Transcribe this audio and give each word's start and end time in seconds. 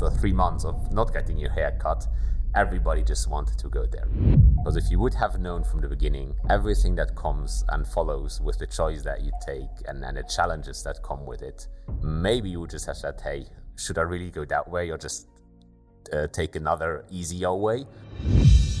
after 0.00 0.16
three 0.16 0.32
months 0.32 0.64
of 0.64 0.92
not 0.92 1.12
getting 1.12 1.36
your 1.36 1.50
hair 1.50 1.76
cut, 1.80 2.06
everybody 2.54 3.02
just 3.02 3.28
wanted 3.28 3.58
to 3.58 3.68
go 3.68 3.84
there. 3.84 4.06
Because 4.58 4.76
if 4.76 4.90
you 4.92 4.98
would 5.00 5.14
have 5.14 5.40
known 5.40 5.64
from 5.64 5.80
the 5.80 5.88
beginning 5.88 6.34
everything 6.50 6.94
that 6.94 7.16
comes 7.16 7.64
and 7.70 7.84
follows 7.86 8.40
with 8.40 8.58
the 8.58 8.66
choice 8.66 9.02
that 9.02 9.22
you 9.22 9.32
take 9.44 9.68
and, 9.86 10.04
and 10.04 10.16
the 10.16 10.22
challenges 10.22 10.84
that 10.84 11.02
come 11.02 11.26
with 11.26 11.42
it, 11.42 11.66
maybe 12.00 12.48
you 12.48 12.60
would 12.60 12.70
just 12.70 12.86
have 12.86 12.96
said, 12.96 13.20
hey, 13.20 13.46
should 13.76 13.98
I 13.98 14.02
really 14.02 14.30
go 14.30 14.44
that 14.44 14.68
way 14.70 14.90
or 14.90 14.98
just 14.98 15.26
uh, 16.12 16.28
take 16.28 16.54
another 16.54 17.04
easier 17.10 17.54
way? 17.54 17.84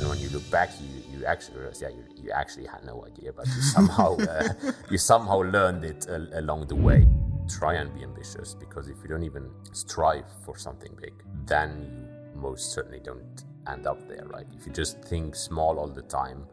And 0.00 0.08
when 0.08 0.20
you 0.20 0.28
look 0.28 0.48
back, 0.52 0.70
you, 0.80 1.18
you 1.18 1.24
actually 1.24 1.56
yeah, 1.80 1.88
you, 1.88 2.04
you 2.22 2.30
actually 2.30 2.66
had 2.66 2.84
no 2.84 3.04
idea, 3.04 3.32
but 3.32 3.46
you 3.46 3.60
somehow 3.60 4.16
uh, 4.18 4.48
you 4.88 4.98
somehow 4.98 5.38
learned 5.38 5.84
it 5.84 6.06
uh, 6.08 6.38
along 6.38 6.68
the 6.68 6.76
way. 6.76 7.08
Try 7.48 7.74
and 7.74 7.94
be 7.94 8.02
ambitious 8.02 8.54
because 8.54 8.88
if 8.88 8.98
you 9.02 9.08
don't 9.08 9.22
even 9.22 9.50
strive 9.72 10.26
for 10.44 10.56
something 10.56 10.96
big, 11.00 11.14
then 11.46 12.08
you 12.34 12.40
most 12.40 12.72
certainly 12.72 13.00
don't 13.00 13.44
end 13.66 13.86
up 13.86 14.06
there, 14.08 14.26
right? 14.26 14.46
If 14.56 14.66
you 14.66 14.72
just 14.72 15.02
think 15.02 15.34
small 15.34 15.78
all 15.78 15.88
the 15.88 16.02
time, 16.02 16.46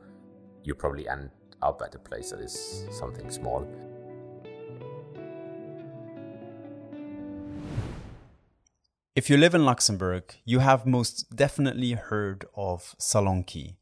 you 0.63 0.73
probably 0.73 1.07
end 1.07 1.29
up 1.61 1.81
at 1.83 1.95
a 1.95 1.99
place 1.99 2.31
that 2.31 2.39
is 2.39 2.85
something 2.91 3.29
small. 3.29 3.67
If 9.15 9.29
you 9.29 9.37
live 9.37 9.55
in 9.55 9.63
Luxembourg, 9.63 10.23
you 10.43 10.59
have 10.59 10.85
most 10.85 11.35
definitely 11.35 11.93
heard 11.93 12.45
of 12.55 12.95
Salonkee, 12.99 13.75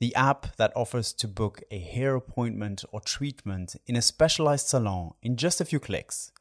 the 0.00 0.14
app 0.14 0.56
that 0.56 0.72
offers 0.74 1.12
to 1.14 1.28
book 1.28 1.62
a 1.70 1.78
hair 1.78 2.14
appointment 2.14 2.84
or 2.90 3.00
treatment 3.00 3.76
in 3.86 3.96
a 3.96 4.02
specialized 4.02 4.68
salon 4.68 5.12
in 5.22 5.36
just 5.36 5.60
a 5.60 5.64
few 5.64 5.78
clicks. 5.78 6.32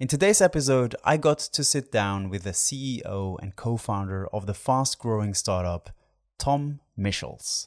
In 0.00 0.06
today's 0.06 0.40
episode, 0.40 0.94
I 1.02 1.16
got 1.16 1.40
to 1.40 1.64
sit 1.64 1.90
down 1.90 2.30
with 2.30 2.44
the 2.44 2.52
CEO 2.52 3.36
and 3.42 3.56
co 3.56 3.76
founder 3.76 4.28
of 4.28 4.46
the 4.46 4.54
fast 4.54 5.00
growing 5.00 5.34
startup, 5.34 5.90
Tom 6.38 6.78
Michels. 6.96 7.66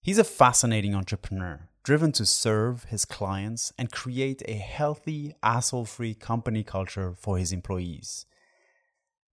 He's 0.00 0.18
a 0.18 0.22
fascinating 0.22 0.94
entrepreneur, 0.94 1.68
driven 1.82 2.12
to 2.12 2.26
serve 2.26 2.84
his 2.84 3.04
clients 3.04 3.72
and 3.76 3.90
create 3.90 4.40
a 4.46 4.54
healthy, 4.54 5.34
asshole 5.42 5.86
free 5.86 6.14
company 6.14 6.62
culture 6.62 7.12
for 7.12 7.38
his 7.38 7.50
employees. 7.50 8.24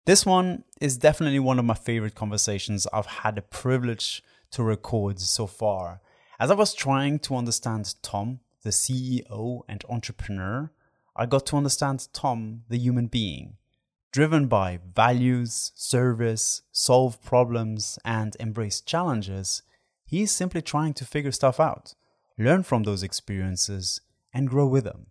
This 0.07 0.25
one 0.25 0.63
is 0.81 0.97
definitely 0.97 1.37
one 1.37 1.59
of 1.59 1.65
my 1.65 1.75
favorite 1.75 2.15
conversations 2.15 2.87
I've 2.91 3.05
had 3.05 3.35
the 3.35 3.43
privilege 3.43 4.23
to 4.49 4.63
record 4.63 5.19
so 5.19 5.45
far. 5.45 6.01
As 6.39 6.49
I 6.49 6.55
was 6.55 6.73
trying 6.73 7.19
to 7.19 7.35
understand 7.35 7.93
Tom, 8.01 8.39
the 8.63 8.71
CEO 8.71 9.61
and 9.69 9.85
entrepreneur, 9.87 10.71
I 11.15 11.25
got 11.25 11.45
to 11.47 11.57
understand 11.57 12.07
Tom, 12.13 12.63
the 12.69 12.77
human 12.77 13.07
being, 13.07 13.57
driven 14.13 14.47
by 14.47 14.79
values, 14.95 15.71
service, 15.75 16.61
solve 16.71 17.21
problems, 17.21 17.99
and 18.05 18.35
embrace 18.39 18.79
challenges. 18.79 19.61
He's 20.05 20.31
simply 20.31 20.61
trying 20.61 20.93
to 20.95 21.05
figure 21.05 21.31
stuff 21.31 21.59
out, 21.59 21.95
learn 22.37 22.63
from 22.63 22.83
those 22.83 23.03
experiences, 23.03 23.99
and 24.33 24.47
grow 24.47 24.67
with 24.67 24.85
them. 24.85 25.07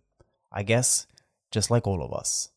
I 0.51 0.63
guess 0.63 1.05
just 1.51 1.69
like 1.69 1.85
all 1.85 2.03
of 2.03 2.13
us. 2.13 2.49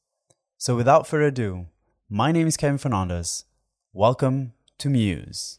So 0.57 0.75
without 0.75 1.07
further 1.07 1.27
ado, 1.27 1.67
my 2.09 2.33
name 2.33 2.47
is 2.47 2.57
Kevin 2.57 2.79
Fernandez. 2.79 3.45
Welcome 3.93 4.55
to 4.79 4.89
Muse. 4.89 5.59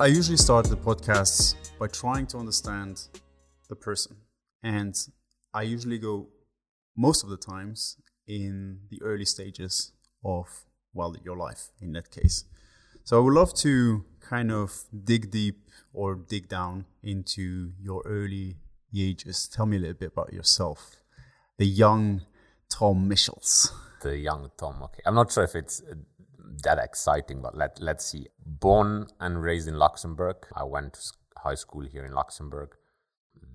I 0.00 0.06
usually 0.06 0.36
start 0.36 0.66
the 0.66 0.76
podcasts 0.76 1.56
by 1.76 1.88
trying 1.88 2.28
to 2.28 2.38
understand 2.38 3.08
the 3.68 3.74
person. 3.74 4.16
And 4.62 4.94
I 5.52 5.62
usually 5.62 5.98
go 5.98 6.28
most 6.96 7.24
of 7.24 7.30
the 7.30 7.36
times 7.36 7.96
in 8.28 8.78
the 8.90 9.02
early 9.02 9.24
stages 9.24 9.90
of, 10.24 10.46
well, 10.94 11.16
your 11.24 11.36
life 11.36 11.70
in 11.80 11.94
that 11.94 12.12
case. 12.12 12.44
So 13.02 13.18
I 13.18 13.24
would 13.24 13.34
love 13.34 13.52
to 13.54 14.04
kind 14.20 14.52
of 14.52 14.84
dig 15.02 15.32
deep 15.32 15.68
or 15.92 16.14
dig 16.14 16.48
down 16.48 16.84
into 17.02 17.72
your 17.80 18.00
early 18.06 18.58
ages. 18.96 19.48
Tell 19.48 19.66
me 19.66 19.78
a 19.78 19.80
little 19.80 19.94
bit 19.94 20.12
about 20.12 20.32
yourself, 20.32 20.98
the 21.56 21.66
young 21.66 22.22
Tom 22.70 23.08
Michels. 23.08 23.72
The 24.02 24.16
young 24.16 24.52
Tom, 24.56 24.80
okay. 24.84 25.02
I'm 25.04 25.16
not 25.16 25.32
sure 25.32 25.42
if 25.42 25.56
it's 25.56 25.82
that 26.62 26.78
exciting, 26.78 27.42
but 27.42 27.56
let, 27.56 27.80
let's 27.80 28.04
see. 28.04 28.26
Born 28.44 29.08
and 29.20 29.42
raised 29.42 29.68
in 29.68 29.78
Luxembourg. 29.78 30.36
I 30.54 30.64
went 30.64 30.94
to 30.94 31.00
high 31.36 31.54
school 31.54 31.82
here 31.82 32.04
in 32.04 32.12
Luxembourg. 32.12 32.76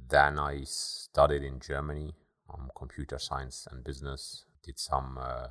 Then 0.10 0.40
I 0.40 0.62
studied 0.64 1.44
in 1.44 1.60
Germany, 1.60 2.14
um, 2.54 2.70
computer 2.76 3.20
science 3.20 3.68
and 3.72 3.84
business. 3.84 4.46
Did 4.64 4.80
some 4.80 5.18
uh, 5.20 5.48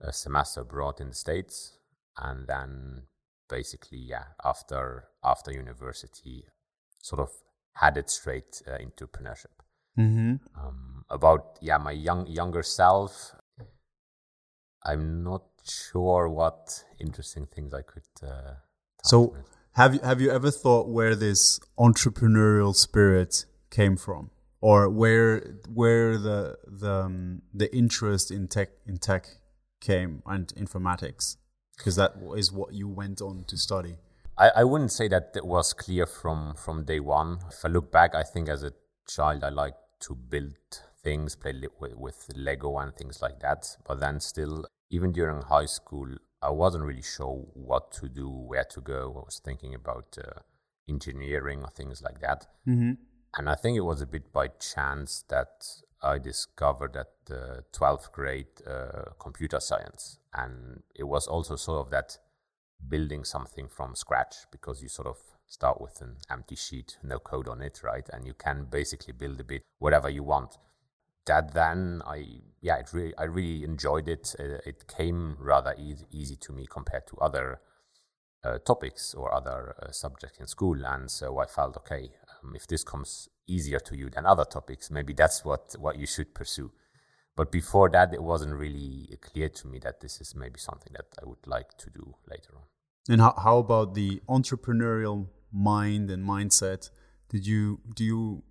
a 0.00 0.12
semester 0.12 0.62
abroad 0.62 1.00
in 1.00 1.08
the 1.08 1.14
States. 1.14 1.78
And 2.16 2.46
then 2.46 3.02
basically, 3.48 3.98
yeah, 3.98 4.24
after, 4.44 5.04
after 5.22 5.52
university, 5.52 6.44
sort 7.00 7.20
of 7.20 7.30
headed 7.74 8.08
straight 8.08 8.62
uh, 8.66 8.76
into 8.76 9.06
entrepreneurship. 9.06 9.46
Mm-hmm. 9.98 10.34
Um, 10.58 10.94
about 11.10 11.58
yeah 11.60 11.78
my 11.78 11.92
young 11.92 12.26
younger 12.26 12.62
self 12.62 13.34
i'm 14.84 15.22
not 15.22 15.44
sure 15.68 16.28
what 16.28 16.84
interesting 17.00 17.46
things 17.46 17.72
I 17.74 17.82
could. 17.82 18.02
Uh, 18.22 18.54
so, 19.02 19.34
have 19.72 19.94
you 19.94 20.00
have 20.00 20.20
you 20.20 20.30
ever 20.30 20.50
thought 20.50 20.88
where 20.88 21.14
this 21.14 21.60
entrepreneurial 21.78 22.74
spirit 22.74 23.44
came 23.70 23.96
from, 23.96 24.30
or 24.60 24.88
where 24.88 25.56
where 25.68 26.18
the 26.18 26.56
the 26.66 26.92
um, 26.92 27.42
the 27.52 27.74
interest 27.74 28.30
in 28.30 28.48
tech 28.48 28.70
in 28.86 28.98
tech 28.98 29.26
came 29.80 30.22
and 30.26 30.48
informatics, 30.54 31.36
because 31.76 31.96
that 31.96 32.14
is 32.36 32.52
what 32.52 32.72
you 32.72 32.88
went 32.88 33.20
on 33.20 33.44
to 33.48 33.56
study. 33.56 33.96
I, 34.36 34.50
I 34.56 34.64
wouldn't 34.64 34.90
say 34.90 35.06
that 35.08 35.32
it 35.36 35.46
was 35.46 35.72
clear 35.72 36.06
from 36.06 36.54
from 36.54 36.84
day 36.84 37.00
one. 37.00 37.38
If 37.50 37.64
I 37.64 37.68
look 37.68 37.92
back, 37.92 38.14
I 38.14 38.22
think 38.22 38.48
as 38.48 38.62
a 38.62 38.72
child 39.06 39.44
I 39.44 39.50
liked 39.50 39.78
to 40.00 40.14
build 40.14 40.56
things, 41.02 41.36
play 41.36 41.54
with, 41.78 41.96
with 41.96 42.28
Lego 42.34 42.78
and 42.78 42.94
things 42.96 43.20
like 43.22 43.40
that. 43.40 43.76
But 43.86 44.00
then 44.00 44.20
still, 44.20 44.64
even 44.90 45.12
during 45.12 45.42
high 45.42 45.66
school, 45.66 46.08
I 46.42 46.50
wasn't 46.50 46.84
really 46.84 47.02
sure 47.02 47.46
what 47.54 47.92
to 47.92 48.08
do, 48.08 48.28
where 48.28 48.64
to 48.64 48.80
go. 48.80 49.16
I 49.16 49.24
was 49.24 49.40
thinking 49.42 49.74
about 49.74 50.18
uh, 50.18 50.40
engineering 50.88 51.62
or 51.62 51.70
things 51.70 52.02
like 52.02 52.20
that. 52.20 52.46
Mm-hmm. 52.68 52.92
And 53.36 53.48
I 53.48 53.54
think 53.54 53.76
it 53.76 53.80
was 53.80 54.00
a 54.00 54.06
bit 54.06 54.32
by 54.32 54.48
chance 54.48 55.24
that 55.28 55.66
I 56.02 56.18
discovered 56.18 56.96
at 56.96 57.08
the 57.26 57.64
12th 57.72 58.12
grade 58.12 58.46
uh, 58.66 59.10
computer 59.18 59.58
science. 59.58 60.18
And 60.34 60.82
it 60.94 61.04
was 61.04 61.26
also 61.26 61.56
sort 61.56 61.86
of 61.86 61.90
that 61.90 62.18
building 62.86 63.24
something 63.24 63.68
from 63.68 63.94
scratch 63.94 64.34
because 64.52 64.82
you 64.82 64.88
sort 64.88 65.08
of 65.08 65.16
start 65.46 65.80
with 65.80 66.00
an 66.00 66.16
empty 66.30 66.56
sheet, 66.56 66.98
no 67.02 67.18
code 67.18 67.48
on 67.48 67.62
it, 67.62 67.80
right? 67.82 68.08
And 68.12 68.26
you 68.26 68.34
can 68.34 68.66
basically 68.70 69.12
build 69.12 69.40
a 69.40 69.44
bit 69.44 69.62
whatever 69.78 70.08
you 70.08 70.22
want 70.22 70.58
that 71.26 71.54
then 71.54 72.02
I 72.06 72.40
yeah 72.60 72.76
it 72.76 72.90
really 72.92 73.14
I 73.16 73.24
really 73.24 73.64
enjoyed 73.64 74.08
it. 74.08 74.34
Uh, 74.38 74.58
it 74.66 74.86
came 74.88 75.36
rather 75.38 75.74
easy, 75.78 76.06
easy 76.10 76.36
to 76.36 76.52
me 76.52 76.66
compared 76.70 77.06
to 77.08 77.16
other 77.18 77.60
uh, 78.44 78.58
topics 78.58 79.14
or 79.14 79.34
other 79.34 79.74
uh, 79.82 79.90
subjects 79.90 80.38
in 80.38 80.46
school, 80.46 80.84
and 80.84 81.10
so 81.10 81.38
I 81.38 81.46
felt 81.46 81.76
okay 81.78 82.10
um, 82.42 82.54
if 82.54 82.66
this 82.66 82.84
comes 82.84 83.28
easier 83.46 83.80
to 83.80 83.96
you 83.96 84.10
than 84.10 84.26
other 84.26 84.44
topics, 84.44 84.90
maybe 84.90 85.12
that's 85.12 85.44
what 85.44 85.74
what 85.78 85.98
you 85.98 86.06
should 86.06 86.34
pursue. 86.34 86.70
But 87.36 87.50
before 87.50 87.90
that, 87.90 88.14
it 88.14 88.22
wasn't 88.22 88.54
really 88.54 89.18
clear 89.20 89.48
to 89.48 89.66
me 89.66 89.80
that 89.80 90.00
this 90.00 90.20
is 90.20 90.36
maybe 90.36 90.60
something 90.60 90.92
that 90.92 91.06
I 91.20 91.26
would 91.26 91.44
like 91.46 91.76
to 91.78 91.90
do 91.90 92.14
later 92.30 92.50
on. 92.54 92.62
And 93.08 93.20
how, 93.20 93.34
how 93.36 93.58
about 93.58 93.94
the 93.94 94.22
entrepreneurial 94.28 95.26
mind 95.52 96.10
and 96.10 96.24
mindset? 96.24 96.90
Did 97.28 97.46
you 97.46 97.80
do 97.94 98.04
you 98.04 98.42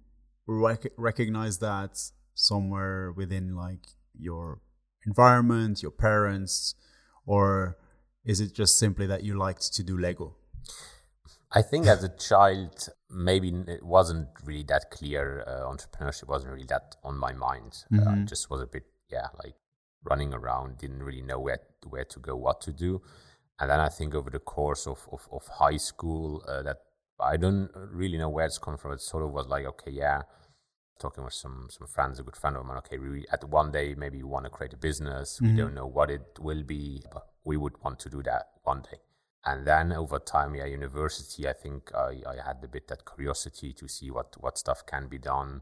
rec- 0.48 0.94
recognize 0.98 1.60
that 1.60 2.12
somewhere 2.34 3.12
within 3.12 3.56
like 3.56 3.86
your 4.18 4.60
environment, 5.06 5.82
your 5.82 5.92
parents, 5.92 6.76
or 7.26 7.78
is 8.26 8.40
it 8.40 8.54
just 8.54 8.78
simply 8.78 9.06
that 9.08 9.24
you 9.24 9.38
liked 9.38 9.74
to 9.74 9.84
do 9.84 9.98
Lego? 9.98 10.36
I 11.52 11.62
think 11.62 11.88
as 11.88 12.04
a 12.04 12.10
child, 12.30 12.90
maybe 13.10 13.50
it 13.68 13.84
wasn't 13.84 14.30
really 14.44 14.64
that 14.64 14.90
clear. 14.92 15.44
Uh, 15.46 15.72
entrepreneurship 15.72 16.28
wasn't 16.28 16.54
really 16.54 16.66
that 16.66 16.96
on 17.04 17.18
my 17.18 17.34
mind. 17.34 17.84
Uh, 17.94 17.98
mm-hmm. 17.98 18.24
Uh, 18.24 18.26
just 18.26 18.50
was 18.50 18.62
a 18.62 18.68
bit, 18.68 18.84
yeah, 19.12 19.28
like 19.44 19.56
running 20.04 20.34
around, 20.34 20.78
didn't 20.78 21.04
really 21.04 21.22
know 21.22 21.40
where 21.40 21.60
where 21.90 22.06
to 22.06 22.20
go, 22.20 22.36
what 22.36 22.62
to 22.62 22.72
do. 22.72 23.02
And 23.60 23.70
then 23.70 23.80
I 23.80 23.90
think 23.90 24.16
over 24.16 24.30
the 24.30 24.40
course 24.40 24.88
of 24.88 25.08
of, 25.12 25.28
of 25.32 25.48
high 25.48 25.78
school, 25.78 26.44
uh, 26.48 26.64
that 26.64 26.78
I 27.20 27.38
don't 27.38 27.70
really 27.76 28.18
know 28.18 28.30
where 28.30 28.46
it's 28.46 28.58
come 28.58 28.78
from. 28.78 28.94
It 28.94 29.02
sort 29.02 29.24
of 29.24 29.32
was 29.32 29.48
like, 29.48 29.66
okay, 29.66 29.92
yeah, 29.92 30.24
talking 31.00 31.24
with 31.24 31.34
some 31.34 31.68
some 31.70 31.88
friends, 31.88 32.20
a 32.20 32.24
good 32.24 32.36
friend 32.36 32.56
of 32.58 32.66
mine. 32.66 32.78
Okay, 32.78 32.98
we 32.98 33.26
at 33.32 33.44
one 33.44 33.72
day 33.72 33.96
maybe 33.96 34.18
you 34.20 34.28
want 34.28 34.46
to 34.46 34.50
create 34.50 34.74
a 34.74 34.78
business. 34.78 35.42
We 35.42 35.50
Mhm. 35.50 35.58
don't 35.58 35.74
know 35.74 35.88
what 35.88 36.10
it 36.12 36.40
will 36.40 36.64
be, 36.64 37.04
but 37.12 37.28
we 37.44 37.58
would 37.58 37.78
want 37.84 38.00
to 38.00 38.10
do 38.10 38.24
that 38.24 38.52
one 38.64 38.82
day. 38.82 39.00
And 39.46 39.68
then 39.68 39.92
over 39.92 40.20
time, 40.20 40.56
yeah, 40.56 40.66
university. 40.66 41.48
I 41.50 41.54
think 41.54 41.94
I, 41.94 42.22
I 42.28 42.36
had 42.46 42.64
a 42.64 42.68
bit 42.68 42.88
that 42.88 43.06
curiosity 43.06 43.74
to 43.74 43.88
see 43.88 44.10
what 44.12 44.36
what 44.42 44.58
stuff 44.58 44.86
can 44.86 45.08
be 45.08 45.18
done, 45.18 45.62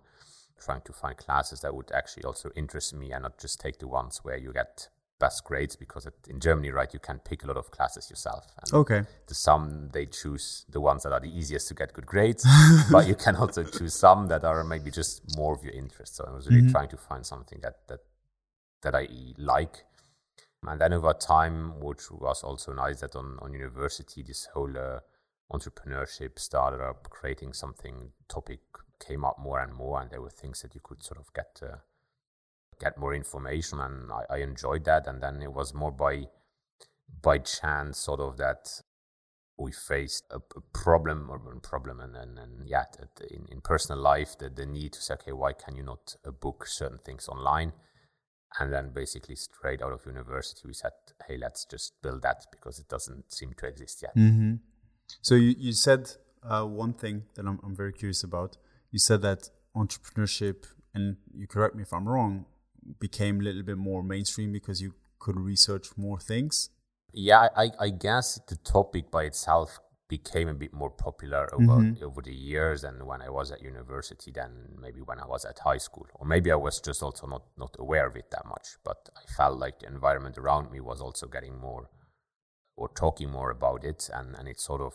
trying 0.60 0.82
to 0.82 0.94
find 0.94 1.18
classes 1.18 1.62
that 1.62 1.74
would 1.76 1.92
actually 1.92 2.24
also 2.24 2.52
interest 2.56 2.94
me 2.94 3.12
and 3.12 3.24
not 3.24 3.38
just 3.40 3.60
take 3.60 3.80
the 3.80 3.88
ones 3.88 4.20
where 4.24 4.38
you 4.38 4.54
get 4.54 4.90
best 5.26 5.44
grades 5.50 5.76
because 5.78 6.06
it, 6.06 6.14
in 6.28 6.40
Germany, 6.40 6.72
right, 6.72 6.94
you 6.94 7.00
can 7.00 7.20
pick 7.20 7.44
a 7.44 7.48
lot 7.48 7.58
of 7.58 7.72
classes 7.78 8.10
yourself. 8.10 8.46
And 8.64 8.74
Okay. 8.82 9.02
the 9.28 9.36
some 9.36 9.90
they 9.94 10.06
choose 10.06 10.66
the 10.76 10.82
ones 10.82 11.04
that 11.04 11.14
are 11.14 11.20
the 11.28 11.34
easiest 11.40 11.68
to 11.70 11.74
get 11.74 11.94
good 11.94 12.06
grades 12.06 12.44
but 12.92 13.08
you 13.08 13.16
can 13.16 13.36
also 13.36 13.64
choose 13.64 13.94
some 13.94 14.28
that 14.28 14.44
are 14.44 14.64
maybe 14.64 14.92
just 14.92 15.22
more 15.38 15.54
of 15.56 15.64
your 15.64 15.74
interest 15.84 16.16
so 16.16 16.26
i 16.30 16.32
was 16.38 16.48
really 16.48 16.62
Mhm. 16.64 16.72
trying 16.72 16.90
to 16.90 16.98
find 16.98 17.26
something 17.26 17.60
that 17.62 17.76
that 17.90 18.02
that 18.84 18.96
i 18.96 19.08
like 19.38 19.76
and 20.68 20.80
then 20.82 20.94
over 20.94 21.14
time 21.14 21.80
which 21.80 22.12
was 22.12 22.44
also 22.44 22.74
nice 22.74 23.00
that 23.02 23.16
on, 23.16 23.38
on 23.42 23.54
university 23.54 24.22
this 24.24 24.48
whole 24.54 24.74
uh, 24.78 25.00
entrepreneurship 25.56 26.40
started 26.40 26.82
up 26.82 27.10
creating 27.10 27.54
something 27.54 28.12
topic 28.28 28.60
came 29.00 29.24
up 29.30 29.38
more 29.40 29.60
and 29.60 29.74
more 29.74 30.02
and 30.02 30.10
there 30.12 30.22
were 30.22 30.30
things 30.42 30.62
that 30.62 30.76
you 30.76 30.82
could 30.84 31.02
sort 31.04 31.20
of 31.20 31.28
get 31.34 31.60
uh, 31.64 31.78
get 32.82 32.98
more 32.98 33.14
information 33.14 33.80
and 33.80 34.12
I, 34.12 34.36
I 34.36 34.38
enjoyed 34.40 34.86
that 34.86 35.08
and 35.08 35.22
then 35.22 35.42
it 35.42 35.54
was 35.54 35.74
more 35.74 35.92
by 35.92 36.24
by 37.22 37.38
chance 37.38 38.00
sort 38.00 38.20
of 38.20 38.38
that 38.38 38.82
we 39.58 39.72
faced 39.72 40.24
a, 40.32 40.40
problem 40.74 41.30
or 41.30 41.40
a 41.56 41.60
problem 41.60 42.00
and, 42.00 42.16
and, 42.16 42.40
and 42.40 42.68
yeah 42.68 42.86
in, 43.30 43.46
in 43.52 43.62
personal 43.62 44.02
life 44.02 44.36
the, 44.40 44.50
the 44.50 44.66
need 44.66 44.94
to 44.94 45.02
say 45.02 45.14
okay 45.14 45.32
why 45.32 45.54
can 45.54 45.76
you 45.76 45.84
not 45.84 46.16
uh, 46.26 46.32
book 46.32 46.66
certain 46.68 47.00
things 47.06 47.28
online? 47.28 47.72
And 48.60 48.74
then 48.74 48.92
basically 48.94 49.36
straight 49.36 49.82
out 49.82 49.94
of 49.94 50.06
university 50.06 50.64
we 50.66 50.74
said 50.74 50.92
hey 51.28 51.38
let's 51.38 51.66
just 51.66 51.94
build 52.02 52.22
that 52.24 52.48
because 52.52 52.80
it 52.80 52.90
doesn't 52.90 53.32
seem 53.32 53.54
to 53.58 53.66
exist 53.68 54.02
yet. 54.02 54.14
Hmm 54.14 54.56
So 55.22 55.36
you, 55.36 55.56
you 55.58 55.74
said 55.74 56.12
uh, 56.44 56.64
one 56.64 56.94
thing 56.94 57.24
that 57.36 57.46
I'm, 57.46 57.60
I'm 57.64 57.76
very 57.76 57.94
curious 57.94 58.24
about. 58.24 58.58
You 58.92 59.00
said 59.00 59.22
that 59.22 59.50
entrepreneurship, 59.76 60.66
and 60.94 61.18
you 61.34 61.48
correct 61.48 61.76
me 61.76 61.84
if 61.84 61.94
I'm 61.94 62.08
wrong, 62.08 62.46
became 63.00 63.40
a 63.40 63.44
little 63.44 63.64
bit 63.64 63.78
more 63.78 64.04
mainstream 64.04 64.52
because 64.52 64.82
you 64.82 64.94
could 65.20 65.38
research 65.40 65.88
more 65.98 66.20
things. 66.20 66.70
yeah 67.14 67.50
I, 67.64 67.66
I 67.80 67.90
guess 67.90 68.40
the 68.48 68.56
topic 68.56 69.12
by 69.12 69.24
itself 69.26 69.80
became 70.08 70.48
a 70.50 70.54
bit 70.64 70.74
more 70.74 70.90
popular 70.90 71.44
over 71.58 71.78
Mhm. 71.82 72.02
over 72.08 72.22
the 72.22 72.34
years 72.52 72.84
and 72.88 72.98
when 73.10 73.22
i 73.22 73.30
was 73.30 73.52
at 73.52 73.62
university 73.62 74.32
than 74.40 74.52
maybe 74.86 75.02
when 75.10 75.20
i 75.20 75.28
was 75.34 75.44
at 75.52 75.60
high 75.60 75.78
school 75.88 76.08
or 76.16 76.26
maybe 76.34 76.50
i 76.52 76.56
was 76.68 76.76
just 76.90 77.02
also 77.04 77.28
not 77.28 77.44
not 77.64 77.74
aware 77.84 78.08
of 78.08 78.16
it 78.22 78.28
that 78.32 78.46
much 78.54 78.68
but 78.84 79.00
i 79.22 79.24
felt 79.38 79.58
like 79.64 79.76
the 79.80 79.88
environment 79.88 80.38
around 80.38 80.66
me 80.74 80.80
was 80.92 81.00
also 81.02 81.28
getting 81.28 81.58
more 81.68 81.84
or 82.80 82.88
talking 83.04 83.30
more 83.38 83.52
about 83.52 83.82
it 83.92 84.10
and 84.18 84.36
and 84.38 84.48
it 84.48 84.60
sort 84.60 84.82
of 84.82 84.94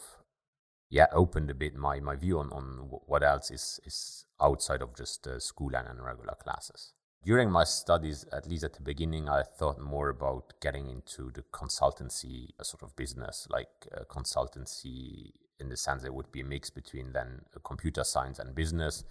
yeah 0.90 1.06
opened 1.12 1.50
a 1.50 1.54
bit 1.54 1.74
my 1.74 1.96
my 2.00 2.16
view 2.24 2.38
on 2.42 2.48
on 2.58 2.64
what 3.12 3.22
else 3.22 3.50
is 3.50 3.80
is 3.84 4.26
outside 4.40 4.82
of 4.82 4.90
just 5.02 5.26
uh, 5.26 5.38
school 5.38 5.72
and, 5.76 5.86
and 5.88 6.02
regular 6.04 6.34
classes 6.44 6.92
during 7.26 7.50
my 7.50 7.64
studies 7.64 8.24
at 8.32 8.46
least 8.48 8.64
at 8.64 8.72
the 8.74 8.80
beginning 8.80 9.28
i 9.28 9.42
thought 9.42 9.78
more 9.78 10.08
about 10.08 10.54
getting 10.62 10.88
into 10.88 11.30
the 11.32 11.42
consultancy 11.52 12.48
uh, 12.60 12.62
sort 12.62 12.82
of 12.82 12.94
business 12.96 13.46
like 13.50 13.68
uh, 13.94 14.04
consultancy 14.04 15.32
in 15.58 15.68
the 15.68 15.76
sense 15.76 16.04
it 16.04 16.14
would 16.14 16.30
be 16.32 16.40
a 16.40 16.44
mix 16.44 16.70
between 16.70 17.12
then 17.12 17.40
uh, 17.54 17.58
computer 17.60 18.04
science 18.04 18.38
and 18.38 18.54
business 18.54 19.04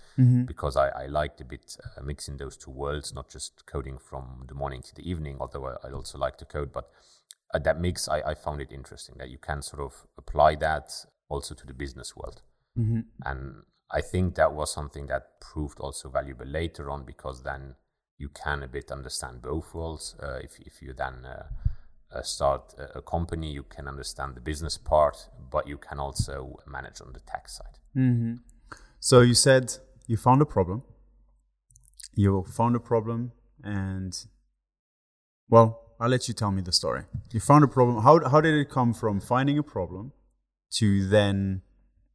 because 0.46 0.78
I, 0.78 0.90
I 0.90 1.06
liked 1.08 1.42
a 1.42 1.46
bit 1.46 1.76
uh, 1.84 2.02
mixing 2.02 2.38
those 2.38 2.56
two 2.56 2.72
worlds, 2.72 3.14
not 3.14 3.30
just 3.30 3.66
coding 3.66 3.98
from 3.98 4.46
the 4.48 4.54
morning 4.54 4.82
to 4.84 4.96
the 4.96 5.10
evening, 5.10 5.38
although 5.40 5.66
I, 5.66 5.88
I 5.88 5.92
also 5.92 6.18
like 6.18 6.38
to 6.38 6.46
code. 6.46 6.72
But 6.72 6.90
uh, 7.54 7.60
that 7.60 7.80
mix, 7.80 8.08
I, 8.08 8.22
I 8.22 8.34
found 8.36 8.62
it 8.62 8.72
interesting 8.72 9.16
that 9.18 9.30
you 9.30 9.38
can 9.38 9.62
sort 9.62 9.82
of 9.82 10.06
apply 10.18 10.56
that 10.56 10.92
also 11.30 11.56
to 11.56 11.66
the 11.66 11.74
business 11.74 12.16
world. 12.16 12.42
Mm-hmm. 12.78 13.00
And 13.24 13.64
I 13.92 14.02
think 14.02 14.36
that 14.36 14.54
was 14.54 14.72
something 14.72 15.08
that 15.08 15.40
proved 15.40 15.80
also 15.80 16.10
valuable 16.10 16.46
later 16.46 16.90
on 16.90 17.06
because 17.06 17.44
then 17.44 17.76
you 18.18 18.30
can 18.30 18.64
a 18.64 18.68
bit 18.68 18.92
understand 18.92 19.42
both 19.42 19.74
worlds. 19.74 20.16
Uh, 20.22 20.40
if, 20.42 20.60
if 20.60 20.82
you 20.82 20.94
then 20.94 21.26
uh, 21.26 21.44
uh, 22.14 22.22
start 22.22 22.74
a, 22.78 23.00
a 23.00 23.02
company, 23.02 23.52
you 23.52 23.64
can 23.64 23.88
understand 23.88 24.36
the 24.36 24.42
business 24.42 24.78
part, 24.78 25.30
but 25.52 25.68
you 25.68 25.78
can 25.78 26.00
also 26.00 26.58
manage 26.68 27.02
on 27.02 27.14
the 27.14 27.20
tech 27.20 27.50
side. 27.50 27.78
Mm-hmm. 27.96 28.36
So 29.00 29.22
you 29.22 29.34
said 29.34 29.78
you 30.08 30.18
found 30.18 30.42
a 30.42 30.46
problem. 30.46 30.84
You 32.14 32.46
found 32.50 32.76
a 32.76 32.80
problem, 32.80 33.34
and 33.62 34.18
well, 35.50 35.82
I'll 36.00 36.10
let 36.10 36.28
you 36.30 36.34
tell 36.34 36.52
me 36.52 36.62
the 36.62 36.72
story. 36.72 37.04
You 37.32 37.42
found 37.42 37.66
a 37.66 37.68
problem. 37.68 38.04
How 38.04 38.30
how 38.30 38.40
did 38.40 38.54
it 38.56 38.70
come 38.70 38.94
from 38.94 39.20
finding 39.20 39.58
a 39.58 39.64
problem 39.64 40.14
to 40.76 41.06
then 41.08 41.62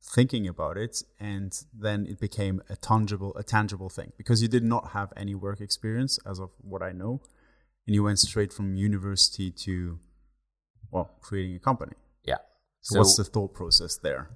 thinking 0.03 0.47
about 0.49 0.77
it, 0.77 1.03
and 1.19 1.65
then 1.73 2.07
it 2.07 2.21
became 2.21 2.63
a 2.69 2.77
tangible 2.77 3.35
a 3.37 3.43
tangible 3.43 3.89
thing 3.89 4.13
because 4.17 4.43
you 4.43 4.49
did 4.49 4.65
not 4.65 4.91
have 4.91 5.13
any 5.17 5.35
work 5.35 5.61
experience, 5.61 6.19
as 6.27 6.39
of 6.39 6.51
what 6.61 6.83
I 6.83 6.93
know, 6.93 7.21
and 7.87 7.95
you 7.95 8.03
went 8.03 8.19
straight 8.19 8.53
from 8.53 8.75
university 8.77 9.51
to 9.51 9.99
well 10.91 11.11
creating 11.21 11.57
a 11.57 11.61
company. 11.61 11.95
Yeah. 12.25 12.39
So, 12.81 12.99
what's 12.99 13.17
the 13.17 13.25
thought 13.25 13.55
process 13.55 13.97
there? 13.97 14.31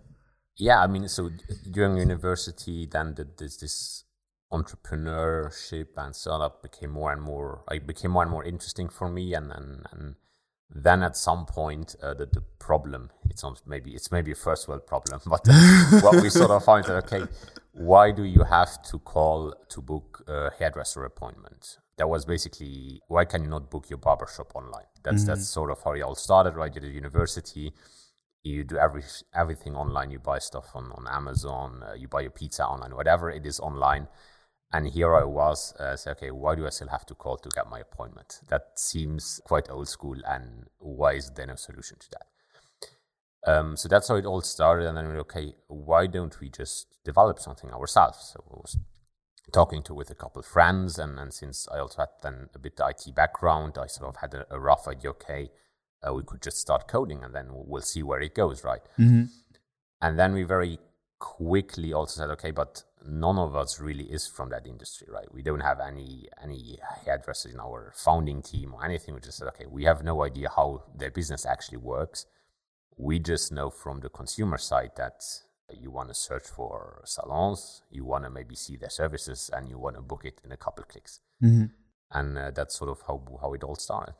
yeah 0.57 0.81
i 0.81 0.87
mean 0.87 1.09
so 1.09 1.31
during 1.71 1.97
university 1.97 2.87
then 2.87 3.15
the, 3.15 3.27
this 3.39 3.57
this 3.57 4.05
entrepreneurship 4.53 5.89
and 5.97 6.15
startup 6.15 6.63
became 6.63 6.91
more 6.91 7.13
and 7.13 7.23
more 7.23 7.65
i 7.69 7.79
became 7.79 8.13
more 8.13 8.23
and 8.23 8.31
more 8.31 8.45
interesting 8.45 8.89
for 8.89 9.09
me 9.09 9.35
and 9.35 9.51
and, 9.51 9.87
and 9.91 10.15
then 10.71 11.03
at 11.03 11.17
some 11.17 11.47
point 11.47 11.95
uh, 12.03 12.15
the, 12.15 12.27
the 12.27 12.43
problem 12.59 13.11
it's 13.31 13.43
not 13.43 13.61
maybe 13.67 13.95
it's 13.95 14.11
maybe 14.11 14.33
a 14.33 14.35
first 14.35 14.69
world 14.69 14.87
problem 14.87 15.21
but 15.27 15.47
what 16.03 16.21
we 16.23 16.31
sort 16.31 16.51
of 16.51 16.65
found 16.65 16.85
that 16.85 17.05
okay 17.05 17.25
why 17.73 18.11
do 18.11 18.25
you 18.25 18.45
have 18.45 18.83
to 18.83 18.99
call 19.01 19.55
to 19.69 19.81
book 19.81 20.25
a 20.27 20.51
hairdresser 20.59 21.05
appointment 21.05 21.79
that 21.97 22.09
was 22.09 22.25
basically 22.25 23.01
why 23.09 23.25
can 23.25 23.43
you 23.43 23.49
not 23.49 23.71
book 23.71 23.89
your 23.91 23.99
barbershop 23.99 24.55
online 24.55 24.87
that's 25.03 25.25
that's 25.25 25.47
sort 25.47 25.71
of 25.71 25.83
how 25.83 25.93
it 25.93 26.01
all 26.01 26.15
started 26.15 26.55
right 26.55 26.75
at 26.77 26.83
the 26.83 26.89
university 26.89 27.73
you 28.45 28.63
do 28.63 28.77
every 28.77 29.03
everything 29.35 29.75
online. 29.75 30.11
You 30.11 30.19
buy 30.19 30.39
stuff 30.39 30.71
on 30.75 30.93
on 30.93 31.07
Amazon. 31.11 31.83
Uh, 31.83 31.95
you 31.95 32.07
buy 32.07 32.21
your 32.21 32.31
pizza 32.31 32.65
online, 32.65 32.95
whatever 32.95 33.31
it 33.31 33.45
is 33.47 33.59
online. 33.59 34.07
And 34.75 34.89
here 34.89 35.15
I 35.15 35.23
was, 35.23 35.73
uh, 35.79 35.95
say, 35.95 36.11
okay, 36.11 36.33
why 36.33 36.57
do 36.57 36.67
I 36.67 36.71
still 36.71 36.89
have 36.89 37.07
to 37.07 37.15
call 37.15 37.37
to 37.37 37.49
get 37.49 37.71
my 37.71 37.79
appointment? 37.79 38.41
That 38.49 38.73
seems 38.75 39.41
quite 39.45 39.71
old 39.71 39.87
school. 39.89 40.17
And 40.27 40.67
why 40.79 41.13
is 41.13 41.31
there 41.31 41.47
no 41.47 41.55
solution 41.55 41.97
to 42.01 42.09
that? 42.11 42.27
Um, 43.47 43.77
so 43.77 43.89
that's 43.89 44.09
how 44.09 44.17
it 44.17 44.27
all 44.27 44.41
started. 44.41 44.89
And 44.89 44.97
then 44.97 45.13
we 45.13 45.19
okay, 45.21 45.55
why 45.69 46.09
don't 46.09 46.41
we 46.41 46.49
just 46.49 46.99
develop 47.05 47.39
something 47.39 47.71
ourselves? 47.71 48.33
So 48.33 48.43
I 48.51 48.57
was 48.57 48.77
talking 49.53 49.85
to 49.85 49.95
with 49.95 50.11
a 50.11 50.15
couple 50.17 50.41
of 50.41 50.47
friends, 50.47 50.99
and, 50.99 51.21
and 51.21 51.33
since 51.33 51.69
I 51.73 51.79
also 51.79 52.03
had 52.03 52.09
then 52.23 52.49
a 52.53 52.59
bit 52.59 52.81
of 52.81 52.91
IT 52.91 53.15
background, 53.15 53.79
I 53.81 53.87
sort 53.87 54.09
of 54.09 54.17
had 54.17 54.35
a, 54.35 54.45
a 54.51 54.59
rough 54.59 54.89
idea. 54.89 55.11
Okay, 55.11 55.51
uh, 56.03 56.13
we 56.15 56.25
could 56.25 56.43
just 56.43 56.59
start 56.59 56.89
coding, 56.89 57.23
and 57.23 57.33
then 57.33 57.47
we'll 57.51 57.83
see 57.83 58.03
where 58.03 58.21
it 58.21 58.35
goes, 58.35 58.65
right? 58.65 58.83
Mm-hmm. 58.99 59.27
And 60.03 60.19
then 60.19 60.33
we 60.33 60.43
very 60.43 60.81
quickly 61.25 61.95
also 61.95 62.21
said, 62.21 62.31
okay, 62.31 62.51
but 62.51 62.85
none 63.07 63.39
of 63.39 63.57
us 63.57 63.81
really 63.81 64.05
is 64.05 64.27
from 64.27 64.51
that 64.51 64.67
industry, 64.67 65.07
right? 65.11 65.33
We 65.33 65.43
don't 65.43 65.61
have 65.71 65.81
any 65.81 66.29
any 66.43 66.79
hairdressers 67.05 67.55
in 67.55 67.61
our 67.61 67.93
founding 67.97 68.43
team 68.43 68.75
or 68.75 68.85
anything. 68.85 69.15
We 69.15 69.21
just 69.21 69.39
said, 69.39 69.49
okay, 69.49 69.67
we 69.67 69.85
have 69.85 70.05
no 70.05 70.23
idea 70.23 70.51
how 70.55 70.85
their 70.95 71.11
business 71.11 71.47
actually 71.47 71.79
works. 71.79 72.27
We 72.97 73.19
just 73.19 73.51
know 73.51 73.71
from 73.71 74.01
the 74.01 74.11
consumer 74.11 74.59
side 74.59 74.93
that 74.97 75.19
you 75.73 75.91
want 75.91 76.09
to 76.09 76.15
search 76.15 76.47
for 76.57 77.03
salons, 77.07 77.83
you 77.91 78.05
want 78.05 78.25
to 78.25 78.31
maybe 78.31 78.55
see 78.55 78.77
their 78.77 78.91
services, 78.91 79.51
and 79.55 79.69
you 79.71 79.79
want 79.79 79.97
to 79.97 80.03
book 80.03 80.25
it 80.25 80.43
in 80.45 80.53
a 80.53 80.59
couple 80.59 80.85
clicks. 80.85 81.21
Mm-hmm. 81.43 81.67
And 82.19 82.39
uh, 82.39 82.51
that's 82.51 82.75
sort 82.79 82.91
of 82.91 82.99
how 83.07 83.17
how 83.41 83.55
it 83.55 83.65
all 83.65 83.77
started. 83.77 84.15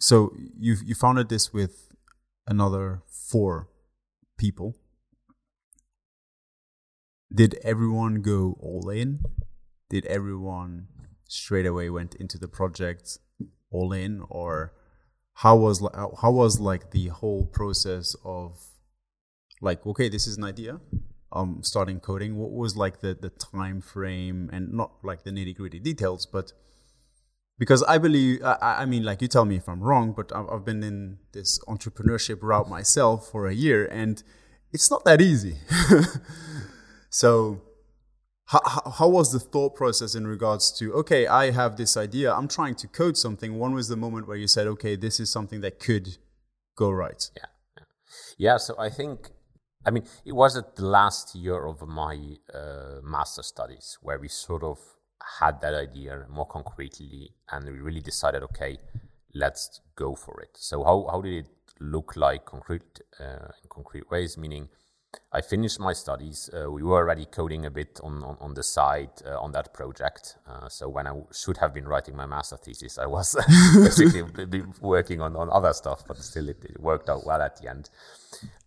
So 0.00 0.32
you 0.66 0.72
you 0.88 0.94
founded 0.96 1.28
this 1.28 1.52
with 1.52 1.74
another 2.54 3.02
four 3.30 3.68
people. 4.36 4.74
Did 7.36 7.58
everyone 7.62 8.22
go 8.22 8.56
all 8.60 8.88
in? 8.88 9.20
Did 9.90 10.06
everyone 10.06 10.88
straight 11.28 11.66
away 11.66 11.90
went 11.90 12.14
into 12.14 12.38
the 12.38 12.48
project 12.48 13.18
all 13.70 13.92
in, 13.92 14.22
or 14.30 14.72
how 15.34 15.56
was 15.56 15.86
how 16.22 16.30
was 16.30 16.60
like 16.60 16.92
the 16.92 17.08
whole 17.08 17.44
process 17.44 18.16
of 18.24 18.58
like 19.60 19.86
okay, 19.86 20.08
this 20.08 20.26
is 20.26 20.38
an 20.38 20.44
idea, 20.44 20.80
um, 21.30 21.60
starting 21.62 22.00
coding. 22.00 22.38
What 22.38 22.52
was 22.52 22.74
like 22.74 23.00
the 23.00 23.12
the 23.12 23.28
time 23.28 23.82
frame 23.82 24.48
and 24.50 24.72
not 24.72 24.92
like 25.02 25.24
the 25.24 25.30
nitty 25.30 25.56
gritty 25.56 25.78
details, 25.78 26.24
but 26.24 26.54
because 27.58 27.82
I 27.82 27.98
believe, 27.98 28.42
I, 28.42 28.56
I 28.62 28.86
mean, 28.86 29.02
like 29.02 29.20
you 29.20 29.28
tell 29.28 29.44
me 29.44 29.56
if 29.56 29.68
I'm 29.68 29.82
wrong, 29.82 30.14
but 30.16 30.34
I've, 30.34 30.48
I've 30.48 30.64
been 30.64 30.82
in 30.82 31.18
this 31.32 31.58
entrepreneurship 31.68 32.38
route 32.40 32.70
myself 32.70 33.30
for 33.30 33.46
a 33.46 33.54
year, 33.54 33.84
and 33.84 34.22
it's 34.72 34.90
not 34.90 35.04
that 35.04 35.20
easy. 35.20 35.58
so, 37.10 37.62
how, 38.46 38.60
how 38.98 39.08
was 39.08 39.32
the 39.32 39.40
thought 39.40 39.74
process 39.74 40.14
in 40.14 40.26
regards 40.26 40.70
to 40.78 40.92
okay 40.94 41.26
i 41.26 41.50
have 41.50 41.76
this 41.76 41.96
idea 41.96 42.32
i'm 42.32 42.46
trying 42.46 42.76
to 42.76 42.86
code 42.86 43.16
something. 43.16 43.58
When 43.58 43.72
was 43.72 43.88
the 43.88 43.96
moment 43.96 44.28
where 44.28 44.36
you 44.36 44.46
said 44.46 44.68
okay 44.68 44.94
this 44.94 45.18
is 45.18 45.30
something 45.30 45.60
that 45.62 45.80
could 45.80 46.18
go 46.76 46.90
right. 46.90 47.28
Yeah. 47.36 47.82
Yeah, 48.38 48.56
so 48.58 48.76
i 48.78 48.88
think 48.88 49.30
i 49.84 49.90
mean 49.90 50.04
it 50.24 50.32
was 50.32 50.56
at 50.56 50.76
the 50.76 50.86
last 50.86 51.34
year 51.34 51.66
of 51.66 51.86
my 51.88 52.36
uh, 52.54 53.00
master 53.02 53.42
studies 53.42 53.98
where 54.00 54.18
we 54.18 54.28
sort 54.28 54.62
of 54.62 54.78
had 55.40 55.60
that 55.60 55.74
idea 55.74 56.24
more 56.30 56.46
concretely 56.46 57.30
and 57.50 57.64
we 57.64 57.80
really 57.80 58.00
decided 58.00 58.42
okay 58.44 58.78
let's 59.36 59.80
go 59.94 60.14
for 60.14 60.40
it. 60.40 60.50
So 60.54 60.82
how, 60.82 61.06
how 61.10 61.20
did 61.20 61.44
it 61.44 61.50
look 61.80 62.16
like 62.16 62.46
concrete 62.46 63.00
uh, 63.20 63.52
in 63.62 63.68
concrete 63.68 64.10
ways? 64.10 64.36
Meaning 64.38 64.68
I 65.32 65.40
finished 65.40 65.80
my 65.80 65.92
studies. 65.92 66.50
Uh, 66.52 66.70
we 66.70 66.82
were 66.82 66.96
already 66.96 67.26
coding 67.26 67.66
a 67.66 67.70
bit 67.70 68.00
on, 68.02 68.22
on, 68.22 68.36
on 68.40 68.54
the 68.54 68.62
side 68.62 69.10
uh, 69.24 69.38
on 69.40 69.52
that 69.52 69.72
project. 69.72 70.36
Uh, 70.46 70.68
so 70.68 70.88
when 70.88 71.06
I 71.06 71.14
should 71.32 71.58
have 71.58 71.72
been 71.72 71.86
writing 71.86 72.16
my 72.16 72.26
master 72.26 72.56
thesis, 72.56 72.98
I 72.98 73.06
was 73.06 73.34
basically 73.74 74.22
working 74.80 75.20
on, 75.20 75.36
on 75.36 75.50
other 75.50 75.72
stuff, 75.72 76.04
but 76.06 76.18
still 76.18 76.48
it, 76.48 76.64
it 76.64 76.80
worked 76.80 77.08
out 77.08 77.26
well 77.26 77.40
at 77.42 77.56
the 77.56 77.68
end. 77.68 77.90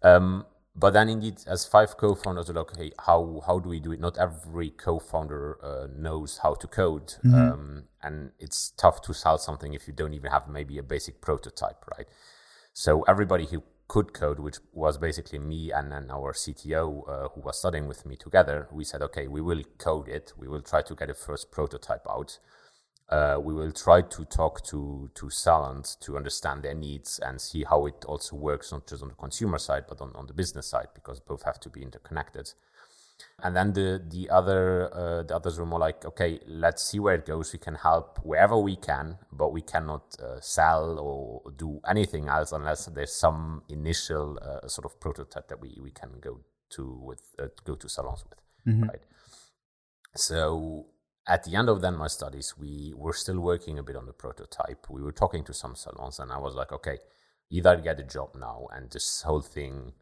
Um, 0.02 0.46
but 0.76 0.92
then 0.92 1.10
indeed, 1.10 1.40
as 1.46 1.66
five 1.66 1.98
co-founders, 1.98 2.48
we're 2.48 2.56
like, 2.56 2.72
okay, 2.72 2.92
how, 3.00 3.42
how 3.46 3.60
do 3.60 3.70
we 3.70 3.80
do 3.80 3.92
it? 3.92 4.00
Not 4.00 4.18
every 4.18 4.70
co-founder 4.70 5.58
uh, 5.64 5.88
knows 5.96 6.40
how 6.42 6.54
to 6.56 6.68
code. 6.68 7.16
Mm-hmm. 7.26 7.36
Um, 7.36 7.84
and 8.02 8.32
it's 8.40 8.72
tough 8.78 9.02
to 9.04 9.14
sell 9.14 9.38
something 9.38 9.74
if 9.74 9.88
you 9.88 9.94
don't 9.94 10.14
even 10.14 10.32
have 10.32 10.48
maybe 10.48 10.78
a 10.78 10.84
basic 10.84 11.20
prototype, 11.20 11.84
right? 11.98 12.08
So 12.74 13.02
everybody 13.04 13.46
who 13.46 13.64
could 13.90 14.14
code, 14.14 14.40
which 14.40 14.60
was 14.72 14.98
basically 14.98 15.40
me 15.40 15.72
and 15.72 15.92
then 15.92 16.10
our 16.12 16.32
CTO 16.32 17.10
uh, 17.10 17.30
who 17.30 17.42
was 17.42 17.60
studying 17.60 17.88
with 17.88 18.06
me 18.06 18.16
together. 18.16 18.68
We 18.72 18.86
said, 18.86 19.02
okay, 19.02 19.28
we 19.28 19.42
will 19.42 19.64
code 19.80 20.08
it. 20.08 20.32
We 20.38 20.48
will 20.48 20.62
try 20.62 20.84
to 20.84 20.96
get 20.96 21.10
a 21.10 21.14
first 21.14 21.52
prototype 21.52 22.06
out. 22.08 22.38
Uh, 23.10 23.40
we 23.42 23.52
will 23.52 23.72
try 23.72 24.02
to 24.02 24.24
talk 24.26 24.64
to 24.64 25.10
to 25.16 25.32
Salons 25.32 25.96
to 25.96 26.16
understand 26.16 26.62
their 26.62 26.76
needs 26.76 27.18
and 27.18 27.42
see 27.42 27.64
how 27.64 27.88
it 27.88 28.06
also 28.06 28.36
works, 28.36 28.72
not 28.72 28.86
just 28.86 29.02
on 29.02 29.10
the 29.10 29.16
consumer 29.16 29.58
side, 29.58 29.86
but 29.90 30.00
on, 30.00 30.12
on 30.14 30.28
the 30.28 30.34
business 30.34 30.68
side, 30.68 30.90
because 30.94 31.20
both 31.20 31.42
have 31.42 31.60
to 31.62 31.70
be 31.70 31.82
interconnected. 31.82 32.54
And 33.42 33.56
then 33.56 33.74
the 33.74 34.02
the 34.08 34.30
other 34.30 34.94
uh, 34.94 35.24
the 35.24 35.36
others 35.36 35.60
were 35.60 35.66
more 35.66 35.80
like, 35.80 36.06
okay, 36.06 36.40
let's 36.46 36.84
see 36.84 37.00
where 37.00 37.16
it 37.16 37.26
goes. 37.26 37.54
We 37.54 37.60
can 37.60 37.76
help 37.76 38.20
wherever 38.24 38.58
we 38.58 38.76
can, 38.76 39.18
but 39.32 39.54
we 39.54 39.62
cannot 39.62 40.16
uh, 40.22 40.40
sell 40.42 41.00
or 41.00 41.52
do 41.52 41.80
anything 41.88 42.28
else 42.28 42.52
unless 42.52 42.86
there's 42.88 43.14
some 43.14 43.64
initial 43.70 44.38
uh, 44.42 44.68
sort 44.68 44.86
of 44.86 45.00
prototype 45.00 45.48
that 45.48 45.62
we, 45.62 45.78
we 45.82 45.92
can 45.92 46.20
go 46.20 46.42
to 46.72 47.00
with 47.02 47.22
uh, 47.40 47.48
go 47.64 47.76
to 47.76 47.88
salons 47.88 48.24
with, 48.30 48.40
mm-hmm. 48.68 48.90
right? 48.90 49.02
So 50.16 50.88
at 51.28 51.44
the 51.44 51.56
end 51.56 51.70
of 51.70 51.82
then 51.82 51.96
my 51.96 52.08
studies, 52.08 52.56
we 52.58 52.94
were 52.96 53.14
still 53.14 53.40
working 53.40 53.80
a 53.80 53.84
bit 53.84 53.96
on 53.96 54.06
the 54.06 54.14
prototype. 54.14 54.88
We 54.90 55.02
were 55.02 55.12
talking 55.12 55.44
to 55.46 55.54
some 55.54 55.76
salons, 55.76 56.20
and 56.20 56.32
I 56.32 56.40
was 56.40 56.56
like, 56.56 56.72
okay, 56.74 56.98
either 57.50 57.78
get 57.78 58.00
a 58.00 58.04
job 58.04 58.36
now 58.36 58.68
and 58.72 58.90
this 58.92 59.22
whole 59.22 59.42
thing 59.42 59.94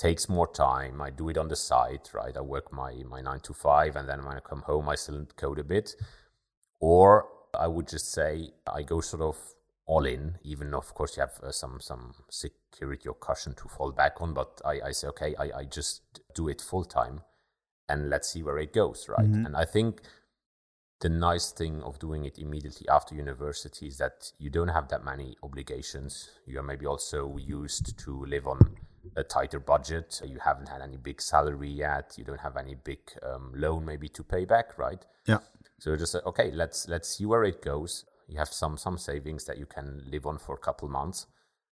takes 0.00 0.30
more 0.30 0.50
time. 0.50 1.02
I 1.02 1.10
do 1.10 1.28
it 1.28 1.36
on 1.36 1.48
the 1.48 1.56
side, 1.56 2.08
right? 2.14 2.34
I 2.34 2.40
work 2.40 2.72
my, 2.72 2.92
my 3.06 3.20
nine 3.20 3.40
to 3.40 3.52
five, 3.52 3.96
and 3.96 4.08
then 4.08 4.24
when 4.24 4.36
I 4.36 4.40
come 4.40 4.62
home, 4.62 4.88
I 4.88 4.94
still 4.94 5.26
code 5.36 5.58
a 5.58 5.64
bit. 5.64 5.94
Or 6.80 7.28
I 7.54 7.66
would 7.66 7.86
just 7.86 8.10
say 8.10 8.50
I 8.66 8.82
go 8.82 9.02
sort 9.02 9.22
of 9.22 9.36
all 9.86 10.06
in, 10.06 10.38
even 10.42 10.70
though, 10.70 10.78
of 10.78 10.94
course 10.94 11.16
you 11.16 11.20
have 11.20 11.38
uh, 11.42 11.52
some 11.52 11.80
some 11.80 12.14
security 12.30 13.08
or 13.08 13.14
cushion 13.14 13.54
to 13.54 13.68
fall 13.68 13.92
back 13.92 14.22
on. 14.22 14.32
But 14.32 14.60
I, 14.64 14.80
I 14.88 14.92
say, 14.92 15.08
okay, 15.08 15.34
I, 15.38 15.50
I 15.60 15.64
just 15.64 16.20
do 16.34 16.48
it 16.48 16.62
full 16.62 16.84
time, 16.84 17.20
and 17.88 18.08
let's 18.08 18.32
see 18.32 18.42
where 18.42 18.58
it 18.58 18.72
goes, 18.72 19.06
right? 19.08 19.26
Mm-hmm. 19.26 19.46
And 19.46 19.56
I 19.56 19.66
think 19.66 20.00
the 21.00 21.10
nice 21.10 21.50
thing 21.50 21.82
of 21.82 21.98
doing 21.98 22.24
it 22.24 22.38
immediately 22.38 22.88
after 22.88 23.14
university 23.14 23.86
is 23.86 23.98
that 23.98 24.32
you 24.38 24.48
don't 24.48 24.68
have 24.68 24.88
that 24.88 25.04
many 25.04 25.36
obligations. 25.42 26.30
You 26.46 26.60
are 26.60 26.62
maybe 26.62 26.86
also 26.86 27.36
used 27.36 27.98
to 27.98 28.24
live 28.24 28.46
on 28.46 28.76
a 29.16 29.24
tighter 29.24 29.60
budget. 29.60 30.20
You 30.24 30.38
haven't 30.44 30.68
had 30.68 30.82
any 30.82 30.96
big 30.96 31.20
salary 31.20 31.70
yet. 31.70 32.14
You 32.16 32.24
don't 32.24 32.40
have 32.40 32.56
any 32.56 32.74
big 32.74 33.00
um, 33.22 33.52
loan 33.54 33.84
maybe 33.84 34.08
to 34.10 34.22
pay 34.22 34.44
back, 34.44 34.78
right? 34.78 35.04
Yeah. 35.26 35.38
So 35.78 35.96
just 35.96 36.12
say, 36.12 36.20
okay, 36.26 36.50
let's 36.52 36.88
let's 36.88 37.08
see 37.08 37.26
where 37.26 37.44
it 37.44 37.62
goes. 37.62 38.04
You 38.28 38.38
have 38.38 38.48
some 38.48 38.76
some 38.76 38.98
savings 38.98 39.44
that 39.46 39.58
you 39.58 39.66
can 39.66 40.02
live 40.10 40.26
on 40.26 40.38
for 40.38 40.54
a 40.54 40.58
couple 40.58 40.88
months, 40.88 41.26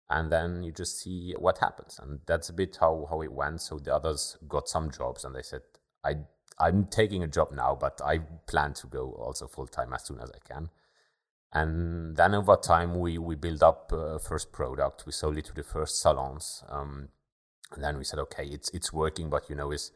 and 0.09 0.33
then 0.33 0.63
you 0.63 0.73
just 0.73 0.99
see 1.01 1.35
what 1.39 1.59
happens. 1.59 2.01
And 2.03 2.21
that's 2.27 2.49
a 2.49 2.53
bit 2.53 2.77
how 2.81 3.07
how 3.09 3.23
it 3.23 3.33
went. 3.33 3.61
So 3.61 3.79
the 3.79 3.95
others 3.95 4.37
got 4.49 4.69
some 4.69 4.91
jobs, 4.91 5.25
and 5.25 5.35
they 5.35 5.43
said, 5.43 5.63
I 6.05 6.17
I'm 6.59 6.87
taking 6.87 7.23
a 7.23 7.29
job 7.29 7.53
now, 7.53 7.77
but 7.81 8.01
I 8.05 8.19
plan 8.47 8.75
to 8.75 8.87
go 8.87 9.13
also 9.13 9.47
full 9.47 9.67
time 9.67 9.93
as 9.95 10.05
soon 10.05 10.21
as 10.21 10.31
I 10.31 10.39
can. 10.47 10.71
And 11.53 12.17
then 12.17 12.35
over 12.35 12.57
time, 12.57 12.99
we, 13.01 13.19
we 13.19 13.35
build 13.35 13.63
up 13.63 13.93
uh, 13.93 14.19
first 14.19 14.53
product. 14.53 15.05
We 15.05 15.13
sold 15.13 15.37
it 15.37 15.47
to 15.47 15.55
the 15.55 15.65
first 15.65 16.01
salons. 16.01 16.63
Um, 16.69 17.09
and 17.73 17.83
then 17.83 17.99
we 17.99 18.05
said, 18.05 18.19
okay, 18.19 18.47
it's 18.47 18.69
it's 18.71 18.93
working, 18.93 19.31
but 19.31 19.49
you 19.49 19.57
know, 19.57 19.71
is 19.71 19.93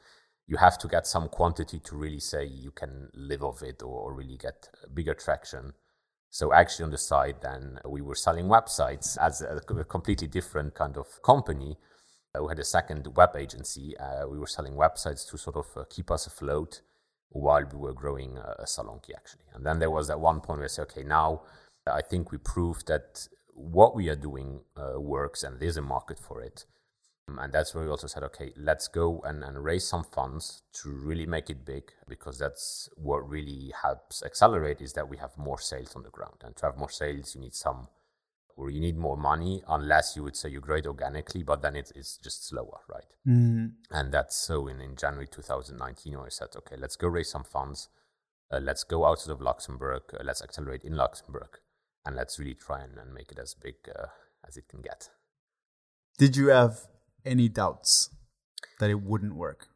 you 0.46 0.56
have 0.58 0.78
to 0.78 0.88
get 0.88 1.06
some 1.06 1.28
quantity 1.28 1.78
to 1.80 1.96
really 1.96 2.20
say 2.20 2.44
you 2.44 2.70
can 2.70 3.08
live 3.14 3.42
off 3.42 3.62
it 3.62 3.82
or, 3.82 4.10
or 4.10 4.14
really 4.14 4.36
get 4.36 4.68
bigger 4.92 5.14
traction. 5.14 5.72
So 6.30 6.52
actually, 6.52 6.84
on 6.84 6.90
the 6.90 6.98
side, 6.98 7.36
then 7.42 7.78
we 7.84 8.02
were 8.02 8.16
selling 8.16 8.46
websites 8.46 9.16
as 9.18 9.40
a, 9.40 9.60
a 9.76 9.84
completely 9.84 10.26
different 10.26 10.74
kind 10.74 10.96
of 10.96 11.22
company. 11.22 11.78
Uh, 12.36 12.42
we 12.42 12.48
had 12.48 12.58
a 12.58 12.64
second 12.64 13.08
web 13.16 13.36
agency. 13.36 13.96
Uh, 13.96 14.26
we 14.26 14.38
were 14.38 14.48
selling 14.48 14.74
websites 14.74 15.28
to 15.30 15.38
sort 15.38 15.56
of 15.56 15.66
uh, 15.76 15.84
keep 15.88 16.10
us 16.10 16.26
afloat 16.26 16.80
while 17.28 17.64
we 17.72 17.78
were 17.78 17.92
growing 17.92 18.38
uh, 18.38 18.64
Salonkee 18.64 19.14
actually. 19.14 19.44
And 19.54 19.64
then 19.64 19.78
there 19.78 19.90
was 19.90 20.08
that 20.08 20.20
one 20.20 20.40
point 20.40 20.58
where 20.58 20.64
I 20.64 20.68
said, 20.68 20.82
okay, 20.82 21.04
now 21.04 21.42
I 21.86 22.00
think 22.00 22.32
we 22.32 22.38
proved 22.38 22.88
that 22.88 23.28
what 23.52 23.94
we 23.94 24.08
are 24.08 24.16
doing 24.16 24.60
uh, 24.76 25.00
works 25.00 25.42
and 25.42 25.60
there's 25.60 25.76
a 25.76 25.82
market 25.82 26.18
for 26.18 26.40
it. 26.42 26.64
Um, 27.28 27.38
and 27.38 27.52
that's 27.52 27.74
where 27.74 27.84
we 27.84 27.90
also 27.90 28.06
said, 28.06 28.22
okay, 28.24 28.52
let's 28.56 28.88
go 28.88 29.20
and, 29.24 29.42
and 29.42 29.64
raise 29.64 29.86
some 29.86 30.04
funds 30.04 30.62
to 30.82 30.90
really 30.90 31.26
make 31.26 31.48
it 31.48 31.64
big 31.64 31.92
because 32.08 32.38
that's 32.38 32.88
what 32.96 33.28
really 33.28 33.72
helps 33.82 34.22
accelerate 34.22 34.82
is 34.82 34.92
that 34.92 35.08
we 35.08 35.16
have 35.16 35.36
more 35.38 35.58
sales 35.58 35.94
on 35.96 36.02
the 36.02 36.10
ground. 36.10 36.36
And 36.42 36.54
to 36.56 36.66
have 36.66 36.76
more 36.76 36.90
sales, 36.90 37.34
you 37.34 37.40
need 37.40 37.54
some 37.54 37.88
or 38.56 38.70
you 38.70 38.80
need 38.80 38.96
more 38.96 39.16
money 39.16 39.62
unless 39.68 40.14
you 40.16 40.22
would 40.22 40.36
say 40.36 40.48
you 40.48 40.60
grow 40.60 40.76
it 40.76 40.86
organically, 40.86 41.42
but 41.42 41.62
then 41.62 41.74
it's, 41.74 41.90
it's 41.92 42.18
just 42.18 42.46
slower, 42.46 42.80
right? 42.88 43.06
Mm. 43.26 43.72
And 43.90 44.12
that's 44.12 44.36
so 44.36 44.68
in, 44.68 44.80
in 44.80 44.94
January 44.96 45.26
2019, 45.26 46.16
I 46.16 46.28
said, 46.28 46.48
okay, 46.56 46.76
let's 46.78 46.96
go 46.96 47.08
raise 47.08 47.30
some 47.30 47.44
funds. 47.44 47.88
Uh, 48.52 48.60
let's 48.60 48.84
go 48.84 49.06
outside 49.06 49.32
of 49.32 49.40
Luxembourg. 49.40 50.02
Uh, 50.12 50.22
let's 50.22 50.42
accelerate 50.42 50.84
in 50.84 50.96
Luxembourg. 50.96 51.58
And 52.06 52.14
let's 52.14 52.38
really 52.38 52.54
try 52.54 52.82
and, 52.82 52.96
and 52.98 53.12
make 53.12 53.32
it 53.32 53.38
as 53.38 53.54
big 53.54 53.74
uh, 53.88 54.06
as 54.46 54.56
it 54.56 54.68
can 54.68 54.82
get. 54.82 55.08
Did 56.18 56.36
you 56.36 56.48
have 56.48 56.86
any 57.24 57.48
doubts 57.48 58.10
that 58.80 58.90
it 58.90 59.02
wouldn't 59.02 59.34
work? 59.34 59.68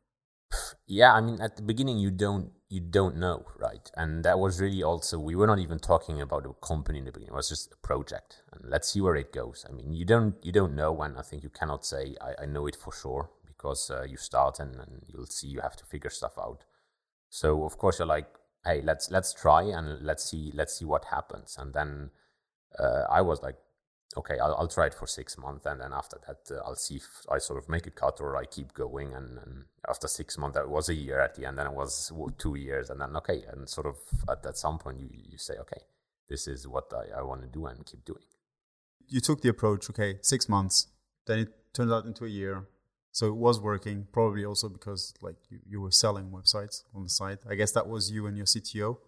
Yeah, 0.86 1.12
I 1.12 1.20
mean, 1.20 1.40
at 1.40 1.56
the 1.56 1.62
beginning, 1.62 1.98
you 1.98 2.10
don't 2.10 2.52
you 2.70 2.80
don't 2.80 3.16
know, 3.16 3.46
right? 3.58 3.90
And 3.96 4.24
that 4.24 4.38
was 4.38 4.60
really 4.60 4.82
also 4.82 5.18
we 5.18 5.34
were 5.34 5.46
not 5.46 5.58
even 5.58 5.78
talking 5.78 6.20
about 6.20 6.46
a 6.46 6.52
company 6.66 6.98
in 6.98 7.04
the 7.04 7.12
beginning. 7.12 7.32
It 7.32 7.36
was 7.36 7.48
just 7.48 7.72
a 7.72 7.86
project, 7.86 8.42
and 8.52 8.70
let's 8.70 8.92
see 8.92 9.00
where 9.00 9.16
it 9.16 9.32
goes. 9.32 9.66
I 9.68 9.72
mean, 9.72 9.92
you 9.92 10.04
don't 10.04 10.34
you 10.42 10.52
don't 10.52 10.74
know 10.74 10.92
when. 10.92 11.16
I 11.16 11.22
think 11.22 11.42
you 11.42 11.50
cannot 11.50 11.84
say 11.84 12.16
I, 12.20 12.42
I 12.42 12.46
know 12.46 12.66
it 12.66 12.76
for 12.76 12.92
sure 12.92 13.30
because 13.46 13.90
uh, 13.90 14.04
you 14.04 14.16
start 14.16 14.60
and, 14.60 14.74
and 14.76 15.02
you'll 15.08 15.26
see 15.26 15.48
you 15.48 15.60
have 15.60 15.76
to 15.76 15.84
figure 15.84 16.10
stuff 16.10 16.38
out. 16.38 16.64
So 17.28 17.64
of 17.64 17.76
course 17.76 17.98
you're 17.98 18.06
like, 18.06 18.28
hey, 18.64 18.80
let's 18.82 19.10
let's 19.10 19.34
try 19.34 19.62
and 19.62 20.02
let's 20.02 20.24
see 20.24 20.52
let's 20.54 20.78
see 20.78 20.84
what 20.84 21.06
happens. 21.06 21.56
And 21.58 21.74
then 21.74 22.10
uh, 22.78 23.04
I 23.10 23.20
was 23.22 23.42
like, 23.42 23.56
okay, 24.18 24.38
I'll, 24.38 24.54
I'll 24.56 24.68
try 24.68 24.87
it 24.87 24.94
for 24.94 25.06
six 25.06 25.38
months, 25.38 25.64
and 25.66 25.80
then 25.80 25.92
after 25.92 26.18
that, 26.26 26.56
uh, 26.56 26.60
I'll 26.66 26.75
see 26.76 26.96
if 26.96 27.08
I 27.30 27.38
sort 27.38 27.58
of 27.58 27.68
make 27.68 27.87
it 27.87 27.94
cut 27.94 28.20
or 28.20 28.37
I 28.37 28.44
keep 28.44 28.75
going. 28.75 29.14
And, 29.14 29.38
and 29.38 29.64
after 29.88 30.08
six 30.08 30.37
months, 30.37 30.56
that 30.56 30.68
was 30.68 30.88
a 30.88 30.94
year 30.94 31.20
at 31.20 31.37
the 31.37 31.46
end, 31.46 31.58
then 31.58 31.66
it 31.68 31.72
was 31.72 32.12
two 32.37 32.56
years, 32.56 32.90
and 32.90 33.00
then 33.00 33.16
okay, 33.16 33.44
and 33.50 33.68
sort 33.68 33.87
of 33.87 33.96
at, 34.28 34.44
at 34.44 34.58
some 34.58 34.78
point, 34.78 35.00
you, 35.00 35.08
you 35.12 35.38
say, 35.38 35.54
okay, 35.60 35.82
this 36.28 36.46
is 36.46 36.66
what 36.66 36.92
I, 36.92 37.20
I 37.20 37.22
want 37.22 37.42
to 37.42 37.48
do 37.48 37.66
and 37.66 37.87
keep 37.87 38.04
doing. 38.04 38.25
You 39.06 39.20
took 39.20 39.40
the 39.40 39.48
approach, 39.48 39.88
okay, 39.90 40.18
six 40.20 40.48
months, 40.48 40.88
then 41.26 41.38
it 41.38 41.48
turned 41.72 41.92
out 41.92 42.04
into 42.04 42.25
a 42.25 42.28
year. 42.28 42.66
So 43.12 43.26
it 43.28 43.37
was 43.37 43.58
working, 43.60 44.06
probably 44.12 44.44
also 44.44 44.68
because 44.68 45.14
like 45.22 45.37
you, 45.48 45.58
you 45.66 45.80
were 45.80 45.90
selling 45.90 46.30
websites 46.30 46.82
on 46.94 47.04
the 47.04 47.08
side. 47.08 47.38
I 47.48 47.54
guess 47.54 47.72
that 47.72 47.88
was 47.88 48.10
you 48.10 48.26
and 48.26 48.37
your 48.37 48.46
CTO. 48.46 48.98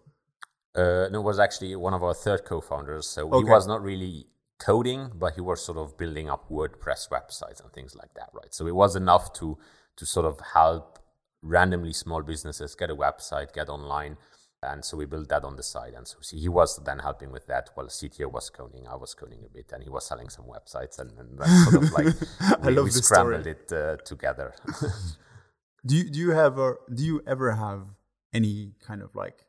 Uh, 0.73 1.07
no, 1.11 1.19
it 1.19 1.23
was 1.23 1.39
actually 1.39 1.75
one 1.75 1.93
of 1.93 2.01
our 2.01 2.13
third 2.13 2.43
co-founders. 2.45 3.07
So 3.07 3.29
okay. 3.29 3.37
he 3.37 3.43
was 3.43 3.67
not 3.67 3.83
really 3.83 4.25
coding, 4.61 5.11
but 5.15 5.33
he 5.33 5.41
was 5.41 5.63
sort 5.65 5.77
of 5.77 5.97
building 5.97 6.29
up 6.29 6.49
WordPress 6.49 7.09
websites 7.09 7.61
and 7.61 7.71
things 7.73 7.95
like 7.95 8.13
that, 8.15 8.29
right? 8.33 8.53
So 8.53 8.67
it 8.67 8.75
was 8.75 8.95
enough 8.95 9.33
to 9.33 9.57
to 9.97 10.05
sort 10.05 10.25
of 10.25 10.39
help 10.53 10.99
randomly 11.41 11.93
small 11.93 12.21
businesses 12.21 12.75
get 12.75 12.89
a 12.89 12.95
website, 12.95 13.53
get 13.53 13.69
online. 13.69 14.17
And 14.63 14.85
so 14.85 14.95
we 14.95 15.05
built 15.05 15.29
that 15.29 15.43
on 15.43 15.55
the 15.55 15.63
side. 15.63 15.93
And 15.95 16.07
so 16.07 16.17
he 16.31 16.47
was 16.47 16.79
then 16.85 16.99
helping 16.99 17.31
with 17.31 17.47
that 17.47 17.71
while 17.73 17.87
CTO 17.87 18.31
was 18.31 18.49
coding. 18.49 18.87
I 18.87 18.95
was 18.95 19.15
coding 19.15 19.43
a 19.43 19.49
bit 19.49 19.71
and 19.73 19.83
he 19.83 19.89
was 19.89 20.05
selling 20.05 20.29
some 20.29 20.45
websites. 20.45 20.99
And, 20.99 21.11
and 21.17 21.39
sort 21.65 21.83
of 21.83 21.91
like 21.91 22.63
we, 22.63 22.81
we 22.81 22.91
scrambled 22.91 23.41
story. 23.41 23.55
it 23.55 23.73
uh, 23.73 23.97
together. 24.05 24.53
do, 25.85 25.95
you, 25.95 26.09
do, 26.09 26.19
you 26.19 26.31
have 26.31 26.59
a, 26.59 26.75
do 26.93 27.03
you 27.03 27.23
ever 27.25 27.53
have 27.53 27.87
any 28.33 28.73
kind 28.85 29.01
of 29.01 29.15
like 29.15 29.45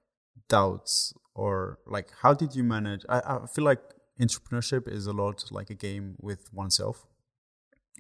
doubts 0.49 1.13
or 1.35 1.79
like 1.87 2.09
how 2.23 2.33
did 2.33 2.57
you 2.57 2.65
manage? 2.65 3.05
I, 3.09 3.19
I 3.19 3.47
feel 3.47 3.65
like 3.65 3.83
entrepreneurship 4.21 4.89
is 4.89 5.07
a 5.07 5.13
lot 5.13 5.45
like 5.51 5.71
a 5.71 5.75
game 5.75 6.17
with 6.21 6.53
oneself, 6.53 7.07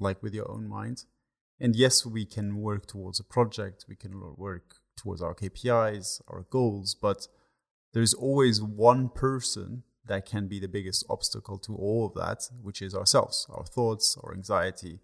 like 0.00 0.22
with 0.22 0.34
your 0.34 0.50
own 0.50 0.68
mind. 0.68 1.04
And 1.60 1.76
yes, 1.76 2.04
we 2.04 2.24
can 2.24 2.56
work 2.56 2.86
towards 2.86 3.20
a 3.20 3.24
project, 3.24 3.84
we 3.88 3.96
can 3.96 4.20
work 4.36 4.76
towards 4.96 5.22
our 5.22 5.34
KPIs, 5.34 6.20
our 6.28 6.46
goals, 6.50 6.94
but 6.94 7.28
there's 7.92 8.14
always 8.14 8.62
one 8.62 9.08
person 9.08 9.84
that 10.06 10.26
can 10.26 10.48
be 10.48 10.58
the 10.58 10.68
biggest 10.68 11.04
obstacle 11.08 11.58
to 11.58 11.74
all 11.74 12.06
of 12.06 12.14
that, 12.14 12.48
which 12.60 12.82
is 12.82 12.94
ourselves, 12.94 13.46
our 13.50 13.64
thoughts, 13.64 14.18
our 14.22 14.34
anxiety. 14.34 15.00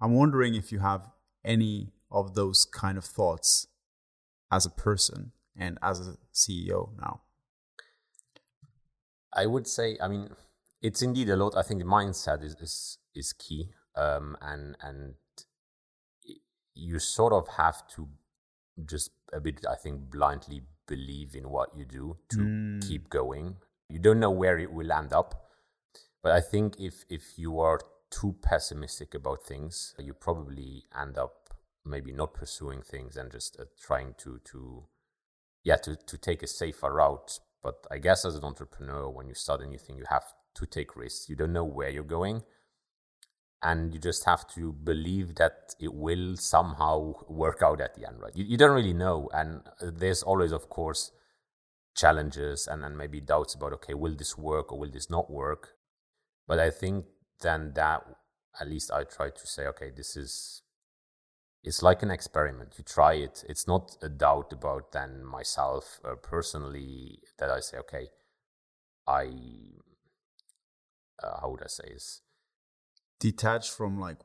I'm 0.00 0.14
wondering 0.14 0.54
if 0.54 0.72
you 0.72 0.80
have 0.80 1.08
any 1.44 1.92
of 2.10 2.34
those 2.34 2.64
kind 2.64 2.98
of 2.98 3.04
thoughts 3.04 3.68
as 4.50 4.66
a 4.66 4.70
person 4.70 5.32
and 5.56 5.78
as 5.82 6.00
a 6.00 6.16
CEO 6.34 6.90
now. 7.00 7.20
I 9.34 9.46
would 9.46 9.66
say, 9.66 9.98
I 10.00 10.08
mean, 10.08 10.30
it's 10.80 11.02
indeed 11.02 11.30
a 11.30 11.36
lot. 11.36 11.56
I 11.56 11.62
think 11.62 11.80
the 11.80 11.86
mindset 11.86 12.42
is 12.44 12.54
is, 12.60 12.98
is 13.14 13.32
key, 13.32 13.70
um, 13.96 14.36
and 14.40 14.76
and 14.80 15.14
you 16.74 16.98
sort 16.98 17.32
of 17.32 17.48
have 17.56 17.86
to 17.88 18.08
just 18.84 19.10
a 19.32 19.40
bit, 19.40 19.64
I 19.70 19.76
think, 19.76 20.10
blindly 20.10 20.62
believe 20.86 21.34
in 21.34 21.48
what 21.48 21.76
you 21.76 21.84
do 21.84 22.16
to 22.30 22.38
mm. 22.38 22.86
keep 22.86 23.08
going. 23.08 23.56
You 23.88 23.98
don't 23.98 24.20
know 24.20 24.30
where 24.30 24.58
it 24.58 24.72
will 24.72 24.92
end 24.92 25.12
up, 25.12 25.46
but 26.22 26.32
I 26.32 26.40
think 26.40 26.78
if 26.78 27.04
if 27.08 27.38
you 27.38 27.60
are 27.60 27.80
too 28.10 28.36
pessimistic 28.42 29.14
about 29.14 29.44
things, 29.44 29.94
you 29.98 30.14
probably 30.14 30.84
end 30.98 31.18
up 31.18 31.54
maybe 31.84 32.12
not 32.12 32.34
pursuing 32.34 32.82
things 32.82 33.16
and 33.16 33.30
just 33.30 33.58
uh, 33.60 33.64
trying 33.80 34.14
to 34.18 34.40
to 34.44 34.84
yeah 35.62 35.76
to 35.76 35.96
to 35.96 36.18
take 36.18 36.42
a 36.42 36.46
safer 36.46 36.92
route. 36.92 37.38
But 37.64 37.84
I 37.90 37.98
guess 37.98 38.24
as 38.24 38.36
an 38.36 38.44
entrepreneur, 38.44 39.08
when 39.08 39.26
you 39.26 39.34
start 39.34 39.62
a 39.62 39.66
new 39.66 39.78
thing, 39.78 39.96
you 39.96 40.04
have 40.10 40.24
to 40.56 40.66
take 40.66 40.94
risks. 40.94 41.28
You 41.28 41.34
don't 41.34 41.52
know 41.52 41.64
where 41.64 41.88
you're 41.88 42.04
going. 42.04 42.42
And 43.62 43.94
you 43.94 43.98
just 43.98 44.26
have 44.26 44.46
to 44.50 44.74
believe 44.74 45.36
that 45.36 45.74
it 45.80 45.94
will 45.94 46.36
somehow 46.36 47.14
work 47.28 47.62
out 47.62 47.80
at 47.80 47.94
the 47.94 48.06
end 48.06 48.20
right? 48.20 48.36
You, 48.36 48.44
you 48.44 48.56
don't 48.58 48.76
really 48.76 48.92
know. 48.92 49.30
And 49.32 49.62
uh, 49.80 49.90
there's 49.92 50.22
always 50.22 50.52
of 50.52 50.68
course 50.68 51.10
challenges 51.96 52.66
and, 52.66 52.84
and 52.84 52.98
maybe 52.98 53.20
doubts 53.20 53.54
about 53.54 53.72
okay 53.72 53.94
will 53.94 54.14
this 54.14 54.36
work 54.36 54.72
or 54.72 54.78
will 54.78 54.90
this 54.90 55.08
not 55.08 55.30
work? 55.30 55.70
But 56.46 56.58
i 56.58 56.70
think 56.70 57.06
then 57.40 57.72
that 57.74 58.02
at 58.60 58.68
least 58.68 58.90
i 58.90 59.04
try 59.04 59.30
to 59.30 59.46
say 59.46 59.66
okay 59.66 59.90
this 59.96 60.16
is 60.16 60.62
it's 61.64 61.82
like 61.82 62.02
an 62.02 62.10
experiment. 62.10 62.74
You 62.76 62.84
try 62.84 63.14
it. 63.14 63.42
It's 63.48 63.66
not 63.66 63.96
a 64.02 64.08
doubt 64.08 64.52
about 64.52 64.92
then 64.92 65.24
myself 65.24 65.98
uh, 66.04 66.14
personally 66.16 67.20
that 67.38 67.50
i 67.50 67.60
say 67.60 67.78
okay 67.78 68.08
i 69.08 69.24
uh, 71.22 71.40
how 71.40 71.50
would 71.50 71.62
i 71.62 71.66
say 71.66 71.88
is 71.88 72.20
detached 73.20 73.72
from 73.72 73.98
like 73.98 74.18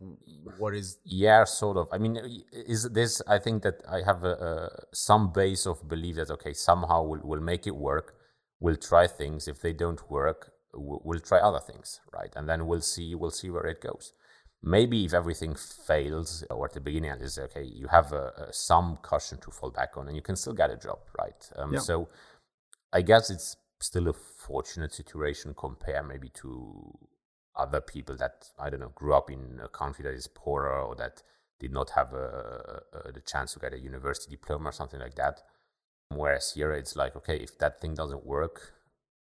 what 0.58 0.74
is 0.74 0.98
yeah 1.06 1.44
sort 1.44 1.78
of. 1.78 1.88
I 1.92 1.98
mean 1.98 2.18
is 2.52 2.84
this 2.90 3.22
i 3.28 3.38
think 3.40 3.64
that 3.64 3.82
i 3.90 4.02
have 4.06 4.24
a, 4.24 4.34
a, 4.50 4.70
some 4.94 5.32
base 5.32 5.66
of 5.66 5.88
belief 5.88 6.16
that 6.18 6.30
okay 6.32 6.54
somehow 6.54 7.04
we'll, 7.04 7.22
we'll 7.24 7.42
make 7.42 7.66
it 7.68 7.76
work. 7.76 8.16
We'll 8.62 8.76
try 8.76 9.08
things. 9.08 9.48
If 9.48 9.62
they 9.62 9.74
don't 9.74 10.02
work 10.12 10.52
we'll, 10.74 11.02
we'll 11.04 11.20
try 11.22 11.40
other 11.40 11.60
things 11.60 12.02
right? 12.14 12.34
And 12.36 12.48
then 12.50 12.68
we'll 12.68 12.82
see 12.82 13.16
we'll 13.16 13.32
see 13.32 13.50
where 13.50 13.66
it 13.66 13.82
goes 13.82 14.14
maybe 14.62 15.06
if 15.06 15.14
everything 15.14 15.56
fails 15.56 16.44
or 16.50 16.66
at 16.66 16.74
the 16.74 16.82
beginning 16.82 17.12
is 17.12 17.38
okay 17.38 17.64
you 17.64 17.88
have 17.88 18.12
a, 18.12 18.34
a, 18.38 18.54
some 18.54 18.98
cushion 19.02 19.38
to 19.38 19.52
fall 19.52 19.72
back 19.72 19.96
on 19.96 20.08
and 20.08 20.16
you 20.16 20.22
can 20.22 20.36
still 20.36 20.54
get 20.54 20.70
a 20.70 20.76
job 20.76 21.00
right 21.18 21.50
um, 21.56 21.74
yeah. 21.74 21.80
so 21.80 22.10
i 22.92 23.02
guess 23.02 23.30
it's 23.30 23.56
still 23.80 24.10
a 24.10 24.14
fortunate 24.14 24.94
situation 24.94 25.54
compared 25.58 26.06
maybe 26.08 26.30
to 26.30 26.94
other 27.60 27.82
people 27.82 28.16
that 28.16 28.50
I 28.58 28.70
don't 28.70 28.80
know 28.80 28.92
grew 28.96 29.14
up 29.14 29.30
in 29.30 29.60
a 29.64 29.68
country 29.68 30.04
that 30.04 30.14
is 30.14 30.28
poorer 30.28 30.82
or 30.82 30.96
that 30.96 31.22
did 31.60 31.74
not 31.74 31.92
have 31.92 32.14
a, 32.14 32.82
a, 32.94 33.12
the 33.12 33.22
chance 33.22 33.54
to 33.54 33.60
get 33.60 33.74
a 33.74 33.80
university 33.80 34.32
diploma 34.32 34.70
or 34.70 34.72
something 34.72 35.00
like 35.00 35.16
that. 35.16 35.42
Whereas 36.10 36.54
here 36.54 36.72
it's 36.72 36.96
like, 36.96 37.16
okay, 37.18 37.36
if 37.36 37.58
that 37.60 37.80
thing 37.80 37.94
doesn't 37.94 38.26
work, 38.26 38.74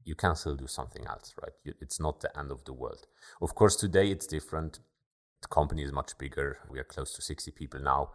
you 0.03 0.15
can 0.15 0.35
still 0.35 0.55
do 0.55 0.67
something 0.67 1.05
else, 1.05 1.33
right? 1.41 1.51
It's 1.81 1.99
not 1.99 2.21
the 2.21 2.37
end 2.37 2.51
of 2.51 2.63
the 2.65 2.73
world. 2.73 3.07
Of 3.41 3.55
course, 3.55 3.75
today 3.75 4.09
it's 4.11 4.27
different. 4.27 4.79
The 5.41 5.47
company 5.47 5.83
is 5.83 5.91
much 5.91 6.17
bigger. 6.17 6.59
We 6.69 6.79
are 6.79 6.83
close 6.83 7.13
to 7.13 7.21
60 7.21 7.51
people 7.51 7.79
now. 7.79 8.11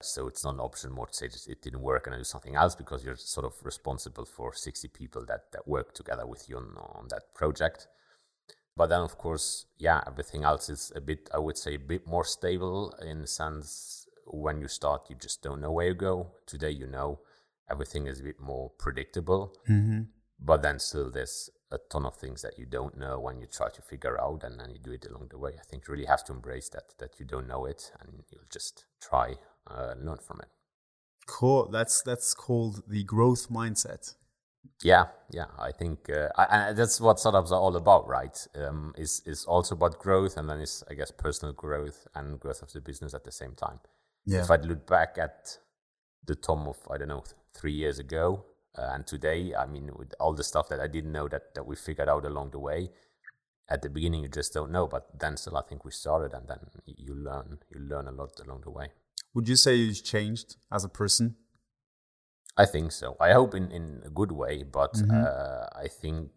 So 0.00 0.26
it's 0.26 0.42
not 0.42 0.54
an 0.54 0.60
option 0.60 0.90
more 0.92 1.06
to 1.06 1.14
say 1.14 1.26
it 1.26 1.62
didn't 1.62 1.80
work 1.80 2.06
and 2.06 2.14
I 2.14 2.18
do 2.18 2.24
something 2.24 2.56
else 2.56 2.74
because 2.74 3.04
you're 3.04 3.16
sort 3.16 3.46
of 3.46 3.54
responsible 3.62 4.24
for 4.24 4.52
60 4.52 4.88
people 4.88 5.24
that, 5.26 5.52
that 5.52 5.68
work 5.68 5.94
together 5.94 6.26
with 6.26 6.48
you 6.48 6.56
on, 6.56 6.74
on 6.76 7.06
that 7.10 7.34
project. 7.34 7.86
But 8.76 8.88
then, 8.88 9.00
of 9.00 9.18
course, 9.18 9.66
yeah, 9.78 10.00
everything 10.06 10.44
else 10.44 10.68
is 10.70 10.92
a 10.96 11.00
bit, 11.00 11.28
I 11.32 11.38
would 11.38 11.58
say, 11.58 11.74
a 11.74 11.78
bit 11.78 12.06
more 12.06 12.24
stable 12.24 12.94
in 13.02 13.20
the 13.20 13.26
sense 13.26 14.08
when 14.26 14.60
you 14.60 14.68
start, 14.68 15.10
you 15.10 15.16
just 15.16 15.42
don't 15.42 15.60
know 15.60 15.72
where 15.72 15.88
you 15.88 15.94
go. 15.94 16.32
Today, 16.46 16.70
you 16.70 16.86
know, 16.86 17.20
everything 17.70 18.06
is 18.06 18.20
a 18.20 18.24
bit 18.24 18.40
more 18.40 18.70
predictable. 18.78 19.54
Mm-hmm. 19.68 20.02
But 20.40 20.62
then, 20.62 20.78
still, 20.78 21.10
there's 21.10 21.50
a 21.72 21.78
ton 21.90 22.04
of 22.04 22.16
things 22.16 22.42
that 22.42 22.58
you 22.58 22.66
don't 22.66 22.96
know 22.96 23.18
when 23.18 23.40
you 23.40 23.46
try 23.46 23.68
to 23.70 23.82
figure 23.82 24.20
out, 24.20 24.44
and 24.44 24.60
then 24.60 24.70
you 24.70 24.78
do 24.78 24.92
it 24.92 25.06
along 25.06 25.28
the 25.30 25.38
way. 25.38 25.52
I 25.58 25.64
think 25.68 25.88
you 25.88 25.92
really 25.92 26.06
have 26.06 26.24
to 26.24 26.32
embrace 26.32 26.68
that 26.70 26.94
that 26.98 27.18
you 27.18 27.26
don't 27.26 27.48
know 27.48 27.64
it, 27.64 27.90
and 28.00 28.22
you'll 28.30 28.50
just 28.52 28.84
try 29.00 29.34
uh, 29.66 29.94
learn 29.98 30.18
from 30.18 30.40
it. 30.40 30.48
Cool. 31.26 31.68
That's 31.70 32.02
that's 32.02 32.34
called 32.34 32.82
the 32.86 33.04
growth 33.04 33.48
mindset. 33.48 34.14
Yeah, 34.82 35.06
yeah, 35.30 35.46
I 35.58 35.72
think 35.72 36.08
uh, 36.08 36.28
I, 36.36 36.72
that's 36.72 37.00
what 37.00 37.18
startups 37.18 37.50
are 37.50 37.60
all 37.60 37.76
about, 37.76 38.06
right? 38.06 38.36
Um, 38.54 38.94
is 38.96 39.22
is 39.26 39.44
also 39.44 39.74
about 39.74 39.98
growth, 39.98 40.36
and 40.36 40.48
then 40.48 40.60
is 40.60 40.84
I 40.90 40.94
guess 40.94 41.10
personal 41.10 41.52
growth 41.52 42.06
and 42.14 42.38
growth 42.38 42.62
of 42.62 42.72
the 42.72 42.80
business 42.80 43.14
at 43.14 43.24
the 43.24 43.32
same 43.32 43.54
time. 43.54 43.80
Yeah. 44.24 44.42
If 44.42 44.50
I 44.50 44.56
look 44.56 44.86
back 44.86 45.18
at 45.18 45.58
the 46.24 46.36
Tom 46.36 46.68
of 46.68 46.78
I 46.90 46.98
don't 46.98 47.08
know 47.08 47.24
three 47.54 47.72
years 47.72 47.98
ago 47.98 48.44
uh, 48.76 48.90
and 48.94 49.06
today, 49.06 49.54
I 49.54 49.66
mean, 49.66 49.90
with 49.96 50.14
all 50.18 50.32
the 50.34 50.44
stuff 50.44 50.68
that 50.68 50.80
I 50.80 50.86
didn't 50.86 51.12
know 51.12 51.28
that 51.28 51.54
that 51.54 51.66
we 51.66 51.76
figured 51.76 52.08
out 52.08 52.24
along 52.24 52.50
the 52.50 52.58
way, 52.58 52.90
at 53.68 53.82
the 53.82 53.90
beginning 53.90 54.22
you 54.22 54.28
just 54.28 54.54
don't 54.54 54.72
know, 54.72 54.86
but 54.86 55.08
then 55.18 55.36
still 55.36 55.56
I 55.56 55.62
think 55.62 55.84
we 55.84 55.90
started, 55.90 56.32
and 56.34 56.48
then 56.48 56.58
you 56.86 57.14
learn 57.14 57.58
you 57.70 57.80
learn 57.80 58.08
a 58.08 58.12
lot 58.12 58.38
along 58.44 58.62
the 58.62 58.70
way. 58.70 58.88
Would 59.34 59.48
you 59.48 59.56
say 59.56 59.74
you've 59.74 60.04
changed 60.04 60.56
as 60.70 60.84
a 60.84 60.88
person 60.88 61.36
I 62.56 62.66
think 62.66 62.92
so. 62.92 63.16
I 63.20 63.32
hope 63.32 63.54
in, 63.54 63.70
in 63.70 64.02
a 64.04 64.10
good 64.10 64.32
way, 64.32 64.62
but 64.62 64.94
mm-hmm. 64.94 65.10
uh, 65.10 65.66
I 65.74 65.88
think, 65.88 66.30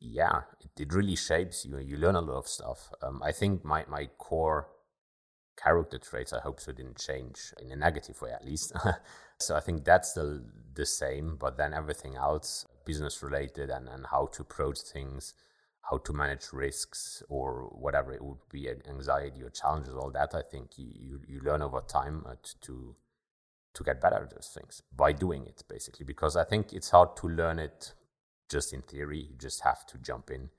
yeah, 0.00 0.42
it, 0.60 0.80
it, 0.80 0.92
really 0.92 1.16
shapes 1.16 1.64
you. 1.64 1.78
You 1.78 1.96
learn 1.96 2.14
a 2.14 2.20
lot 2.20 2.38
of 2.38 2.46
stuff. 2.46 2.90
Um, 3.02 3.20
I 3.22 3.32
think 3.32 3.64
my, 3.64 3.84
my 3.88 4.06
core 4.18 4.68
character 5.60 5.98
traits, 5.98 6.32
I 6.32 6.40
hope 6.40 6.60
so, 6.60 6.72
didn't 6.72 6.98
change 6.98 7.52
in 7.60 7.72
a 7.72 7.76
negative 7.76 8.20
way 8.22 8.30
at 8.30 8.44
least. 8.44 8.72
so 9.38 9.56
I 9.56 9.60
think 9.60 9.84
that's 9.84 10.10
still 10.10 10.40
the 10.74 10.86
same, 10.86 11.36
but 11.36 11.56
then 11.56 11.72
everything 11.74 12.16
else, 12.16 12.66
business 12.84 13.22
related 13.22 13.70
and, 13.70 13.88
and 13.88 14.06
how 14.06 14.26
to 14.32 14.42
approach 14.42 14.80
things, 14.80 15.34
how 15.90 15.98
to 15.98 16.12
manage 16.12 16.52
risks 16.52 17.22
or 17.28 17.68
whatever 17.72 18.12
it 18.12 18.22
would 18.22 18.38
be, 18.50 18.68
anxiety 18.88 19.42
or 19.42 19.50
challenges, 19.50 19.94
all 19.94 20.10
that, 20.10 20.34
I 20.34 20.42
think 20.42 20.78
you, 20.78 20.86
you, 20.94 21.20
you 21.28 21.40
learn 21.40 21.62
over 21.62 21.80
time 21.80 22.24
uh, 22.28 22.34
to 22.62 22.96
to 23.74 23.82
get 23.82 24.00
better 24.00 24.22
at 24.22 24.30
those 24.30 24.52
things 24.54 24.82
by 24.94 25.10
doing 25.10 25.44
it 25.46 25.64
basically 25.68 26.06
because 26.06 26.36
i 26.36 26.44
think 26.44 26.72
it's 26.72 26.90
hard 26.90 27.16
to 27.16 27.26
learn 27.26 27.58
it 27.58 27.92
just 28.54 28.72
in 28.72 28.82
theory. 28.82 29.18
You 29.30 29.36
just 29.36 29.62
have 29.62 29.86
to 29.86 29.98
jump 29.98 30.30
in 30.30 30.50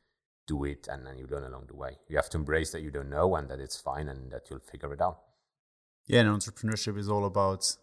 do 0.48 0.64
it 0.64 0.88
and 0.92 1.08
then 1.08 1.18
you 1.18 1.26
learn 1.26 1.44
along 1.44 1.66
the 1.68 1.76
way. 1.76 1.98
You 2.08 2.18
have 2.18 2.30
to 2.30 2.38
embrace 2.38 2.72
that 2.72 2.84
you 2.84 2.92
don't 2.92 3.10
know 3.10 3.36
and 3.36 3.50
that 3.50 3.60
it's 3.60 3.78
fine 3.78 4.08
and 4.08 4.32
that 4.32 4.48
you'll 4.50 4.60
figure 4.60 4.94
it 4.94 5.02
out. 5.02 5.20
Yeah 6.06 6.20
and 6.20 6.30
entrepreneurship 6.30 7.00
is 7.00 7.10
all 7.10 7.26
about 7.26 7.76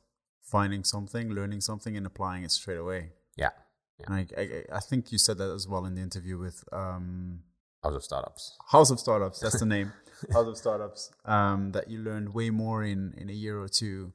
finding 0.42 0.84
something 0.84 1.30
learning 1.30 1.60
something 1.60 1.96
and 1.96 2.06
applying 2.06 2.44
it 2.44 2.50
straight 2.50 2.78
away 2.78 3.10
yeah, 3.36 3.50
yeah. 3.98 4.06
I, 4.08 4.26
I, 4.36 4.62
I 4.74 4.80
think 4.80 5.12
you 5.12 5.18
said 5.18 5.38
that 5.38 5.50
as 5.50 5.66
well 5.68 5.86
in 5.86 5.94
the 5.94 6.02
interview 6.02 6.38
with 6.38 6.64
um, 6.72 7.40
house 7.82 7.94
of 7.94 8.04
startups 8.04 8.56
house 8.70 8.90
of 8.90 8.98
startups 8.98 9.40
that's 9.40 9.60
the 9.60 9.66
name 9.76 9.92
house 10.32 10.46
of 10.46 10.56
startups 10.56 11.10
um, 11.24 11.72
that 11.72 11.88
you 11.88 11.98
learned 11.98 12.34
way 12.34 12.50
more 12.50 12.82
in 12.82 13.14
in 13.16 13.30
a 13.30 13.34
year 13.34 13.60
or 13.60 13.68
two 13.68 14.12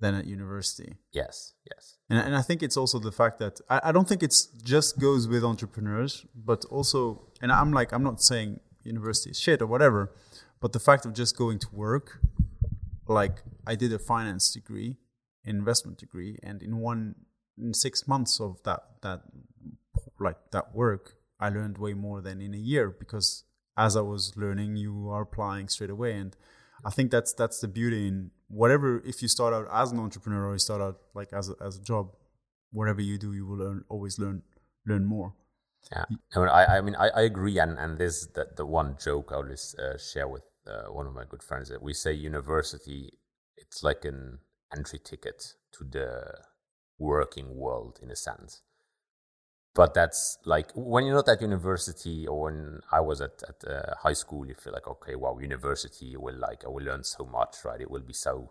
than 0.00 0.14
at 0.14 0.26
university. 0.26 0.96
Yes, 1.12 1.52
yes. 1.70 1.96
And, 2.08 2.18
and 2.18 2.36
I 2.36 2.42
think 2.42 2.62
it's 2.62 2.76
also 2.76 2.98
the 2.98 3.12
fact 3.12 3.38
that 3.38 3.60
I, 3.68 3.80
I 3.84 3.92
don't 3.92 4.08
think 4.08 4.22
it's 4.22 4.46
just 4.64 4.98
goes 4.98 5.28
with 5.28 5.44
entrepreneurs, 5.44 6.26
but 6.34 6.64
also, 6.64 7.28
and 7.40 7.52
I'm 7.52 7.72
like, 7.72 7.92
I'm 7.92 8.02
not 8.02 8.20
saying 8.20 8.60
university 8.82 9.30
is 9.30 9.38
shit 9.38 9.60
or 9.62 9.66
whatever, 9.66 10.12
but 10.60 10.72
the 10.72 10.80
fact 10.80 11.04
of 11.04 11.12
just 11.12 11.36
going 11.36 11.58
to 11.60 11.68
work, 11.72 12.20
like 13.06 13.42
I 13.66 13.74
did 13.74 13.92
a 13.92 13.98
finance 13.98 14.50
degree, 14.50 14.96
investment 15.44 15.98
degree, 15.98 16.38
and 16.42 16.62
in 16.62 16.78
one, 16.78 17.14
in 17.58 17.74
six 17.74 18.06
months 18.06 18.40
of 18.40 18.62
that, 18.64 18.80
that, 19.02 19.22
like 20.18 20.36
that 20.52 20.74
work, 20.74 21.14
I 21.38 21.48
learned 21.48 21.78
way 21.78 21.94
more 21.94 22.20
than 22.20 22.40
in 22.40 22.54
a 22.54 22.58
year 22.58 22.90
because 22.90 23.44
as 23.76 23.96
I 23.96 24.02
was 24.02 24.32
learning, 24.36 24.76
you 24.76 25.08
are 25.10 25.22
applying 25.22 25.68
straight 25.68 25.90
away. 25.90 26.12
And 26.14 26.36
I 26.84 26.90
think 26.90 27.10
that's, 27.10 27.32
that's 27.32 27.60
the 27.60 27.68
beauty 27.68 28.08
in 28.08 28.30
whatever 28.48 29.00
if 29.06 29.22
you 29.22 29.28
start 29.28 29.54
out 29.54 29.68
as 29.72 29.92
an 29.92 29.98
entrepreneur 29.98 30.48
or 30.48 30.52
you 30.54 30.58
start 30.58 30.82
out 30.82 30.98
like 31.14 31.32
as 31.32 31.48
a, 31.48 31.54
as 31.64 31.76
a 31.76 31.82
job 31.82 32.10
whatever 32.72 33.00
you 33.00 33.18
do, 33.18 33.32
you 33.32 33.46
will 33.46 33.58
learn 33.58 33.84
always 33.88 34.18
learn 34.18 34.42
learn 34.86 35.04
more. 35.04 35.34
Yeah, 35.92 36.04
I 36.34 36.38
mean, 36.38 36.48
I, 36.48 36.80
mean, 36.82 36.96
I, 36.96 37.08
I 37.08 37.20
agree, 37.22 37.58
and 37.58 37.78
and 37.78 37.98
this 37.98 38.26
the 38.26 38.46
the 38.56 38.66
one 38.66 38.96
joke 39.02 39.30
I 39.32 39.36
always 39.36 39.74
uh, 39.78 39.98
share 39.98 40.28
with 40.28 40.42
uh, 40.66 40.92
one 40.92 41.06
of 41.06 41.14
my 41.14 41.24
good 41.28 41.42
friends 41.42 41.68
that 41.70 41.82
we 41.82 41.92
say 41.92 42.12
university, 42.12 43.10
it's 43.56 43.82
like 43.82 44.04
an 44.04 44.38
entry 44.76 44.98
ticket 44.98 45.54
to 45.72 45.84
the 45.84 46.38
working 46.98 47.56
world 47.56 47.98
in 48.02 48.10
a 48.10 48.16
sense. 48.16 48.62
But 49.74 49.94
that's 49.94 50.36
like 50.44 50.72
when 50.74 51.06
you're 51.06 51.14
not 51.14 51.28
at 51.28 51.40
university 51.40 52.26
or 52.26 52.42
when 52.44 52.80
I 52.90 53.00
was 53.00 53.20
at, 53.20 53.42
at 53.48 53.70
uh, 53.70 53.94
high 54.02 54.14
school, 54.14 54.46
you 54.46 54.54
feel 54.54 54.72
like, 54.72 54.88
okay, 54.88 55.14
wow, 55.14 55.38
university 55.38 56.16
will 56.16 56.36
like, 56.36 56.64
I 56.64 56.68
will 56.68 56.84
learn 56.84 57.04
so 57.04 57.24
much, 57.24 57.56
right? 57.64 57.80
It 57.80 57.90
will 57.90 58.02
be 58.02 58.12
so, 58.12 58.50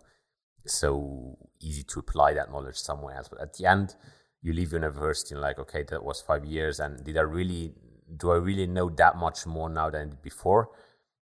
so 0.66 1.36
easy 1.60 1.82
to 1.84 2.00
apply 2.00 2.34
that 2.34 2.50
knowledge 2.50 2.76
somewhere 2.76 3.16
else. 3.16 3.28
But 3.28 3.42
at 3.42 3.54
the 3.54 3.66
end, 3.66 3.96
you 4.42 4.54
leave 4.54 4.72
university 4.72 5.34
and 5.34 5.42
like, 5.42 5.58
okay, 5.58 5.84
that 5.90 6.02
was 6.02 6.22
five 6.22 6.46
years. 6.46 6.80
And 6.80 7.04
did 7.04 7.18
I 7.18 7.22
really, 7.22 7.74
do 8.16 8.30
I 8.30 8.36
really 8.36 8.66
know 8.66 8.88
that 8.88 9.16
much 9.16 9.46
more 9.46 9.68
now 9.68 9.90
than 9.90 10.16
before? 10.22 10.70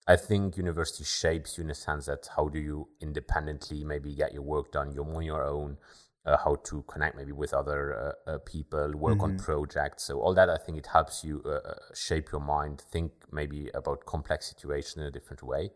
I 0.09 0.17
think 0.17 0.57
university 0.57 1.05
shapes 1.05 1.59
you 1.59 1.65
in 1.65 1.71
a 1.71 1.75
sense 1.75 2.07
that 2.07 2.31
how 2.35 2.49
do 2.49 2.59
you 2.59 2.89
independently 2.99 3.85
maybe 3.85 4.15
get 4.15 4.33
your 4.33 4.43
work 4.43 4.73
done, 4.73 4.91
you're 4.91 5.15
on 5.15 5.23
your 5.23 5.45
own, 5.45 5.77
uh, 6.25 6.39
how 6.39 6.57
to 6.65 6.83
connect 6.89 7.15
maybe 7.15 7.33
with 7.33 7.53
other 7.53 8.15
uh, 8.27 8.31
uh, 8.31 8.39
people, 8.39 8.91
work 8.97 9.19
mm-hmm. 9.19 9.25
on 9.25 9.39
projects. 9.39 10.05
So 10.05 10.21
all 10.21 10.33
that 10.33 10.49
I 10.49 10.57
think 10.57 10.79
it 10.79 10.87
helps 10.87 11.23
you 11.23 11.43
uh, 11.45 11.51
uh, 11.51 11.75
shape 11.95 12.33
your 12.33 12.41
mind, 12.41 12.83
think 12.91 13.13
maybe 13.31 13.69
about 13.75 14.07
complex 14.07 14.49
situations 14.49 14.97
in 14.97 15.03
a 15.03 15.11
different 15.11 15.43
way. 15.43 15.73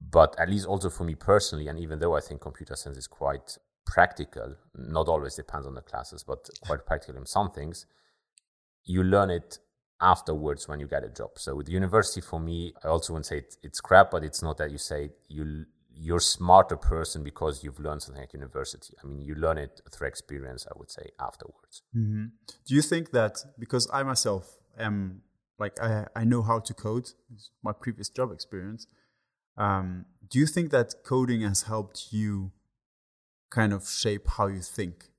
But 0.00 0.34
at 0.40 0.50
least 0.50 0.66
also 0.66 0.90
for 0.90 1.04
me 1.04 1.14
personally, 1.14 1.68
and 1.68 1.78
even 1.78 2.00
though 2.00 2.16
I 2.16 2.20
think 2.20 2.40
computer 2.40 2.74
science 2.74 2.98
is 2.98 3.06
quite 3.06 3.56
practical, 3.86 4.56
not 4.74 5.06
always 5.06 5.36
depends 5.36 5.64
on 5.68 5.74
the 5.74 5.80
classes, 5.80 6.24
but 6.24 6.50
quite 6.60 6.84
practical 6.86 7.16
in 7.16 7.26
some 7.26 7.52
things, 7.52 7.86
you 8.84 9.04
learn 9.04 9.30
it 9.30 9.58
afterwards 10.02 10.68
when 10.68 10.80
you 10.80 10.88
get 10.88 11.04
a 11.04 11.08
job. 11.08 11.30
So 11.36 11.54
with 11.54 11.68
university 11.68 12.20
for 12.20 12.40
me, 12.40 12.74
I 12.84 12.88
also 12.88 13.12
wouldn't 13.12 13.26
say 13.26 13.38
it, 13.38 13.56
it's 13.62 13.80
crap, 13.80 14.10
but 14.10 14.24
it's 14.24 14.42
not 14.42 14.58
that 14.58 14.70
you 14.70 14.78
say 14.78 15.10
you 15.28 15.64
you're 15.94 16.20
smarter 16.20 16.76
person 16.76 17.22
because 17.22 17.62
you've 17.62 17.78
learned 17.78 18.02
something 18.02 18.22
at 18.22 18.32
university. 18.32 18.94
I 19.02 19.06
mean, 19.06 19.20
you 19.20 19.34
learn 19.34 19.58
it 19.58 19.80
through 19.90 20.08
experience. 20.08 20.66
I 20.66 20.72
would 20.76 20.90
say 20.90 21.10
afterwards. 21.20 21.82
Mm-hmm. 21.96 22.24
Do 22.66 22.74
you 22.74 22.82
think 22.82 23.12
that 23.12 23.38
because 23.58 23.88
I 23.92 24.02
myself 24.02 24.58
am 24.78 25.22
like 25.58 25.80
I 25.80 26.06
I 26.16 26.24
know 26.24 26.42
how 26.42 26.58
to 26.58 26.74
code, 26.74 27.10
my 27.62 27.72
previous 27.72 28.08
job 28.08 28.32
experience. 28.32 28.86
Um, 29.56 30.06
do 30.28 30.38
you 30.38 30.46
think 30.46 30.70
that 30.70 31.04
coding 31.04 31.42
has 31.42 31.62
helped 31.62 32.08
you 32.10 32.52
kind 33.50 33.72
of 33.72 33.88
shape 33.88 34.26
how 34.36 34.46
you 34.46 34.62
think? 34.62 35.10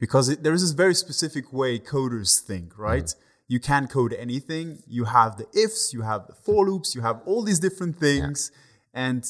Because 0.00 0.28
it, 0.28 0.42
there 0.42 0.52
is 0.52 0.62
this 0.62 0.72
very 0.72 0.94
specific 0.94 1.52
way 1.52 1.78
coders 1.78 2.40
think, 2.40 2.76
right? 2.76 3.04
Mm-hmm 3.04 3.26
you 3.50 3.58
can 3.58 3.88
code 3.88 4.12
anything. 4.12 4.78
You 4.86 5.06
have 5.06 5.36
the 5.36 5.46
ifs, 5.52 5.92
you 5.92 6.02
have 6.02 6.28
the 6.28 6.34
for 6.34 6.64
loops, 6.64 6.94
you 6.94 7.00
have 7.00 7.20
all 7.26 7.42
these 7.42 7.58
different 7.58 7.98
things, 7.98 8.52
yeah. 8.54 9.06
and 9.06 9.24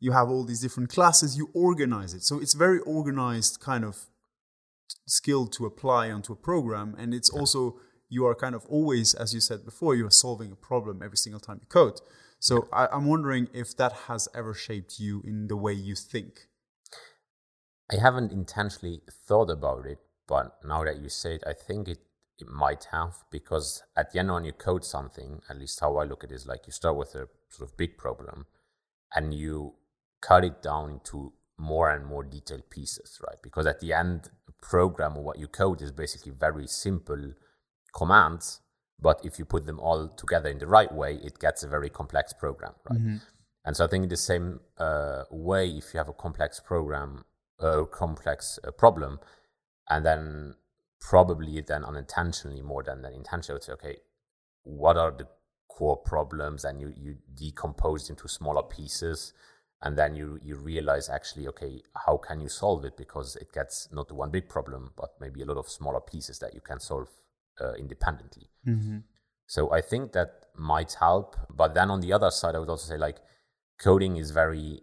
you 0.00 0.12
have 0.12 0.30
all 0.30 0.44
these 0.44 0.62
different 0.62 0.88
classes. 0.88 1.36
You 1.36 1.50
organize 1.52 2.14
it. 2.14 2.22
So 2.22 2.40
it's 2.40 2.54
very 2.54 2.80
organized 2.80 3.60
kind 3.60 3.84
of 3.84 4.06
skill 5.06 5.46
to 5.48 5.66
apply 5.66 6.10
onto 6.10 6.32
a 6.32 6.36
program. 6.36 6.94
And 6.98 7.12
it's 7.12 7.30
yeah. 7.30 7.38
also, 7.38 7.76
you 8.08 8.24
are 8.24 8.34
kind 8.34 8.54
of 8.54 8.64
always, 8.64 9.12
as 9.12 9.34
you 9.34 9.40
said 9.40 9.66
before, 9.66 9.94
you 9.94 10.06
are 10.06 10.18
solving 10.26 10.50
a 10.52 10.56
problem 10.56 11.02
every 11.04 11.18
single 11.18 11.40
time 11.40 11.58
you 11.60 11.66
code. 11.68 12.00
So 12.38 12.68
I, 12.72 12.88
I'm 12.90 13.04
wondering 13.04 13.48
if 13.52 13.76
that 13.76 13.92
has 14.08 14.26
ever 14.34 14.54
shaped 14.54 14.98
you 14.98 15.22
in 15.26 15.48
the 15.48 15.56
way 15.56 15.74
you 15.74 15.96
think. 15.96 16.48
I 17.92 17.96
haven't 18.00 18.32
intentionally 18.32 19.02
thought 19.28 19.50
about 19.50 19.84
it, 19.84 19.98
but 20.26 20.56
now 20.64 20.82
that 20.84 20.96
you 20.96 21.10
say 21.10 21.34
it, 21.34 21.44
I 21.46 21.52
think 21.52 21.88
it 21.88 21.98
it 22.40 22.48
might 22.48 22.88
have 22.92 23.24
because 23.30 23.82
at 23.96 24.12
the 24.12 24.18
end 24.18 24.32
when 24.32 24.44
you 24.44 24.52
code 24.52 24.84
something 24.84 25.40
at 25.48 25.58
least 25.58 25.80
how 25.80 25.96
i 25.96 26.04
look 26.04 26.24
at 26.24 26.30
it 26.30 26.34
is 26.34 26.46
like 26.46 26.66
you 26.66 26.72
start 26.72 26.96
with 26.96 27.14
a 27.14 27.28
sort 27.48 27.68
of 27.68 27.76
big 27.76 27.96
problem 27.96 28.46
and 29.14 29.34
you 29.34 29.74
cut 30.20 30.44
it 30.44 30.62
down 30.62 30.90
into 30.90 31.32
more 31.58 31.90
and 31.90 32.04
more 32.04 32.22
detailed 32.22 32.68
pieces 32.70 33.18
right 33.26 33.38
because 33.42 33.66
at 33.66 33.80
the 33.80 33.92
end 33.92 34.30
program 34.60 35.16
or 35.16 35.24
what 35.24 35.38
you 35.38 35.46
code 35.46 35.80
is 35.80 35.92
basically 35.92 36.32
very 36.32 36.66
simple 36.66 37.32
commands 37.94 38.60
but 39.00 39.20
if 39.24 39.38
you 39.38 39.44
put 39.44 39.66
them 39.66 39.78
all 39.80 40.08
together 40.08 40.50
in 40.50 40.58
the 40.58 40.66
right 40.66 40.92
way 40.92 41.14
it 41.22 41.38
gets 41.38 41.62
a 41.62 41.68
very 41.68 41.88
complex 41.88 42.32
program 42.32 42.72
right 42.90 42.98
mm-hmm. 42.98 43.16
and 43.64 43.76
so 43.76 43.84
i 43.84 43.86
think 43.88 44.04
in 44.04 44.08
the 44.08 44.16
same 44.16 44.60
uh, 44.78 45.22
way 45.30 45.68
if 45.68 45.94
you 45.94 45.98
have 45.98 46.08
a 46.08 46.12
complex 46.12 46.60
program 46.60 47.24
a 47.60 47.64
uh, 47.64 47.84
complex 47.84 48.58
uh, 48.64 48.70
problem 48.70 49.18
and 49.88 50.04
then 50.04 50.54
probably 51.00 51.60
then 51.60 51.84
unintentionally 51.84 52.62
more 52.62 52.82
than, 52.82 53.02
than 53.02 53.12
intentionally, 53.12 53.60
say, 53.60 53.72
okay, 53.72 53.96
what 54.64 54.96
are 54.96 55.10
the 55.10 55.26
core 55.68 55.96
problems? 55.96 56.64
And 56.64 56.80
you, 56.80 56.92
you 56.96 57.16
decompose 57.34 58.10
into 58.10 58.28
smaller 58.28 58.62
pieces. 58.62 59.32
And 59.82 59.96
then 59.96 60.16
you, 60.16 60.38
you 60.42 60.56
realize 60.56 61.08
actually, 61.10 61.46
okay, 61.48 61.82
how 62.06 62.16
can 62.16 62.40
you 62.40 62.48
solve 62.48 62.84
it? 62.84 62.96
Because 62.96 63.36
it 63.36 63.52
gets 63.52 63.88
not 63.92 64.08
the 64.08 64.14
one 64.14 64.30
big 64.30 64.48
problem, 64.48 64.92
but 64.96 65.10
maybe 65.20 65.42
a 65.42 65.44
lot 65.44 65.58
of 65.58 65.68
smaller 65.68 66.00
pieces 66.00 66.38
that 66.38 66.54
you 66.54 66.60
can 66.60 66.80
solve 66.80 67.08
uh, 67.60 67.74
independently. 67.74 68.48
Mm-hmm. 68.66 68.98
So 69.46 69.70
I 69.72 69.82
think 69.82 70.12
that 70.12 70.46
might 70.56 70.94
help. 70.94 71.36
But 71.54 71.74
then 71.74 71.90
on 71.90 72.00
the 72.00 72.12
other 72.12 72.30
side, 72.30 72.54
I 72.54 72.58
would 72.58 72.70
also 72.70 72.88
say 72.88 72.98
like 72.98 73.18
coding 73.78 74.16
is 74.16 74.30
very 74.30 74.80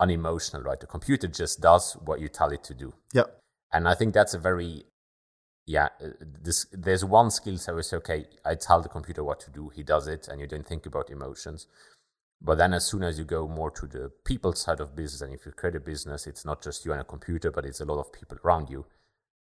unemotional, 0.00 0.62
right? 0.62 0.80
The 0.80 0.86
computer 0.86 1.28
just 1.28 1.60
does 1.60 1.92
what 2.04 2.20
you 2.20 2.28
tell 2.28 2.50
it 2.50 2.64
to 2.64 2.74
do. 2.74 2.94
Yeah. 3.12 3.24
And 3.72 3.86
I 3.86 3.94
think 3.94 4.14
that's 4.14 4.34
a 4.34 4.38
very 4.38 4.84
yeah, 5.66 5.88
uh, 6.02 6.08
this, 6.20 6.66
there's 6.72 7.04
one 7.04 7.30
skill 7.30 7.56
where 7.56 7.82
say, 7.82 7.96
okay, 7.98 8.26
I 8.44 8.54
tell 8.54 8.80
the 8.80 8.88
computer 8.88 9.22
what 9.22 9.40
to 9.40 9.50
do, 9.50 9.70
he 9.74 9.82
does 9.82 10.08
it, 10.08 10.28
and 10.28 10.40
you 10.40 10.46
don't 10.46 10.66
think 10.66 10.86
about 10.86 11.10
emotions. 11.10 11.66
But 12.44 12.58
then, 12.58 12.74
as 12.74 12.84
soon 12.84 13.04
as 13.04 13.18
you 13.18 13.24
go 13.24 13.46
more 13.46 13.70
to 13.70 13.86
the 13.86 14.10
people 14.24 14.52
side 14.54 14.80
of 14.80 14.96
business, 14.96 15.20
and 15.20 15.32
if 15.32 15.46
you 15.46 15.52
create 15.52 15.76
a 15.76 15.80
business, 15.80 16.26
it's 16.26 16.44
not 16.44 16.60
just 16.60 16.84
you 16.84 16.90
and 16.90 17.00
a 17.00 17.04
computer, 17.04 17.52
but 17.52 17.64
it's 17.64 17.80
a 17.80 17.84
lot 17.84 18.00
of 18.00 18.12
people 18.12 18.36
around 18.44 18.68
you. 18.68 18.84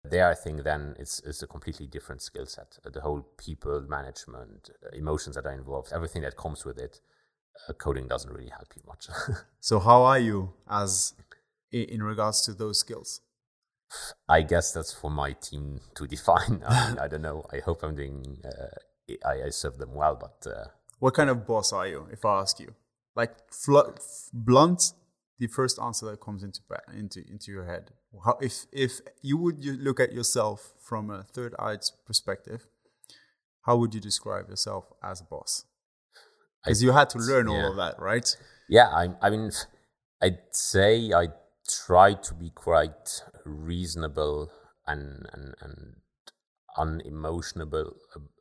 There, 0.04 0.30
I 0.30 0.36
think 0.36 0.64
then 0.64 0.96
it's, 1.00 1.20
it's 1.22 1.42
a 1.42 1.48
completely 1.48 1.88
different 1.88 2.22
skill 2.22 2.46
set. 2.46 2.78
The 2.84 3.02
whole 3.02 3.22
people 3.38 3.82
management, 3.82 4.70
uh, 4.86 4.96
emotions 4.96 5.36
that 5.36 5.48
are 5.48 5.54
involved, 5.54 5.92
everything 5.92 6.22
that 6.24 6.38
comes 6.38 6.64
with 6.64 6.78
it. 6.78 7.02
Uh, 7.68 7.74
coding 7.74 8.08
doesn't 8.08 8.32
really 8.32 8.50
help 8.50 8.68
you 8.76 8.84
much. 8.88 9.08
so, 9.60 9.80
how 9.80 10.04
are 10.04 10.20
you 10.20 10.54
as 10.70 11.14
in 11.72 12.04
regards 12.04 12.42
to 12.42 12.54
those 12.54 12.80
skills? 12.80 13.22
I 14.28 14.42
guess 14.42 14.72
that's 14.72 14.94
for 14.94 15.12
my 15.12 15.34
team 15.34 15.82
to 15.96 16.08
define. 16.16 16.64
I, 16.66 16.90
mean, 16.90 17.00
I 17.00 17.08
don't 17.08 17.22
know. 17.22 17.46
I 17.52 17.60
hope 17.60 17.84
I'm 17.84 17.96
doing. 17.96 18.38
Uh, 18.44 19.16
I, 19.26 19.48
I 19.48 19.50
serve 19.50 19.78
them 19.78 19.94
well, 19.94 20.16
but 20.16 20.50
uh, 20.50 20.66
what 21.00 21.14
kind 21.14 21.30
of 21.30 21.46
boss 21.46 21.74
are 21.74 21.88
you? 21.88 22.08
If 22.12 22.24
I 22.24 22.40
ask 22.40 22.60
you, 22.60 22.74
like 23.16 23.32
fl- 23.52 23.98
blunt, 24.34 24.94
the 25.40 25.48
first 25.48 25.80
answer 25.80 26.06
that 26.06 26.22
comes 26.22 26.44
into 26.44 26.62
into 26.96 27.20
into 27.30 27.52
your 27.52 27.66
head. 27.66 27.92
How, 28.24 28.38
if 28.42 28.66
if 28.72 29.02
you 29.22 29.38
would 29.38 29.64
you 29.64 29.74
look 29.74 30.00
at 30.00 30.14
yourself 30.14 30.74
from 30.80 31.10
a 31.10 31.24
third 31.24 31.56
eye's 31.60 31.92
perspective, 32.06 32.68
how 33.64 33.78
would 33.78 33.94
you 33.94 34.00
describe 34.00 34.50
yourself 34.50 34.86
as 35.04 35.22
a 35.22 35.24
boss? 35.24 35.66
Because 36.64 36.84
you 36.84 36.92
had 36.92 37.10
to 37.10 37.18
learn 37.18 37.48
yeah. 37.48 37.54
all 37.54 37.72
of 37.72 37.78
that, 37.78 38.00
right? 38.00 38.36
Yeah, 38.70 38.88
I, 38.88 39.10
I 39.22 39.30
mean, 39.32 39.52
I'd 40.22 40.40
say 40.52 41.12
I 41.12 41.30
try 41.86 42.14
to 42.14 42.34
be 42.34 42.50
quite 42.50 43.24
reasonable 43.46 44.52
and 44.88 45.28
and, 45.34 45.56
and 45.62 45.96
unemotional 46.78 47.94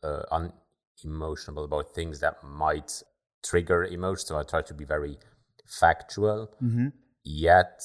uh, 0.03 0.23
unemotional 0.31 1.65
about 1.65 1.95
things 1.95 2.21
that 2.21 2.43
might 2.43 3.03
trigger 3.45 3.85
emotion. 3.85 4.27
So 4.27 4.39
I 4.39 4.43
try 4.43 4.63
to 4.63 4.75
be 4.75 4.85
very 4.85 5.19
factual. 5.67 6.51
Mm-hmm. 6.63 6.89
Yet 7.25 7.81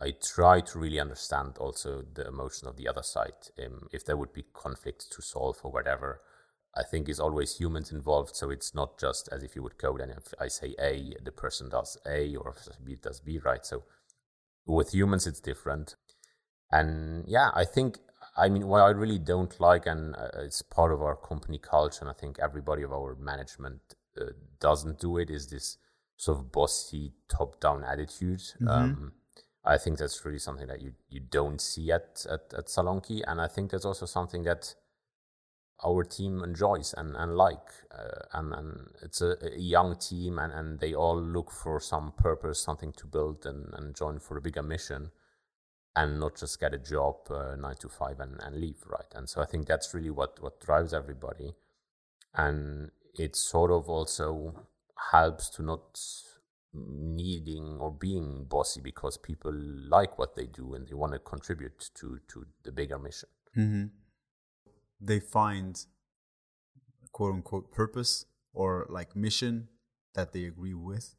I 0.00 0.12
try 0.22 0.60
to 0.60 0.78
really 0.78 1.00
understand 1.00 1.58
also 1.58 2.04
the 2.14 2.26
emotion 2.26 2.68
of 2.68 2.76
the 2.76 2.88
other 2.88 3.02
side. 3.02 3.32
Um, 3.64 3.88
if 3.92 4.04
there 4.04 4.16
would 4.16 4.32
be 4.32 4.44
conflicts 4.54 5.06
to 5.08 5.22
solve 5.22 5.58
or 5.62 5.72
whatever, 5.72 6.20
I 6.76 6.82
think 6.84 7.08
is 7.08 7.18
always 7.18 7.56
humans 7.56 7.90
involved. 7.90 8.36
So 8.36 8.50
it's 8.50 8.74
not 8.74 8.98
just 8.98 9.28
as 9.32 9.42
if 9.42 9.56
you 9.56 9.62
would 9.62 9.78
code 9.78 10.00
and 10.00 10.12
if 10.12 10.32
I 10.40 10.48
say 10.48 10.74
A, 10.80 11.14
the 11.22 11.32
person 11.32 11.68
does 11.68 11.98
A, 12.06 12.36
or 12.36 12.54
if 12.56 12.84
B 12.84 12.96
does 13.02 13.20
B, 13.20 13.40
right? 13.44 13.64
So 13.66 13.84
with 14.68 14.94
humans, 14.94 15.26
it's 15.26 15.40
different. 15.40 15.96
And 16.70 17.24
yeah, 17.26 17.50
I 17.54 17.64
think, 17.64 17.98
I 18.36 18.48
mean, 18.48 18.68
what 18.68 18.82
I 18.82 18.90
really 18.90 19.18
don't 19.18 19.58
like, 19.58 19.86
and 19.86 20.14
uh, 20.14 20.28
it's 20.44 20.62
part 20.62 20.92
of 20.92 21.02
our 21.02 21.16
company 21.16 21.58
culture, 21.58 22.02
and 22.02 22.10
I 22.10 22.12
think 22.12 22.38
everybody 22.38 22.82
of 22.82 22.92
our 22.92 23.16
management 23.16 23.80
uh, 24.20 24.26
doesn't 24.60 25.00
do 25.00 25.18
it, 25.18 25.30
is 25.30 25.48
this 25.48 25.78
sort 26.16 26.38
of 26.38 26.52
bossy 26.52 27.12
top 27.28 27.58
down 27.60 27.84
attitude. 27.84 28.40
Mm-hmm. 28.40 28.68
Um, 28.68 29.12
I 29.64 29.78
think 29.78 29.98
that's 29.98 30.24
really 30.24 30.38
something 30.38 30.66
that 30.68 30.82
you, 30.82 30.92
you 31.08 31.20
don't 31.20 31.60
see 31.60 31.90
at, 31.90 32.24
at, 32.30 32.52
at 32.56 32.66
Salonkee. 32.66 33.22
And 33.26 33.40
I 33.40 33.48
think 33.48 33.70
that's 33.70 33.84
also 33.84 34.06
something 34.06 34.42
that 34.44 34.74
our 35.84 36.04
team 36.04 36.42
enjoys 36.42 36.94
and, 36.96 37.16
and 37.16 37.36
like. 37.36 37.68
Uh, 37.92 38.38
and, 38.38 38.52
and 38.52 38.88
it's 39.02 39.20
a, 39.20 39.36
a, 39.42 39.58
young 39.58 39.96
team, 39.96 40.38
and, 40.38 40.52
and 40.52 40.80
they 40.80 40.94
all 40.94 41.20
look 41.20 41.50
for 41.50 41.80
some 41.80 42.12
purpose, 42.16 42.60
something 42.60 42.92
to 42.92 43.06
build 43.06 43.44
and, 43.46 43.72
and 43.74 43.96
join 43.96 44.18
for 44.18 44.36
a 44.36 44.40
bigger 44.40 44.62
mission. 44.62 45.10
and 45.96 46.20
not 46.20 46.36
just 46.36 46.60
get 46.60 46.74
a 46.74 46.78
job 46.78 47.16
uh, 47.30 47.56
nine 47.56 47.74
to 47.76 47.88
five 47.88 48.20
and, 48.20 48.40
and 48.42 48.56
leave, 48.56 48.82
right? 48.86 49.12
And 49.14 49.28
so 49.28 49.42
I 49.42 49.46
think 49.46 49.66
that's 49.66 49.92
really 49.94 50.10
what, 50.10 50.40
what 50.40 50.60
drives 50.60 50.94
everybody. 50.94 51.54
And 52.34 52.90
it 53.18 53.34
sort 53.34 53.72
of 53.72 53.88
also 53.88 54.66
helps 55.10 55.48
to 55.50 55.62
not 55.62 55.98
needing 56.72 57.78
or 57.80 57.90
being 57.90 58.44
bossy 58.44 58.80
because 58.80 59.16
people 59.16 59.52
like 59.52 60.18
what 60.18 60.36
they 60.36 60.46
do 60.46 60.74
and 60.74 60.86
they 60.86 60.94
want 60.94 61.14
to 61.14 61.18
contribute 61.18 61.90
to, 61.94 62.20
to 62.28 62.46
the 62.62 62.70
bigger 62.70 62.98
mission. 62.98 63.28
Mm-hmm. 63.56 63.86
They 65.00 65.20
find 65.20 65.84
quote 67.12 67.34
unquote 67.34 67.70
purpose 67.72 68.26
or 68.52 68.86
like 68.88 69.16
mission 69.16 69.68
that 70.14 70.32
they 70.32 70.44
agree 70.44 70.74
with 70.74 71.14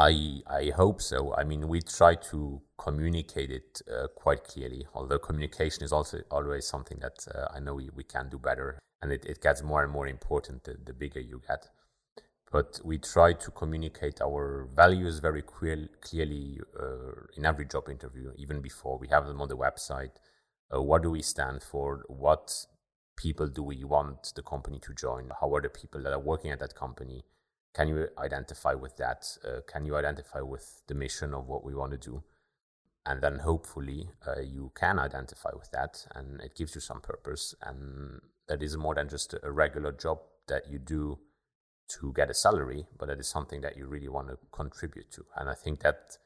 I 0.00 0.40
I 0.46 0.72
hope 0.74 1.02
so. 1.02 1.34
I 1.36 1.44
mean, 1.44 1.68
we 1.68 1.82
try 1.82 2.14
to 2.30 2.62
communicate 2.78 3.50
it 3.50 3.82
uh, 3.86 4.06
quite 4.08 4.44
clearly. 4.44 4.86
Although 4.94 5.18
communication 5.18 5.84
is 5.84 5.92
also 5.92 6.22
always 6.30 6.66
something 6.66 6.98
that 7.00 7.26
uh, 7.34 7.48
I 7.54 7.60
know 7.60 7.74
we, 7.74 7.90
we 7.94 8.04
can 8.04 8.30
do 8.30 8.38
better, 8.38 8.78
and 9.02 9.12
it, 9.12 9.26
it 9.26 9.42
gets 9.42 9.62
more 9.62 9.82
and 9.82 9.92
more 9.92 10.08
important 10.08 10.64
the, 10.64 10.76
the 10.82 10.94
bigger 10.94 11.20
you 11.20 11.42
get. 11.46 11.68
But 12.50 12.80
we 12.82 12.96
try 12.98 13.34
to 13.34 13.50
communicate 13.50 14.22
our 14.22 14.68
values 14.74 15.18
very 15.18 15.42
clear, 15.42 15.88
clearly 16.00 16.60
uh, 16.80 17.12
in 17.36 17.44
every 17.44 17.66
job 17.66 17.88
interview, 17.90 18.32
even 18.38 18.60
before 18.62 18.96
we 18.98 19.08
have 19.08 19.26
them 19.26 19.40
on 19.42 19.48
the 19.48 19.56
website. 19.56 20.12
Uh, 20.74 20.80
what 20.80 21.02
do 21.02 21.10
we 21.10 21.20
stand 21.20 21.62
for? 21.62 22.04
What 22.08 22.66
people 23.22 23.48
do 23.48 23.62
we 23.62 23.84
want 23.84 24.32
the 24.34 24.42
company 24.42 24.78
to 24.80 24.94
join? 24.94 25.30
How 25.40 25.54
are 25.54 25.60
the 25.60 25.68
people 25.68 26.02
that 26.02 26.12
are 26.12 26.18
working 26.30 26.50
at 26.50 26.60
that 26.60 26.74
company? 26.74 27.24
can 27.74 27.88
you 27.88 28.08
identify 28.18 28.74
with 28.74 28.96
that? 28.96 29.26
Uh, 29.44 29.60
can 29.66 29.86
you 29.86 29.96
identify 29.96 30.40
with 30.40 30.82
the 30.88 30.94
mission 30.94 31.34
of 31.34 31.46
what 31.46 31.64
we 31.64 31.74
want 31.74 31.92
to 31.92 31.98
do? 31.98 32.22
And 33.06 33.22
then 33.22 33.38
hopefully 33.38 34.10
uh, 34.26 34.40
you 34.40 34.72
can 34.74 34.98
identify 34.98 35.50
with 35.56 35.70
that 35.70 36.06
and 36.14 36.40
it 36.40 36.54
gives 36.56 36.74
you 36.74 36.80
some 36.80 37.00
purpose. 37.00 37.54
And 37.62 38.20
that 38.48 38.62
is 38.62 38.76
more 38.76 38.94
than 38.94 39.08
just 39.08 39.34
a 39.42 39.50
regular 39.50 39.92
job 39.92 40.18
that 40.48 40.70
you 40.70 40.78
do 40.78 41.18
to 42.00 42.12
get 42.12 42.30
a 42.30 42.34
salary, 42.34 42.86
but 42.98 43.06
that 43.06 43.18
is 43.18 43.28
something 43.28 43.62
that 43.62 43.76
you 43.76 43.86
really 43.86 44.08
want 44.08 44.28
to 44.28 44.38
contribute 44.52 45.10
to. 45.12 45.24
And 45.36 45.48
I 45.48 45.54
think 45.54 45.80
that 45.80 46.18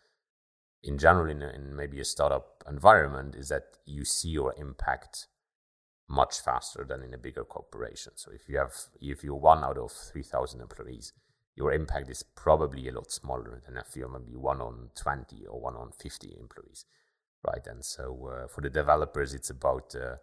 in 0.83 0.99
general, 0.99 1.31
in, 1.31 1.43
in 1.43 1.75
maybe 1.77 2.01
a 2.01 2.05
startup 2.05 2.65
environment, 2.69 3.35
is 3.35 3.49
that 3.49 3.79
you 3.87 4.05
see 4.05 4.29
your 4.29 4.55
impact 4.59 5.29
much 6.09 6.41
faster 6.41 6.85
than 6.89 7.03
in 7.03 7.15
a 7.15 7.19
bigger 7.19 7.45
corporation. 7.45 8.13
So 8.17 8.31
if 8.33 8.49
you 8.49 8.59
have, 8.59 8.75
if 9.01 9.25
you're 9.25 9.35
one 9.35 9.65
out 9.65 9.79
of 9.79 9.91
3,000 9.91 10.61
employees, 10.61 11.13
your 11.57 11.73
impact 11.73 12.11
is 12.11 12.23
probably 12.23 12.89
a 12.89 12.93
lot 12.93 13.11
smaller 13.11 13.63
than 13.65 13.77
if 13.77 13.97
you're 13.97 14.09
maybe 14.09 14.37
one 14.37 14.61
on 14.61 14.91
20 14.97 15.47
or 15.47 15.61
one 15.61 15.77
on 15.77 15.93
50 15.93 16.37
employees, 16.39 16.85
right? 17.47 17.67
And 17.67 17.85
so 17.85 18.29
uh, 18.29 18.49
for 18.49 18.61
the 18.61 18.71
developers, 18.71 19.33
it's 19.33 19.51
about 19.51 19.95
uh, 19.95 20.17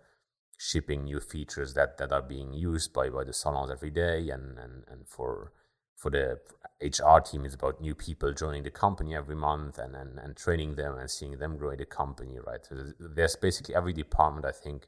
shipping 0.58 1.06
new 1.06 1.20
features 1.20 1.74
that, 1.74 1.98
that 1.98 2.12
are 2.12 2.22
being 2.22 2.54
used 2.54 2.94
by, 2.94 3.10
by 3.10 3.24
the 3.24 3.34
salons 3.34 3.72
every 3.72 3.90
day. 3.90 4.30
And, 4.30 4.60
and, 4.60 4.84
and 4.90 5.08
for, 5.08 5.54
for 5.96 6.12
the 6.12 6.40
HR 6.82 7.20
team, 7.20 7.46
it's 7.46 7.56
about 7.56 7.80
new 7.80 7.96
people 7.96 8.34
joining 8.34 8.64
the 8.64 8.72
company 8.72 9.16
every 9.16 9.36
month 9.36 9.80
and, 9.80 9.96
and, 9.96 10.20
and 10.20 10.36
training 10.36 10.76
them 10.76 10.98
and 10.98 11.10
seeing 11.10 11.38
them 11.38 11.58
grow 11.58 11.76
the 11.76 11.86
company, 11.86 12.38
right? 12.46 12.66
So 12.68 12.76
there's 13.00 13.38
basically 13.38 13.74
every 13.74 13.94
department, 13.94 14.46
I 14.46 14.52
think, 14.52 14.88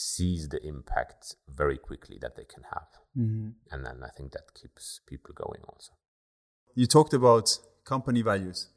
sees 0.00 0.48
the 0.48 0.66
impact 0.66 1.36
very 1.46 1.76
quickly 1.76 2.16
that 2.22 2.34
they 2.34 2.44
can 2.44 2.62
have. 2.72 2.88
Mm-hmm. 3.16 3.50
And 3.70 3.84
then 3.84 4.02
I 4.02 4.08
think 4.08 4.32
that 4.32 4.54
keeps 4.54 5.00
people 5.06 5.34
going 5.34 5.60
also. 5.68 5.92
You 6.74 6.86
talked 6.86 7.12
about 7.12 7.58
company 7.84 8.22
values. 8.22 8.68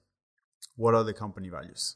What 0.76 0.94
are 0.94 1.04
the 1.04 1.14
company 1.14 1.48
values? 1.48 1.96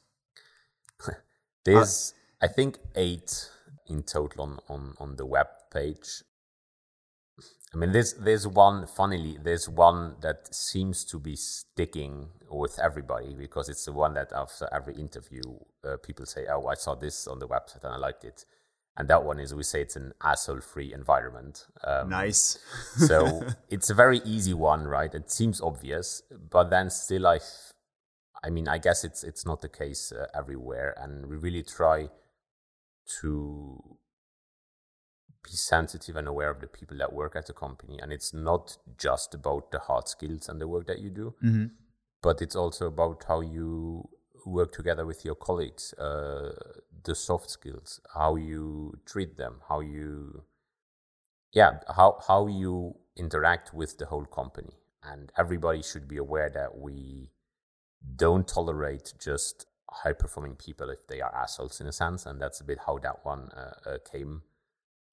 There's, 1.65 2.13
uh, 2.41 2.45
I 2.45 2.47
think, 2.47 2.77
eight 2.95 3.49
in 3.87 4.03
total 4.03 4.43
on, 4.43 4.59
on, 4.69 4.93
on 4.97 5.15
the 5.17 5.25
web 5.25 5.47
page. 5.73 6.23
I 7.73 7.77
mean, 7.77 7.91
there's 7.91 8.13
there's 8.13 8.47
one. 8.47 8.87
Funnily, 8.87 9.37
there's 9.43 9.67
one 9.67 10.15
that 10.21 10.55
seems 10.55 11.03
to 11.05 11.19
be 11.19 11.35
sticking 11.35 12.29
with 12.49 12.79
everybody 12.79 13.35
because 13.37 13.67
it's 13.67 13.83
the 13.83 13.91
one 13.91 14.13
that 14.13 14.31
after 14.33 14.69
every 14.71 14.95
interview, 14.95 15.41
uh, 15.83 15.97
people 15.97 16.25
say, 16.25 16.45
"Oh, 16.49 16.67
I 16.67 16.75
saw 16.75 16.95
this 16.95 17.27
on 17.27 17.39
the 17.39 17.47
website 17.47 17.83
and 17.83 17.93
I 17.93 17.97
liked 17.97 18.23
it." 18.23 18.45
And 18.97 19.07
that 19.07 19.23
one 19.23 19.39
is 19.39 19.53
we 19.53 19.63
say 19.63 19.81
it's 19.81 19.95
an 19.95 20.11
asshole 20.23 20.59
free 20.59 20.91
environment 20.91 21.67
um, 21.83 22.09
nice. 22.09 22.59
so 22.97 23.43
it's 23.69 23.89
a 23.89 23.93
very 23.93 24.19
easy 24.25 24.53
one 24.53 24.85
right? 24.87 25.13
It 25.13 25.31
seems 25.31 25.61
obvious 25.61 26.23
but 26.49 26.69
then 26.69 26.89
still 26.89 27.27
i 27.27 27.39
i 28.43 28.49
mean 28.49 28.67
i 28.67 28.77
guess 28.77 29.03
it's 29.03 29.23
it's 29.23 29.45
not 29.45 29.61
the 29.61 29.69
case 29.69 30.11
uh, 30.11 30.25
everywhere. 30.35 30.95
And 30.97 31.27
we 31.27 31.37
really 31.37 31.63
try 31.63 32.09
to 33.21 33.97
be 35.43 35.51
sensitive 35.51 36.15
and 36.15 36.27
aware 36.27 36.49
of 36.49 36.59
the 36.59 36.67
people 36.67 36.97
that 36.97 37.13
work 37.13 37.35
at 37.35 37.45
the 37.45 37.53
company. 37.53 37.99
And 38.01 38.11
it's 38.11 38.33
not 38.33 38.77
just 38.97 39.33
about 39.33 39.71
the 39.71 39.79
hard 39.79 40.07
skills 40.07 40.49
and 40.49 40.59
the 40.59 40.67
work 40.67 40.87
that 40.87 40.99
you 40.99 41.09
do 41.09 41.35
mm-hmm. 41.43 41.65
but 42.21 42.41
it's 42.41 42.55
also 42.55 42.87
about 42.87 43.23
how 43.27 43.41
you 43.41 44.09
work 44.47 44.71
together 44.71 45.05
with 45.05 45.25
your 45.25 45.35
colleagues, 45.35 45.93
uh, 45.93 46.51
the 47.07 47.15
soft 47.15 47.49
skills, 47.49 47.99
how 48.13 48.35
you 48.35 48.99
treat 49.05 49.37
them, 49.37 49.55
how 49.67 49.79
you, 49.79 50.43
yeah, 51.53 51.79
how 51.95 52.19
how 52.27 52.47
you 52.47 52.95
interact 53.15 53.73
with 53.73 53.97
the 53.97 54.05
whole 54.05 54.25
company, 54.25 54.75
and 55.03 55.31
everybody 55.37 55.81
should 55.81 56.07
be 56.07 56.17
aware 56.17 56.49
that 56.51 56.77
we 56.77 57.31
don't 58.15 58.47
tolerate 58.47 59.13
just 59.19 59.65
high 59.89 60.13
performing 60.13 60.55
people 60.55 60.89
if 60.91 61.07
they 61.07 61.21
are 61.21 61.33
assholes 61.35 61.81
in 61.81 61.87
a 61.87 61.91
sense, 61.91 62.27
and 62.27 62.39
that's 62.39 62.61
a 62.61 62.63
bit 62.63 62.79
how 62.85 62.99
that 62.99 63.25
one 63.25 63.49
uh, 63.57 63.89
uh, 63.89 63.97
came, 64.11 64.43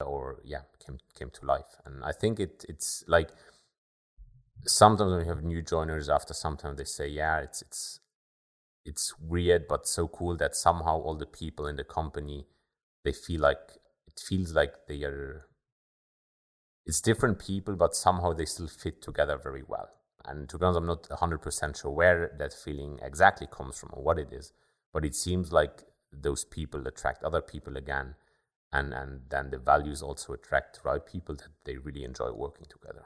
or 0.04 0.40
yeah, 0.44 0.62
came 0.84 0.98
came 1.18 1.30
to 1.30 1.46
life, 1.46 1.80
and 1.86 2.04
I 2.04 2.12
think 2.12 2.40
it 2.40 2.66
it's 2.68 3.04
like 3.08 3.30
sometimes 4.66 5.10
when 5.10 5.20
we 5.20 5.26
have 5.26 5.42
new 5.42 5.62
joiners 5.62 6.08
after 6.08 6.32
sometimes 6.34 6.78
they 6.78 6.84
say 6.84 7.06
yeah 7.06 7.38
it's 7.38 7.62
it's 7.62 8.00
it's 8.84 9.14
weird 9.18 9.66
but 9.68 9.86
so 9.86 10.08
cool 10.08 10.36
that 10.36 10.54
somehow 10.54 11.00
all 11.00 11.14
the 11.14 11.26
people 11.26 11.66
in 11.66 11.76
the 11.76 11.84
company 11.84 12.46
they 13.04 13.12
feel 13.12 13.40
like 13.40 13.78
it 14.06 14.20
feels 14.20 14.52
like 14.52 14.74
they 14.88 15.02
are 15.04 15.46
it's 16.86 17.00
different 17.00 17.38
people 17.38 17.74
but 17.76 17.96
somehow 17.96 18.32
they 18.32 18.44
still 18.44 18.68
fit 18.68 19.00
together 19.00 19.38
very 19.42 19.62
well. 19.66 19.88
And 20.26 20.48
to 20.48 20.58
be 20.58 20.64
honest 20.64 20.78
i'm 20.78 20.86
not 20.86 21.02
100% 21.08 21.80
sure 21.80 21.90
where 21.90 22.32
that 22.38 22.52
feeling 22.52 22.98
exactly 23.02 23.46
comes 23.50 23.78
from 23.78 23.90
or 23.92 24.02
what 24.02 24.18
it 24.18 24.32
is 24.32 24.52
but 24.92 25.04
it 25.04 25.14
seems 25.14 25.52
like 25.52 25.84
those 26.12 26.44
people 26.44 26.86
attract 26.86 27.24
other 27.24 27.42
people 27.42 27.76
again 27.76 28.14
and 28.72 28.92
and 28.92 29.20
then 29.28 29.50
the 29.50 29.58
values 29.58 30.02
also 30.02 30.32
attract 30.32 30.80
right 30.84 31.04
people 31.06 31.34
that 31.34 31.48
they 31.64 31.76
really 31.76 32.04
enjoy 32.04 32.30
working 32.32 32.66
together. 32.68 33.04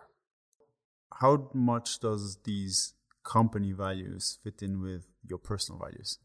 How 1.21 1.51
much 1.53 2.01
does 2.01 2.39
these 2.45 2.95
company 3.29 3.73
values 3.73 4.39
fit 4.43 4.63
in 4.63 4.81
with 4.81 5.05
your 5.29 5.39
personal 5.39 5.79
values? 5.79 6.19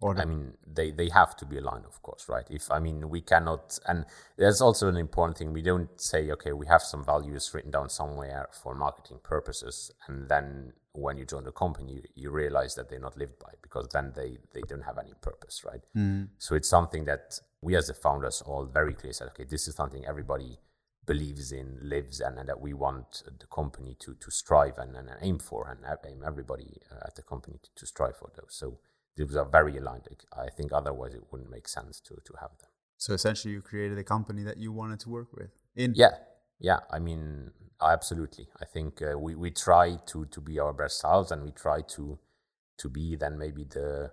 Or 0.00 0.16
I 0.16 0.26
mean, 0.26 0.52
they, 0.64 0.92
they 0.92 1.08
have 1.08 1.34
to 1.38 1.44
be 1.44 1.58
aligned, 1.58 1.84
of 1.84 2.00
course, 2.02 2.26
right? 2.28 2.44
If 2.48 2.70
I 2.70 2.78
mean, 2.78 3.08
we 3.08 3.20
cannot, 3.20 3.80
and 3.88 4.04
there's 4.36 4.60
also 4.60 4.88
an 4.88 4.96
important 4.96 5.38
thing. 5.38 5.52
We 5.52 5.62
don't 5.62 5.90
say, 6.00 6.30
okay, 6.30 6.52
we 6.52 6.66
have 6.68 6.82
some 6.82 7.04
values 7.04 7.50
written 7.52 7.72
down 7.72 7.88
somewhere 7.88 8.48
for 8.62 8.76
marketing 8.76 9.18
purposes, 9.24 9.90
and 10.06 10.28
then 10.28 10.72
when 10.92 11.16
you 11.16 11.24
join 11.24 11.42
the 11.42 11.50
company, 11.50 11.94
you, 11.94 12.02
you 12.14 12.30
realize 12.30 12.76
that 12.76 12.88
they're 12.88 13.00
not 13.00 13.16
lived 13.16 13.40
by 13.40 13.50
because 13.60 13.88
then 13.92 14.12
they 14.14 14.38
they 14.54 14.62
don't 14.68 14.82
have 14.82 14.98
any 14.98 15.14
purpose, 15.20 15.64
right? 15.66 15.82
Mm. 15.96 16.28
So 16.38 16.54
it's 16.54 16.68
something 16.68 17.04
that 17.06 17.40
we 17.60 17.74
as 17.74 17.88
the 17.88 17.94
founders 17.94 18.40
all 18.46 18.66
very 18.66 18.94
clearly 18.94 19.14
said, 19.14 19.28
okay, 19.28 19.46
this 19.50 19.66
is 19.66 19.74
something 19.74 20.04
everybody 20.06 20.58
believes 21.08 21.52
in, 21.52 21.78
lives, 21.82 22.20
and, 22.20 22.38
and, 22.38 22.48
that 22.48 22.60
we 22.60 22.74
want 22.74 23.22
the 23.40 23.46
company 23.46 23.96
to 23.98 24.14
to 24.24 24.30
strive 24.30 24.76
and, 24.78 24.94
and 24.94 25.08
aim 25.22 25.38
for, 25.38 25.60
and 25.70 25.80
aim 26.06 26.22
everybody 26.24 26.70
uh, 26.92 27.06
at 27.06 27.14
the 27.16 27.22
company 27.22 27.58
to, 27.64 27.70
to, 27.74 27.86
strive 27.86 28.16
for 28.16 28.30
those. 28.36 28.54
So 28.62 28.78
those 29.16 29.34
are 29.34 29.48
very 29.58 29.78
aligned. 29.78 30.06
I 30.46 30.50
think 30.56 30.70
otherwise 30.72 31.14
it 31.14 31.24
wouldn't 31.30 31.50
make 31.50 31.66
sense 31.66 32.00
to 32.08 32.14
to 32.28 32.32
have 32.42 32.52
them. 32.60 32.70
So 32.98 33.14
essentially, 33.14 33.54
you 33.54 33.62
created 33.62 33.98
a 33.98 34.04
company 34.04 34.42
that 34.42 34.58
you 34.58 34.70
wanted 34.80 35.00
to 35.00 35.08
work 35.08 35.30
with. 35.32 35.52
In 35.74 35.94
yeah, 35.96 36.14
yeah. 36.60 36.80
I 36.90 36.98
mean, 36.98 37.52
absolutely. 37.80 38.46
I 38.60 38.66
think 38.74 39.02
uh, 39.02 39.18
we 39.18 39.34
we 39.34 39.50
try 39.50 39.96
to 40.10 40.26
to 40.26 40.40
be 40.40 40.60
our 40.64 40.74
best 40.82 41.00
selves, 41.00 41.32
and 41.32 41.42
we 41.42 41.52
try 41.52 41.80
to 41.96 42.18
to 42.82 42.88
be 42.88 43.16
then 43.16 43.38
maybe 43.38 43.64
the 43.64 44.12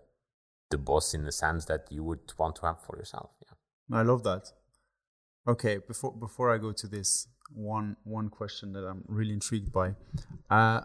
the 0.71 0.77
boss 0.77 1.13
in 1.13 1.23
the 1.25 1.31
sense 1.31 1.65
that 1.65 1.83
you 1.91 2.03
would 2.03 2.25
want 2.37 2.55
to 2.57 2.65
have 2.65 2.79
for 2.81 2.97
yourself. 2.97 3.31
Yeah. 3.43 3.99
I 3.99 4.01
love 4.01 4.23
that. 4.23 4.43
Okay, 5.47 5.77
before 5.77 6.11
before 6.11 6.53
I 6.53 6.57
go 6.57 6.71
to 6.71 6.87
this 6.87 7.27
one 7.53 7.97
one 8.03 8.29
question 8.29 8.73
that 8.73 8.85
I'm 8.85 9.03
really 9.07 9.33
intrigued 9.33 9.71
by, 9.71 9.95
uh, 10.49 10.81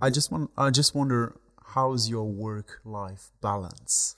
I 0.00 0.10
just 0.10 0.30
want 0.30 0.50
I 0.56 0.70
just 0.70 0.94
wonder 0.94 1.40
how's 1.74 2.08
your 2.08 2.24
work 2.24 2.80
life 2.84 3.32
balance? 3.40 4.16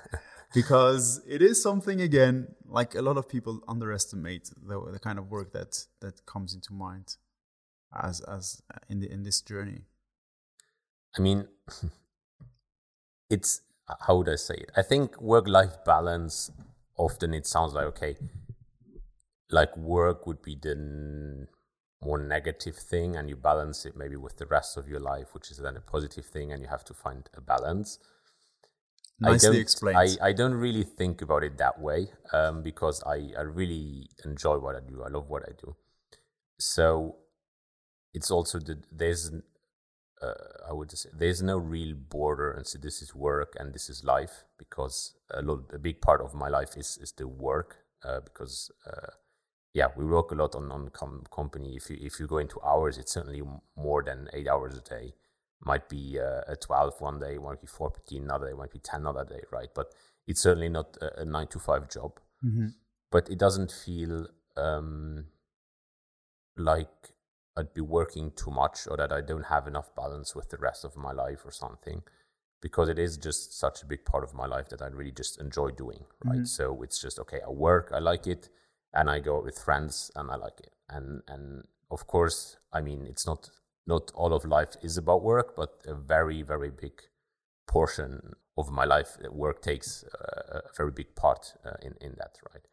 because 0.54 1.20
it 1.28 1.42
is 1.42 1.62
something 1.62 2.00
again 2.00 2.54
like 2.66 2.94
a 2.94 3.02
lot 3.02 3.18
of 3.18 3.28
people 3.28 3.60
underestimate 3.68 4.50
the, 4.66 4.80
the 4.90 4.98
kind 4.98 5.18
of 5.18 5.30
work 5.30 5.52
that 5.52 5.84
that 6.00 6.24
comes 6.24 6.54
into 6.54 6.72
mind 6.72 7.16
as 8.02 8.20
as 8.22 8.62
in 8.88 9.00
the 9.00 9.12
in 9.12 9.22
this 9.22 9.42
journey. 9.42 9.82
I 11.18 11.20
mean, 11.20 11.48
it's 13.30 13.60
how 14.00 14.16
would 14.16 14.30
I 14.30 14.36
say 14.36 14.54
it? 14.54 14.70
I 14.76 14.82
think 14.82 15.20
work 15.20 15.46
life 15.46 15.84
balance 15.84 16.50
often 16.96 17.34
it 17.34 17.46
sounds 17.46 17.74
like 17.74 17.84
okay, 17.84 18.16
like 19.50 19.76
work 19.76 20.26
would 20.26 20.42
be 20.42 20.56
the 20.60 21.46
more 22.02 22.18
negative 22.18 22.76
thing, 22.76 23.16
and 23.16 23.28
you 23.28 23.36
balance 23.36 23.86
it 23.86 23.96
maybe 23.96 24.16
with 24.16 24.36
the 24.36 24.46
rest 24.46 24.76
of 24.76 24.88
your 24.88 25.00
life, 25.00 25.34
which 25.34 25.50
is 25.50 25.58
then 25.58 25.76
a 25.76 25.80
positive 25.80 26.26
thing, 26.26 26.52
and 26.52 26.62
you 26.62 26.68
have 26.68 26.84
to 26.84 26.94
find 26.94 27.28
a 27.36 27.40
balance. 27.40 27.98
Nicely 29.18 29.58
I 29.58 29.60
explained. 29.60 30.18
I, 30.20 30.28
I 30.28 30.32
don't 30.32 30.54
really 30.54 30.84
think 30.84 31.22
about 31.22 31.42
it 31.42 31.56
that 31.58 31.80
way 31.80 32.08
um, 32.32 32.62
because 32.62 33.02
I, 33.04 33.30
I 33.36 33.42
really 33.42 34.10
enjoy 34.24 34.58
what 34.58 34.76
I 34.76 34.80
do. 34.80 35.02
I 35.02 35.08
love 35.08 35.30
what 35.30 35.42
I 35.48 35.52
do. 35.58 35.74
So 36.58 37.16
it's 38.12 38.30
also 38.30 38.58
the 38.58 38.78
there's 38.92 39.30
uh, 40.22 40.68
I 40.68 40.72
would 40.72 40.90
say 40.90 41.10
there's 41.16 41.42
no 41.42 41.58
real 41.58 41.94
border 41.94 42.50
and 42.52 42.66
so 42.66 42.78
this 42.78 43.02
is 43.02 43.14
work 43.14 43.54
and 43.58 43.74
this 43.74 43.88
is 43.88 44.04
life 44.04 44.44
because 44.58 45.14
a 45.30 45.42
lot 45.42 45.64
a 45.72 45.78
big 45.78 46.00
part 46.00 46.20
of 46.20 46.34
my 46.34 46.48
life 46.48 46.76
is 46.76 46.98
is 47.00 47.12
the 47.12 47.28
work 47.28 47.76
uh, 48.04 48.20
because 48.20 48.70
uh, 48.86 49.12
yeah 49.76 49.88
we 49.94 50.04
work 50.06 50.30
a 50.32 50.34
lot 50.34 50.54
on 50.54 50.72
on 50.72 50.88
com- 51.00 51.26
company. 51.30 51.76
If 51.76 51.90
you 51.90 51.98
if 52.00 52.18
you 52.18 52.26
go 52.26 52.38
into 52.38 52.58
hours 52.62 52.96
it's 52.98 53.12
certainly 53.12 53.42
more 53.76 54.02
than 54.02 54.28
eight 54.32 54.48
hours 54.48 54.76
a 54.76 54.80
day. 54.80 55.14
Might 55.64 55.88
be 55.88 56.18
uh, 56.20 56.42
a 56.52 56.56
12 56.56 57.00
one 57.00 57.18
day 57.18 57.38
might 57.38 57.60
be 57.60 57.66
14 57.66 58.22
another 58.22 58.48
day 58.48 58.56
might 58.60 58.70
be 58.70 58.78
10 58.78 59.00
another 59.00 59.24
day 59.24 59.42
right? 59.50 59.68
But 59.74 59.94
it's 60.26 60.40
certainly 60.40 60.68
not 60.68 60.96
a, 61.00 61.22
a 61.22 61.24
9 61.24 61.46
to 61.48 61.58
5 61.58 61.88
job. 61.88 62.20
Mm-hmm. 62.44 62.66
but 63.10 63.30
it 63.30 63.38
doesn't 63.38 63.72
feel 63.72 64.26
um, 64.58 65.24
like 66.70 66.96
I'd 67.56 67.72
be 67.72 67.80
working 67.80 68.32
too 68.36 68.50
much 68.50 68.86
or 68.90 68.96
that 68.98 69.10
I 69.10 69.22
don't 69.22 69.46
have 69.46 69.66
enough 69.66 69.94
balance 69.94 70.34
with 70.36 70.50
the 70.50 70.58
rest 70.58 70.84
of 70.84 70.96
my 70.96 71.12
life 71.12 71.40
or 71.46 71.50
something 71.50 72.02
because 72.60 72.90
it 72.90 72.98
is 72.98 73.16
just 73.16 73.58
such 73.58 73.82
a 73.82 73.86
big 73.86 74.04
part 74.04 74.22
of 74.22 74.34
my 74.34 74.46
life 74.46 74.68
that 74.68 74.82
I 74.82 74.88
really 74.88 75.16
just 75.22 75.40
enjoy 75.40 75.70
doing 75.70 76.04
right? 76.24 76.36
Mm-hmm. 76.36 76.44
so 76.44 76.82
it's 76.82 77.00
just 77.00 77.18
okay 77.24 77.40
I 77.46 77.50
work 77.50 77.90
I 77.94 78.00
like 78.00 78.26
it 78.26 78.50
and 78.96 79.10
I 79.10 79.20
go 79.20 79.36
out 79.36 79.44
with 79.44 79.58
friends 79.58 80.10
and 80.16 80.30
I 80.30 80.36
like 80.36 80.58
it. 80.58 80.72
And 80.88 81.22
and 81.28 81.64
of 81.90 82.06
course 82.06 82.56
I 82.72 82.80
mean 82.80 83.06
it's 83.06 83.26
not 83.26 83.50
not 83.86 84.10
all 84.14 84.32
of 84.32 84.44
life 84.44 84.74
is 84.82 84.96
about 84.96 85.22
work 85.22 85.54
but 85.54 85.70
a 85.86 85.94
very 85.94 86.42
very 86.42 86.70
big 86.70 87.02
portion 87.68 88.34
of 88.56 88.70
my 88.70 88.84
life 88.84 89.16
uh, 89.24 89.30
work 89.30 89.62
takes 89.62 90.04
uh, 90.04 90.60
a 90.64 90.72
very 90.76 90.90
big 90.90 91.14
part 91.14 91.54
uh, 91.64 91.76
in 91.82 91.94
in 92.00 92.14
that 92.18 92.38
right? 92.52 92.66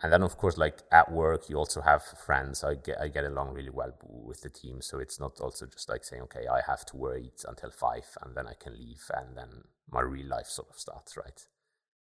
And 0.00 0.12
then 0.12 0.22
of 0.22 0.36
course 0.36 0.58
like 0.58 0.82
at 0.92 1.10
work 1.10 1.48
you 1.48 1.56
also 1.56 1.80
have 1.80 2.02
friends. 2.02 2.62
I 2.62 2.74
get 2.74 3.00
i 3.00 3.08
get 3.08 3.24
along 3.24 3.54
really 3.54 3.70
well 3.80 3.94
with 4.02 4.42
the 4.42 4.50
team 4.50 4.82
so 4.82 4.98
it's 4.98 5.18
not 5.18 5.40
also 5.40 5.66
just 5.66 5.88
like 5.88 6.04
saying 6.04 6.22
okay 6.24 6.46
i 6.46 6.60
have 6.70 6.84
to 6.86 6.96
wait 6.96 7.44
until 7.48 7.70
five 7.70 8.06
and 8.22 8.36
then 8.36 8.46
i 8.46 8.54
can 8.54 8.74
leave 8.74 9.04
and 9.14 9.36
then 9.36 9.48
my 9.90 10.00
real 10.00 10.28
life 10.28 10.46
sort 10.46 10.68
of 10.70 10.78
starts 10.78 11.16
right? 11.16 11.46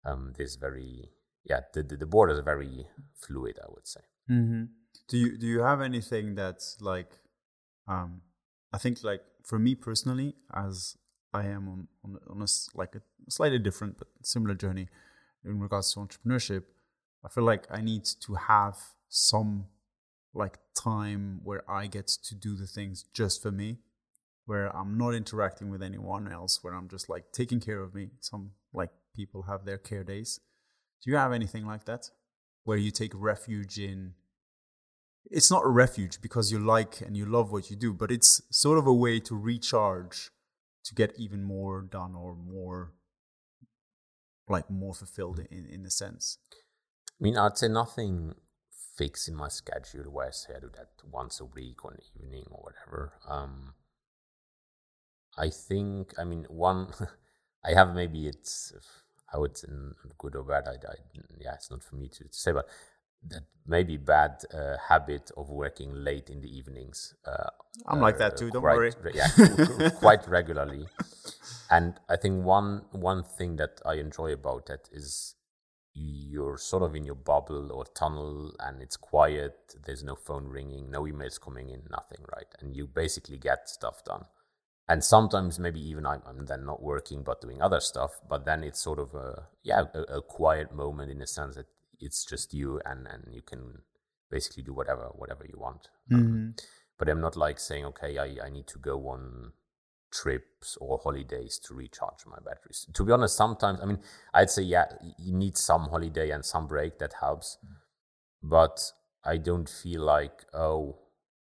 Um 0.04 0.32
this 0.36 0.56
very 0.56 1.10
yeah 1.44 1.60
the 1.74 1.82
the, 1.82 1.96
the 1.96 2.06
borders 2.06 2.38
are 2.38 2.42
very 2.42 2.86
fluid 3.14 3.58
i 3.62 3.66
would 3.74 3.86
say 3.86 4.00
Mm-hmm. 4.30 4.64
Do 5.08 5.18
you 5.18 5.36
do 5.36 5.46
you 5.46 5.60
have 5.60 5.82
anything 5.82 6.34
that's 6.34 6.78
like, 6.80 7.10
um, 7.86 8.22
I 8.72 8.78
think 8.78 9.04
like 9.04 9.20
for 9.42 9.58
me 9.58 9.74
personally, 9.74 10.34
as 10.54 10.96
I 11.34 11.42
am 11.56 11.68
on 11.68 11.88
on, 12.02 12.18
on 12.30 12.40
a 12.40 12.44
s- 12.44 12.70
like 12.74 12.94
a 12.94 13.02
slightly 13.28 13.58
different 13.58 13.98
but 13.98 14.08
similar 14.22 14.54
journey 14.54 14.88
in 15.44 15.60
regards 15.60 15.92
to 15.92 16.00
entrepreneurship, 16.00 16.62
I 17.22 17.28
feel 17.28 17.44
like 17.44 17.66
I 17.70 17.82
need 17.82 18.04
to 18.26 18.34
have 18.34 18.76
some 19.10 19.66
like 20.32 20.56
time 20.74 21.40
where 21.44 21.70
I 21.70 21.86
get 21.86 22.06
to 22.28 22.34
do 22.34 22.56
the 22.56 22.66
things 22.66 23.04
just 23.12 23.42
for 23.42 23.52
me, 23.52 23.80
where 24.46 24.74
I'm 24.74 24.96
not 24.96 25.12
interacting 25.14 25.68
with 25.68 25.82
anyone 25.82 26.32
else, 26.32 26.60
where 26.62 26.72
I'm 26.74 26.88
just 26.88 27.10
like 27.10 27.24
taking 27.32 27.60
care 27.60 27.80
of 27.82 27.94
me. 27.94 28.08
Some 28.20 28.52
like 28.72 28.90
people 29.14 29.42
have 29.42 29.66
their 29.66 29.76
care 29.78 30.02
days. 30.04 30.40
Do 31.02 31.10
you 31.10 31.16
have 31.16 31.32
anything 31.32 31.66
like 31.66 31.84
that? 31.84 32.10
where 32.64 32.78
you 32.78 32.90
take 32.90 33.12
refuge 33.14 33.78
in 33.78 34.14
it's 35.30 35.50
not 35.50 35.64
a 35.64 35.68
refuge 35.68 36.20
because 36.20 36.52
you 36.52 36.58
like 36.58 37.00
and 37.00 37.16
you 37.16 37.24
love 37.24 37.52
what 37.52 37.70
you 37.70 37.76
do 37.76 37.92
but 37.92 38.10
it's 38.10 38.42
sort 38.50 38.78
of 38.78 38.86
a 38.86 38.92
way 38.92 39.20
to 39.20 39.34
recharge 39.34 40.30
to 40.84 40.94
get 40.94 41.14
even 41.16 41.42
more 41.42 41.80
done 41.82 42.14
or 42.14 42.34
more 42.34 42.92
like 44.48 44.68
more 44.68 44.94
fulfilled 44.94 45.40
in 45.50 45.64
in 45.66 45.86
a 45.86 45.90
sense 45.90 46.38
i 46.52 47.24
mean 47.24 47.38
i'd 47.38 47.56
say 47.56 47.68
nothing 47.68 48.34
fixed 48.96 49.28
in 49.28 49.34
my 49.34 49.48
schedule 49.48 50.10
where 50.10 50.26
i 50.26 50.30
say 50.30 50.54
i 50.56 50.60
do 50.60 50.70
that 50.74 50.88
once 51.10 51.40
a 51.40 51.44
week 51.44 51.84
or 51.84 51.92
an 51.92 52.00
evening 52.14 52.44
or 52.50 52.62
whatever 52.62 53.14
um 53.28 53.74
i 55.38 55.48
think 55.48 56.12
i 56.18 56.24
mean 56.24 56.44
one 56.48 56.92
i 57.64 57.72
have 57.72 57.94
maybe 57.94 58.26
it's 58.26 58.72
how 59.34 59.44
it's 59.44 59.64
good 60.18 60.36
or 60.36 60.44
bad 60.44 60.64
I, 60.66 60.72
I 60.72 60.94
yeah 61.38 61.54
it's 61.54 61.70
not 61.70 61.82
for 61.82 61.96
me 61.96 62.08
to 62.08 62.24
say 62.30 62.52
but 62.52 62.66
that 63.28 63.42
maybe 63.66 63.96
bad 63.96 64.42
uh, 64.52 64.76
habit 64.88 65.30
of 65.36 65.48
working 65.50 65.94
late 65.94 66.30
in 66.30 66.40
the 66.40 66.56
evenings 66.56 67.14
uh, 67.26 67.50
i'm 67.86 68.00
like 68.00 68.18
that 68.18 68.36
too 68.36 68.50
don't 68.50 68.62
quite, 68.62 68.76
worry. 68.76 68.92
re- 69.02 69.12
yeah 69.14 69.88
quite 69.98 70.26
regularly. 70.28 70.86
And 71.70 71.94
i 72.08 72.16
think 72.16 72.44
one 72.44 72.82
one 72.92 73.22
thing 73.22 73.56
that 73.56 73.80
i 73.84 73.94
enjoy 73.94 74.32
about 74.32 74.66
that 74.66 74.88
is 74.92 75.34
you're 75.94 76.58
sort 76.58 76.82
of 76.82 76.94
in 76.94 77.04
your 77.04 77.14
bubble 77.14 77.70
or 77.72 77.84
tunnel 77.94 78.52
and 78.60 78.82
it's 78.82 78.96
quiet 78.96 79.54
there's 79.86 80.02
no 80.02 80.16
phone 80.16 80.46
ringing 80.48 80.90
no 80.90 81.02
emails 81.04 81.40
coming 81.40 81.70
in 81.70 81.82
nothing 81.90 82.18
right? 82.34 82.48
And 82.60 82.74
you 82.74 82.86
basically 82.86 83.38
get 83.38 83.68
stuff 83.68 84.04
done 84.04 84.24
and 84.88 85.02
sometimes 85.02 85.58
maybe 85.58 85.80
even 85.80 86.06
I'm, 86.06 86.22
I'm 86.26 86.46
then 86.46 86.64
not 86.64 86.82
working 86.82 87.22
but 87.22 87.40
doing 87.40 87.62
other 87.62 87.80
stuff 87.80 88.20
but 88.28 88.44
then 88.44 88.62
it's 88.62 88.80
sort 88.80 88.98
of 88.98 89.14
a 89.14 89.48
yeah 89.62 89.84
a, 89.94 90.16
a 90.16 90.22
quiet 90.22 90.74
moment 90.74 91.10
in 91.10 91.18
the 91.18 91.26
sense 91.26 91.56
that 91.56 91.66
it's 92.00 92.24
just 92.24 92.52
you 92.52 92.80
and 92.84 93.06
and 93.06 93.34
you 93.34 93.42
can 93.42 93.82
basically 94.30 94.62
do 94.62 94.72
whatever 94.74 95.10
whatever 95.14 95.44
you 95.44 95.58
want. 95.58 95.88
Um, 96.12 96.54
but 96.98 97.08
i'm 97.08 97.20
not 97.20 97.36
like 97.36 97.58
saying 97.58 97.84
okay 97.84 98.18
I, 98.18 98.46
I 98.46 98.50
need 98.50 98.66
to 98.68 98.78
go 98.78 99.08
on 99.08 99.52
trips 100.12 100.76
or 100.80 101.00
holidays 101.02 101.58
to 101.66 101.74
recharge 101.74 102.24
my 102.26 102.36
batteries. 102.44 102.86
To 102.94 103.04
be 103.04 103.12
honest 103.12 103.36
sometimes 103.36 103.80
i 103.80 103.84
mean 103.84 103.98
i'd 104.32 104.50
say 104.50 104.62
yeah 104.62 104.84
you 105.18 105.34
need 105.34 105.56
some 105.56 105.88
holiday 105.88 106.30
and 106.30 106.44
some 106.44 106.66
break 106.66 106.98
that 106.98 107.14
helps 107.20 107.58
but 108.42 108.92
i 109.24 109.36
don't 109.36 109.68
feel 109.68 110.02
like 110.02 110.44
oh 110.52 110.98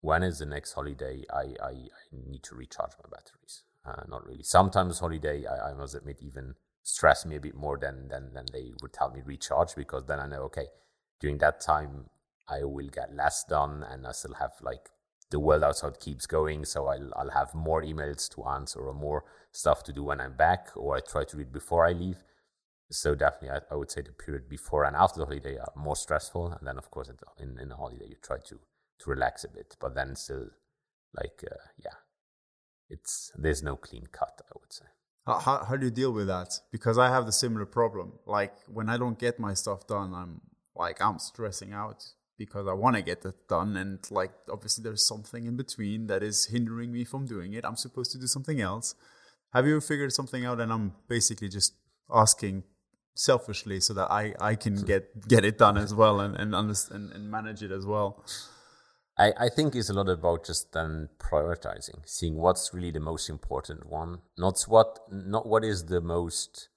when 0.04 0.22
is 0.22 0.40
the 0.40 0.46
next 0.46 0.74
holiday 0.74 1.24
I, 1.34 1.56
I, 1.64 1.70
I 1.70 1.76
need 2.12 2.44
to 2.44 2.56
recharge 2.56 2.92
my 3.02 3.10
batteries. 3.10 3.64
Uh, 3.86 4.04
not 4.10 4.26
really. 4.26 4.44
Sometimes 4.44 5.00
holiday, 5.00 5.46
I, 5.46 5.72
I 5.72 5.74
must 5.74 5.96
admit, 5.96 6.20
even 6.22 6.56
stress 6.84 7.26
me 7.26 7.38
a 7.38 7.40
bit 7.40 7.56
more 7.56 7.78
than, 7.78 8.10
than, 8.10 8.34
than 8.34 8.46
they 8.52 8.74
would 8.82 8.92
tell 8.92 9.12
me 9.12 9.22
recharge 9.26 9.76
because 9.76 10.06
then 10.06 10.20
I 10.20 10.28
know, 10.28 10.42
okay, 10.44 10.68
during 11.22 11.38
that 11.38 11.62
time, 11.62 12.10
I 12.50 12.66
will 12.66 12.88
get 12.88 13.16
less 13.16 13.46
done 13.48 13.86
and 13.90 14.06
I 14.06 14.12
still 14.12 14.34
have 14.34 14.52
like 14.62 14.90
the 15.32 15.40
world 15.40 15.64
outside 15.64 16.02
keeps 16.02 16.26
going. 16.26 16.66
So 16.66 16.88
I'll, 16.88 17.12
I'll 17.16 17.32
have 17.32 17.54
more 17.54 17.82
emails 17.82 18.30
to 18.36 18.44
answer 18.44 18.82
or 18.82 18.94
more 18.94 19.24
stuff 19.54 19.84
to 19.84 19.94
do 19.94 20.04
when 20.04 20.20
I'm 20.20 20.36
back 20.36 20.68
or 20.76 20.98
I 20.98 21.00
try 21.00 21.24
to 21.24 21.38
read 21.38 21.54
before 21.54 21.86
I 21.86 21.94
leave. 21.94 22.24
So 22.92 23.16
definitely, 23.16 23.52
I, 23.52 23.74
I 23.74 23.76
would 23.76 23.90
say 23.90 24.02
the 24.02 24.12
period 24.12 24.50
before 24.50 24.84
and 24.84 24.98
after 24.98 25.20
the 25.20 25.26
holiday 25.26 25.58
are 25.58 25.72
more 25.78 25.96
stressful. 25.96 26.52
And 26.52 26.68
then, 26.68 26.78
of 26.78 26.92
course, 26.92 27.10
in, 27.40 27.58
in 27.58 27.70
the 27.70 27.76
holiday, 27.78 28.08
you 28.10 28.16
try 28.22 28.38
to 28.48 28.60
to 29.04 29.10
relax 29.10 29.44
a 29.44 29.50
bit 29.50 29.76
but 29.80 29.96
then 29.96 30.16
still 30.16 30.48
like 31.16 31.44
uh, 31.50 31.56
yeah 31.84 31.98
it's 32.90 33.32
there's 33.36 33.64
no 33.64 33.76
clean 33.76 34.08
cut 34.12 34.42
i 34.50 34.54
would 34.60 34.74
say. 34.74 34.86
How, 35.26 35.40
how, 35.40 35.64
how 35.64 35.78
do 35.78 35.86
you 35.86 35.92
deal 35.92 36.12
with 36.12 36.28
that? 36.28 36.50
Because 36.72 36.98
i 36.98 37.08
have 37.10 37.26
the 37.26 37.32
similar 37.32 37.66
problem. 37.66 38.14
Like 38.26 38.54
when 38.68 38.90
i 38.90 38.98
don't 38.98 39.20
get 39.20 39.40
my 39.40 39.54
stuff 39.54 39.88
done 39.88 40.14
i'm 40.14 40.42
like 40.76 41.02
i'm 41.02 41.20
stressing 41.20 41.72
out 41.72 42.04
because 42.38 42.68
i 42.68 42.74
want 42.74 42.96
to 42.96 43.02
get 43.02 43.24
it 43.26 43.48
done 43.48 43.78
and 43.78 44.00
like 44.10 44.32
obviously 44.52 44.84
there's 44.84 45.08
something 45.08 45.46
in 45.46 45.56
between 45.56 46.08
that 46.08 46.24
is 46.24 46.48
hindering 46.48 46.92
me 46.92 47.04
from 47.06 47.26
doing 47.26 47.54
it. 47.54 47.64
I'm 47.64 47.76
supposed 47.76 48.12
to 48.14 48.20
do 48.20 48.28
something 48.28 48.60
else. 48.60 48.96
Have 49.54 49.68
you 49.68 49.80
figured 49.82 50.12
something 50.14 50.46
out? 50.46 50.60
And 50.60 50.72
i'm 50.72 50.94
basically 51.08 51.50
just 51.50 51.74
asking 52.14 52.64
selfishly 53.16 53.80
so 53.80 53.94
that 53.94 54.12
i 54.12 54.34
i 54.40 54.56
can 54.56 54.76
get 54.92 55.28
get 55.28 55.46
it 55.46 55.58
done 55.60 55.78
as 55.78 55.94
well 55.94 56.20
and 56.20 56.36
and 56.36 56.56
understand 56.56 57.12
and 57.14 57.30
manage 57.30 57.62
it 57.62 57.72
as 57.72 57.86
well 57.86 58.26
I, 59.18 59.32
I 59.38 59.50
think 59.50 59.76
it's 59.76 59.90
a 59.90 59.94
lot 59.94 60.10
about 60.10 60.46
just 60.46 60.72
then 60.74 61.10
prioritizing, 61.20 62.02
seeing 62.06 62.36
what's 62.36 62.74
really 62.74 62.92
the 62.92 63.00
most 63.00 63.30
important 63.30 63.86
one, 63.88 64.20
not 64.38 64.62
what 64.68 65.00
not 65.12 65.46
what 65.48 65.64
is 65.64 65.86
the 65.86 66.02
most 66.02 66.70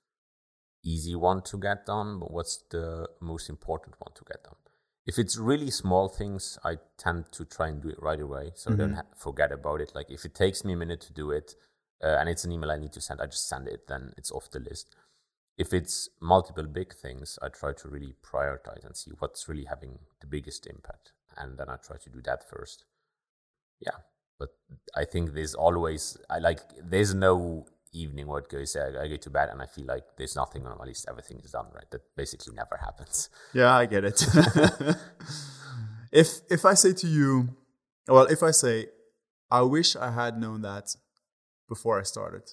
easy 0.85 1.17
one 1.17 1.43
to 1.43 1.59
get 1.59 1.87
done, 1.87 2.21
but 2.21 2.31
what's 2.31 2.63
the 2.71 3.09
most 3.21 3.49
important 3.49 3.97
one 3.99 4.13
to 4.15 4.25
get 4.25 4.45
done. 4.45 4.55
If 5.07 5.19
it's 5.19 5.39
really 5.39 5.71
small 5.71 6.09
things, 6.09 6.59
I 6.65 6.77
tend 6.99 7.33
to 7.33 7.45
try 7.45 7.69
and 7.69 7.81
do 7.81 7.89
it 7.89 8.03
right 8.03 8.21
away, 8.21 8.53
so 8.55 8.71
mm-hmm. 8.71 8.81
I 8.81 8.85
don't 8.85 8.95
ha- 8.95 9.03
forget 9.17 9.53
about 9.53 9.81
it. 9.81 9.93
Like 9.95 10.11
if 10.11 10.25
it 10.25 10.35
takes 10.35 10.65
me 10.65 10.75
a 10.75 10.77
minute 10.77 11.01
to 11.03 11.13
do 11.13 11.31
it, 11.31 11.55
uh, 12.03 12.17
and 12.19 12.29
it's 12.29 12.45
an 12.45 12.53
email 12.53 12.71
I 12.71 12.77
need 12.77 12.93
to 12.93 13.01
send, 13.01 13.21
I 13.21 13.27
just 13.27 13.49
send 13.49 13.69
it. 13.69 13.89
Then 13.89 14.13
it's 14.17 14.31
off 14.31 14.51
the 14.51 14.61
list. 14.61 14.95
If 15.59 15.73
it's 15.73 16.09
multiple 16.21 16.65
big 16.65 16.95
things, 16.95 17.39
I 17.43 17.49
try 17.49 17.73
to 17.73 17.89
really 17.89 18.15
prioritize 18.23 18.85
and 18.85 18.97
see 18.97 19.13
what's 19.19 19.49
really 19.49 19.65
having 19.65 19.99
the 20.21 20.27
biggest 20.27 20.67
impact 20.67 21.13
and 21.37 21.59
then 21.59 21.69
I 21.69 21.77
try 21.77 21.97
to 21.97 22.11
do 22.11 22.21
that 22.23 22.49
first. 22.49 22.85
Yeah, 23.81 23.99
but 24.39 24.51
I 24.95 25.05
think 25.05 25.35
there's 25.35 25.55
always 25.55 26.17
I 26.31 26.39
like 26.39 26.61
there's 26.83 27.15
no 27.15 27.67
evening 27.93 28.27
where 28.27 28.41
it 28.41 28.49
goes, 28.49 28.77
I, 28.77 29.05
I 29.05 29.09
go 29.09 29.17
to 29.17 29.31
bed 29.31 29.49
and 29.51 29.63
I 29.63 29.67
feel 29.67 29.87
like 29.87 30.05
there's 30.17 30.37
nothing 30.37 30.67
on 30.67 30.77
my 30.79 30.85
list, 30.85 31.07
everything 31.09 31.41
is 31.45 31.53
done, 31.53 31.67
right? 31.75 31.91
That 31.91 32.03
basically 32.17 32.55
never 32.55 32.77
happens. 32.83 33.31
Yeah, 33.53 33.75
I 33.75 33.87
get 33.87 34.05
it. 34.05 34.23
if 36.13 36.41
if 36.51 36.65
I 36.65 36.75
say 36.75 36.93
to 36.95 37.07
you, 37.07 37.57
well, 38.09 38.25
if 38.27 38.43
I 38.43 38.51
say, 38.51 38.87
I 39.51 39.63
wish 39.63 39.97
I 39.97 40.11
had 40.11 40.39
known 40.39 40.63
that 40.63 40.97
before 41.69 41.99
I 41.99 42.03
started, 42.03 42.51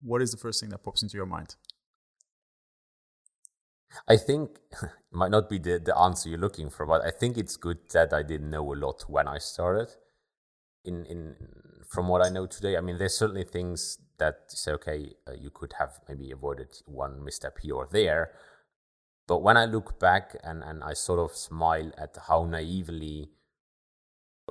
what 0.00 0.22
is 0.22 0.30
the 0.30 0.36
first 0.38 0.60
thing 0.60 0.70
that 0.70 0.82
pops 0.82 1.02
into 1.02 1.16
your 1.16 1.26
mind? 1.26 1.56
I 4.08 4.16
think 4.16 4.58
might 5.12 5.30
not 5.30 5.48
be 5.48 5.58
the, 5.58 5.78
the 5.78 5.96
answer 5.96 6.28
you're 6.28 6.38
looking 6.38 6.70
for, 6.70 6.86
but 6.86 7.02
I 7.02 7.10
think 7.10 7.36
it's 7.36 7.56
good 7.56 7.78
that 7.92 8.12
I 8.12 8.22
didn't 8.22 8.50
know 8.50 8.72
a 8.72 8.76
lot 8.76 9.04
when 9.08 9.28
I 9.28 9.38
started. 9.38 9.88
In 10.84 11.06
in 11.06 11.36
from 11.88 12.08
what 12.08 12.22
I 12.22 12.30
know 12.30 12.46
today, 12.46 12.76
I 12.76 12.80
mean, 12.80 12.98
there's 12.98 13.16
certainly 13.16 13.44
things 13.44 13.98
that 14.18 14.36
say, 14.48 14.72
okay, 14.72 15.12
uh, 15.28 15.32
you 15.32 15.50
could 15.50 15.74
have 15.78 16.00
maybe 16.08 16.30
avoided 16.30 16.68
one 16.86 17.22
misstep 17.22 17.58
here 17.60 17.74
or 17.74 17.88
there. 17.90 18.32
But 19.28 19.42
when 19.42 19.56
I 19.56 19.66
look 19.66 20.00
back 20.00 20.36
and, 20.42 20.62
and 20.62 20.82
I 20.82 20.94
sort 20.94 21.20
of 21.20 21.36
smile 21.36 21.92
at 21.98 22.16
how 22.28 22.44
naively 22.44 23.30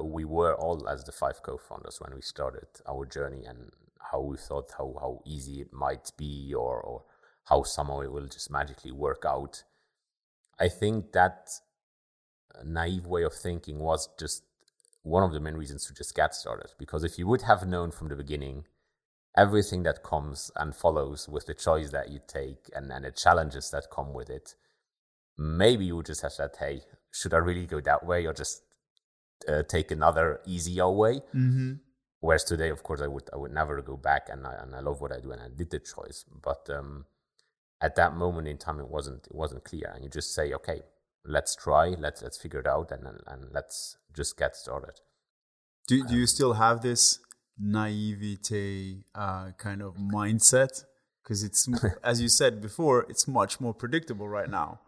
we 0.01 0.23
were 0.23 0.55
all 0.55 0.87
as 0.87 1.03
the 1.03 1.11
five 1.11 1.43
co-founders 1.43 1.99
when 1.99 2.15
we 2.15 2.21
started 2.21 2.67
our 2.87 3.05
journey 3.05 3.43
and 3.45 3.71
how 4.11 4.21
we 4.21 4.37
thought 4.37 4.71
how, 4.77 4.95
how 4.99 5.21
easy 5.25 5.61
it 5.61 5.73
might 5.73 6.11
be 6.17 6.53
or, 6.53 6.79
or 6.81 7.03
how 7.45 7.63
somehow 7.63 8.01
it 8.01 8.11
will 8.11 8.27
just 8.27 8.51
magically 8.51 8.91
work 8.91 9.23
out. 9.27 9.63
I 10.59 10.69
think 10.69 11.11
that 11.13 11.49
naive 12.63 13.05
way 13.05 13.23
of 13.23 13.33
thinking 13.33 13.79
was 13.79 14.09
just 14.19 14.43
one 15.03 15.23
of 15.23 15.33
the 15.33 15.39
main 15.39 15.55
reasons 15.55 15.85
to 15.87 15.93
just 15.93 16.15
get 16.15 16.35
started. 16.35 16.71
Because 16.77 17.03
if 17.03 17.17
you 17.17 17.27
would 17.27 17.43
have 17.43 17.67
known 17.67 17.91
from 17.91 18.09
the 18.09 18.15
beginning 18.15 18.65
everything 19.37 19.83
that 19.83 20.03
comes 20.03 20.51
and 20.57 20.75
follows 20.75 21.29
with 21.29 21.45
the 21.45 21.53
choice 21.53 21.89
that 21.91 22.09
you 22.09 22.19
take 22.27 22.69
and, 22.75 22.91
and 22.91 23.05
the 23.05 23.11
challenges 23.11 23.69
that 23.71 23.85
come 23.91 24.13
with 24.13 24.29
it, 24.29 24.55
maybe 25.37 25.85
you 25.85 25.95
would 25.95 26.05
just 26.05 26.21
have 26.21 26.33
said, 26.33 26.51
hey, 26.59 26.81
should 27.11 27.33
I 27.33 27.37
really 27.37 27.65
go 27.65 27.79
that 27.81 28.05
way 28.05 28.25
or 28.25 28.33
just 28.33 28.61
uh, 29.47 29.63
take 29.63 29.91
another 29.91 30.41
easier 30.45 30.89
way? 30.89 31.21
Mm-hmm. 31.33 31.73
Whereas 32.19 32.43
today, 32.43 32.69
of 32.69 32.83
course, 32.83 33.01
I 33.01 33.07
would 33.07 33.29
I 33.33 33.37
would 33.37 33.51
never 33.51 33.81
go 33.81 33.97
back, 33.97 34.27
and 34.29 34.45
I 34.45 34.53
and 34.61 34.75
I 34.75 34.79
love 34.81 35.01
what 35.01 35.11
I 35.11 35.19
do, 35.19 35.31
and 35.31 35.41
I 35.41 35.47
did 35.47 35.71
the 35.71 35.79
choice. 35.79 36.23
But 36.41 36.69
um, 36.69 37.05
at 37.81 37.95
that 37.95 38.15
moment 38.15 38.47
in 38.47 38.57
time, 38.57 38.79
it 38.79 38.87
wasn't 38.87 39.27
it 39.27 39.35
wasn't 39.35 39.63
clear, 39.63 39.91
and 39.93 40.03
you 40.03 40.09
just 40.09 40.33
say, 40.33 40.53
okay, 40.53 40.81
let's 41.25 41.55
try, 41.55 41.89
let's 41.89 42.21
let's 42.21 42.37
figure 42.37 42.59
it 42.59 42.67
out, 42.67 42.91
and 42.91 43.05
and 43.27 43.51
let's 43.51 43.97
just 44.13 44.37
get 44.37 44.55
started. 44.55 44.99
Do 45.87 46.05
do 46.07 46.15
you 46.15 46.27
still 46.27 46.53
have 46.53 46.81
this 46.81 47.19
naivete 47.57 49.03
uh, 49.15 49.51
kind 49.57 49.81
of 49.81 49.95
mindset? 49.95 50.83
Because 51.23 51.43
it's 51.43 51.67
as 52.03 52.21
you 52.21 52.29
said 52.29 52.61
before, 52.61 53.05
it's 53.09 53.27
much 53.27 53.59
more 53.59 53.73
predictable 53.73 54.27
right 54.27 54.49
now. 54.49 54.79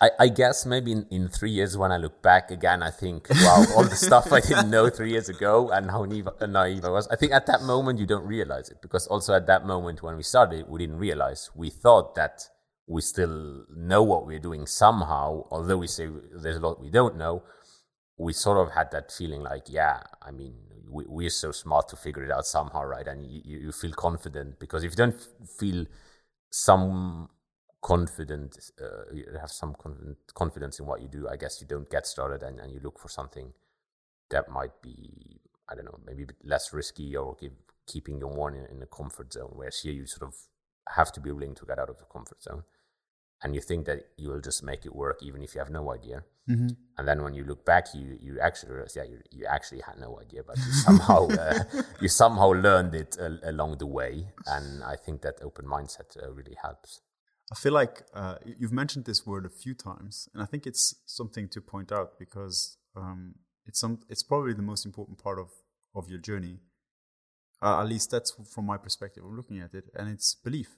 I, 0.00 0.10
I 0.18 0.28
guess 0.28 0.64
maybe 0.66 0.92
in, 0.92 1.06
in 1.10 1.28
three 1.28 1.50
years 1.50 1.76
when 1.76 1.92
I 1.92 1.96
look 1.96 2.22
back 2.22 2.50
again, 2.50 2.82
I 2.82 2.90
think, 2.90 3.28
wow, 3.30 3.64
all 3.76 3.84
the 3.84 3.96
stuff 3.96 4.32
I 4.32 4.40
didn't 4.40 4.70
know 4.70 4.88
three 4.88 5.10
years 5.10 5.28
ago 5.28 5.70
and 5.70 5.90
how 5.90 6.04
naive, 6.04 6.28
naive 6.48 6.84
I 6.84 6.88
was. 6.88 7.06
I 7.08 7.16
think 7.16 7.32
at 7.32 7.46
that 7.46 7.62
moment 7.62 7.98
you 7.98 8.06
don't 8.06 8.26
realize 8.26 8.68
it 8.70 8.78
because 8.80 9.06
also 9.06 9.34
at 9.34 9.46
that 9.46 9.66
moment 9.66 10.02
when 10.02 10.16
we 10.16 10.22
started, 10.22 10.68
we 10.68 10.78
didn't 10.80 10.98
realize. 10.98 11.50
We 11.54 11.70
thought 11.70 12.14
that 12.16 12.48
we 12.86 13.00
still 13.00 13.64
know 13.74 14.02
what 14.02 14.26
we're 14.26 14.38
doing 14.40 14.66
somehow, 14.66 15.46
although 15.50 15.78
we 15.78 15.86
say 15.86 16.08
there's 16.34 16.56
a 16.56 16.60
lot 16.60 16.80
we 16.80 16.90
don't 16.90 17.16
know 17.16 17.42
we 18.22 18.32
sort 18.32 18.58
of 18.58 18.74
had 18.74 18.90
that 18.92 19.10
feeling 19.10 19.42
like, 19.42 19.64
yeah, 19.68 20.02
I 20.20 20.30
mean, 20.30 20.54
we, 20.92 21.04
we're 21.06 21.30
so 21.30 21.52
smart 21.52 21.88
to 21.88 21.96
figure 21.96 22.24
it 22.24 22.30
out 22.30 22.46
somehow, 22.46 22.84
right? 22.84 23.06
And 23.06 23.24
you, 23.24 23.58
you 23.58 23.72
feel 23.72 23.92
confident 23.92 24.58
because 24.58 24.84
if 24.84 24.92
you 24.92 24.96
don't 24.96 25.20
feel 25.58 25.86
some 26.50 27.28
confident, 27.80 28.58
uh, 28.80 29.12
you 29.12 29.24
have 29.40 29.50
some 29.50 29.74
confidence 30.34 30.78
in 30.78 30.86
what 30.86 31.00
you 31.00 31.08
do, 31.08 31.28
I 31.28 31.36
guess 31.36 31.60
you 31.60 31.66
don't 31.66 31.90
get 31.90 32.06
started 32.06 32.42
and, 32.42 32.60
and 32.60 32.72
you 32.72 32.80
look 32.82 32.98
for 32.98 33.08
something 33.08 33.52
that 34.30 34.50
might 34.50 34.80
be, 34.82 35.40
I 35.68 35.74
don't 35.74 35.86
know, 35.86 35.98
maybe 36.06 36.26
less 36.44 36.72
risky 36.72 37.16
or 37.16 37.36
give, 37.40 37.52
keeping 37.86 38.18
you 38.18 38.28
more 38.28 38.50
in, 38.50 38.66
in 38.74 38.82
a 38.82 38.86
comfort 38.86 39.32
zone. 39.32 39.52
Whereas 39.54 39.80
here 39.80 39.92
you 39.92 40.06
sort 40.06 40.28
of 40.28 40.34
have 40.88 41.12
to 41.12 41.20
be 41.20 41.32
willing 41.32 41.54
to 41.56 41.66
get 41.66 41.78
out 41.78 41.90
of 41.90 41.98
the 41.98 42.04
comfort 42.04 42.42
zone 42.42 42.64
and 43.42 43.54
you 43.54 43.60
think 43.60 43.86
that 43.86 44.06
you 44.16 44.28
will 44.28 44.40
just 44.40 44.62
make 44.62 44.86
it 44.86 44.94
work 44.94 45.18
even 45.22 45.42
if 45.42 45.54
you 45.54 45.58
have 45.60 45.70
no 45.70 45.92
idea. 45.92 46.22
Mm-hmm. 46.48 46.68
And 46.98 47.08
then 47.08 47.22
when 47.22 47.34
you 47.34 47.44
look 47.44 47.64
back, 47.64 47.94
you 47.94 48.18
you 48.20 48.40
actually 48.40 48.72
realize, 48.72 48.96
yeah, 48.96 49.04
you, 49.04 49.20
you 49.30 49.46
actually 49.46 49.80
had 49.80 49.98
no 49.98 50.20
idea, 50.20 50.42
but 50.44 50.56
you 50.56 50.72
somehow 50.72 51.28
uh, 51.28 51.60
you 52.00 52.08
somehow 52.08 52.48
learned 52.48 52.94
it 52.94 53.16
uh, 53.20 53.30
along 53.44 53.78
the 53.78 53.86
way. 53.86 54.26
And 54.46 54.82
I 54.82 54.96
think 54.96 55.22
that 55.22 55.36
open 55.42 55.66
mindset 55.66 56.20
uh, 56.20 56.32
really 56.32 56.56
helps. 56.60 57.00
I 57.52 57.54
feel 57.54 57.72
like 57.72 58.02
uh, 58.14 58.36
you've 58.44 58.72
mentioned 58.72 59.04
this 59.04 59.26
word 59.26 59.44
a 59.46 59.50
few 59.50 59.74
times, 59.74 60.28
and 60.32 60.42
I 60.42 60.46
think 60.46 60.66
it's 60.66 60.96
something 61.06 61.48
to 61.50 61.60
point 61.60 61.92
out 61.92 62.18
because 62.18 62.76
um, 62.96 63.34
it's 63.66 63.78
some 63.78 64.00
it's 64.08 64.22
probably 64.22 64.54
the 64.54 64.62
most 64.62 64.84
important 64.84 65.18
part 65.18 65.38
of 65.38 65.50
of 65.94 66.08
your 66.08 66.18
journey. 66.18 66.58
Uh, 67.60 67.80
at 67.80 67.88
least 67.88 68.10
that's 68.10 68.32
from 68.52 68.66
my 68.66 68.76
perspective 68.76 69.24
of 69.24 69.30
looking 69.30 69.60
at 69.60 69.74
it, 69.74 69.84
and 69.94 70.08
it's 70.08 70.34
belief. 70.34 70.76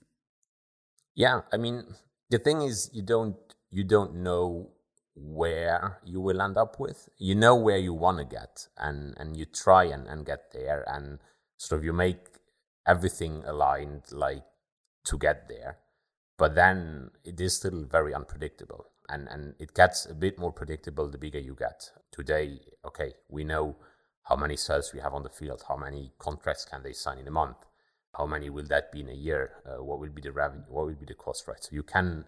Yeah, 1.14 1.42
I 1.52 1.56
mean, 1.56 1.84
the 2.30 2.38
thing 2.38 2.62
is 2.62 2.90
you 2.92 3.02
don't 3.02 3.36
you 3.70 3.84
don't 3.84 4.14
know 4.14 4.70
where 5.16 6.00
you 6.04 6.20
will 6.20 6.40
end 6.40 6.56
up 6.56 6.80
with. 6.80 7.08
You 7.18 7.34
know 7.34 7.54
where 7.54 7.78
you 7.78 7.94
want 7.94 8.18
to 8.18 8.24
get 8.24 8.68
and 8.76 9.14
and 9.18 9.36
you 9.36 9.44
try 9.44 9.84
and, 9.84 10.06
and 10.06 10.26
get 10.26 10.52
there 10.52 10.84
and 10.88 11.18
sort 11.56 11.80
of 11.80 11.84
you 11.84 11.92
make 11.92 12.18
everything 12.86 13.42
aligned 13.46 14.04
like 14.12 14.44
to 15.06 15.18
get 15.18 15.48
there. 15.48 15.78
But 16.36 16.54
then 16.54 17.10
it 17.24 17.40
is 17.40 17.56
still 17.56 17.84
very 17.84 18.14
unpredictable 18.14 18.86
and 19.08 19.28
and 19.28 19.54
it 19.58 19.74
gets 19.74 20.06
a 20.06 20.14
bit 20.14 20.38
more 20.38 20.52
predictable 20.52 21.08
the 21.08 21.18
bigger 21.18 21.38
you 21.38 21.54
get. 21.54 21.90
Today 22.10 22.60
okay 22.84 23.14
we 23.28 23.44
know 23.44 23.76
how 24.24 24.36
many 24.36 24.56
sales 24.56 24.92
we 24.94 25.00
have 25.00 25.14
on 25.14 25.22
the 25.22 25.28
field 25.28 25.62
how 25.68 25.76
many 25.76 26.12
contracts 26.18 26.64
can 26.64 26.82
they 26.82 26.92
sign 26.92 27.18
in 27.18 27.28
a 27.28 27.30
month 27.30 27.56
how 28.16 28.26
many 28.26 28.50
will 28.50 28.66
that 28.66 28.92
be 28.92 29.00
in 29.00 29.08
a 29.08 29.14
year? 29.14 29.52
Uh, 29.66 29.82
what 29.82 29.98
will 29.98 30.10
be 30.10 30.22
the 30.22 30.32
revenue? 30.32 30.64
What 30.68 30.86
will 30.86 30.94
be 30.94 31.06
the 31.06 31.14
cost, 31.14 31.46
right? 31.48 31.62
So 31.62 31.70
you 31.72 31.82
can 31.82 32.24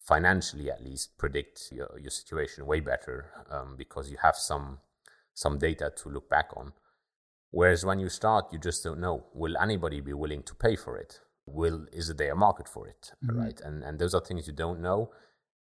financially 0.00 0.70
at 0.70 0.82
least 0.82 1.18
predict 1.18 1.68
your, 1.72 1.90
your 2.00 2.10
situation 2.10 2.66
way 2.66 2.80
better 2.80 3.30
um, 3.50 3.74
because 3.76 4.10
you 4.10 4.16
have 4.22 4.36
some 4.36 4.78
some 5.34 5.58
data 5.58 5.92
to 5.96 6.08
look 6.08 6.28
back 6.28 6.50
on. 6.56 6.72
Whereas 7.50 7.84
when 7.84 8.00
you 8.00 8.08
start, 8.08 8.46
you 8.52 8.58
just 8.58 8.82
don't 8.82 8.98
know. 8.98 9.26
Will 9.32 9.56
anybody 9.56 10.00
be 10.00 10.12
willing 10.12 10.42
to 10.42 10.54
pay 10.54 10.74
for 10.74 10.96
it? 10.96 11.20
Will 11.46 11.86
is 11.92 12.12
there 12.14 12.32
a 12.32 12.36
market 12.36 12.68
for 12.68 12.86
it? 12.86 13.12
Mm-hmm. 13.24 13.38
Right? 13.38 13.60
And 13.60 13.82
and 13.84 13.98
those 13.98 14.14
are 14.14 14.20
things 14.20 14.46
you 14.46 14.54
don't 14.54 14.80
know. 14.80 15.10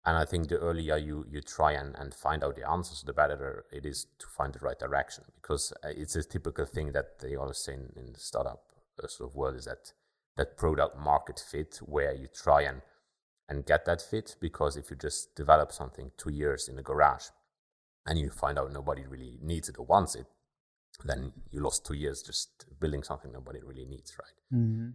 And 0.05 0.17
I 0.17 0.25
think 0.25 0.49
the 0.49 0.59
earlier 0.59 0.97
you 0.97 1.25
you 1.29 1.41
try 1.41 1.71
and, 1.73 1.95
and 1.97 2.13
find 2.13 2.43
out 2.43 2.55
the 2.55 2.69
answers, 2.69 3.03
the 3.03 3.13
better 3.13 3.65
it 3.71 3.85
is 3.85 4.07
to 4.19 4.27
find 4.27 4.53
the 4.53 4.59
right 4.59 4.79
direction. 4.79 5.23
Because 5.41 5.73
uh, 5.83 5.89
it's 5.89 6.15
a 6.15 6.23
typical 6.23 6.65
thing 6.65 6.91
that 6.91 7.19
they 7.19 7.35
always 7.35 7.57
say 7.57 7.73
in, 7.73 7.91
in 7.95 8.13
the 8.13 8.19
startup 8.19 8.72
sort 9.07 9.29
of 9.29 9.35
world 9.35 9.55
is 9.55 9.65
that 9.65 9.93
that 10.37 10.57
product 10.57 10.97
market 10.97 11.39
fit 11.39 11.79
where 11.83 12.13
you 12.13 12.27
try 12.27 12.61
and 12.61 12.81
and 13.49 13.65
get 13.65 13.85
that 13.85 14.01
fit 14.01 14.35
because 14.39 14.77
if 14.77 14.89
you 14.89 14.95
just 14.95 15.35
develop 15.35 15.71
something 15.71 16.11
two 16.17 16.31
years 16.31 16.67
in 16.69 16.79
a 16.79 16.81
garage 16.81 17.25
and 18.05 18.17
you 18.17 18.29
find 18.29 18.57
out 18.57 18.71
nobody 18.71 19.05
really 19.05 19.37
needs 19.41 19.69
it 19.69 19.77
or 19.77 19.85
wants 19.85 20.15
it 20.15 20.25
then 21.05 21.33
you 21.51 21.59
lost 21.59 21.85
two 21.85 21.93
years 21.93 22.21
just 22.21 22.65
building 22.79 23.03
something 23.03 23.31
nobody 23.31 23.59
really 23.63 23.85
needs 23.85 24.13
right 24.19 24.59
mm-hmm. 24.59 24.89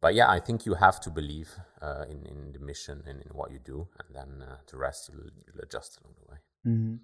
but 0.00 0.14
yeah 0.14 0.30
i 0.30 0.38
think 0.38 0.66
you 0.66 0.74
have 0.74 1.00
to 1.00 1.10
believe 1.10 1.50
uh, 1.80 2.04
in, 2.10 2.24
in 2.26 2.52
the 2.52 2.58
mission 2.58 3.02
and 3.06 3.22
in 3.22 3.28
what 3.32 3.50
you 3.50 3.58
do 3.64 3.88
and 3.98 4.14
then 4.14 4.46
uh, 4.46 4.56
the 4.70 4.76
rest 4.76 5.10
you'll, 5.12 5.30
you'll, 5.46 5.62
adjust 5.62 5.98
along 6.00 6.14
the 6.20 6.32
way 6.32 6.38
mm-hmm. 6.66 6.96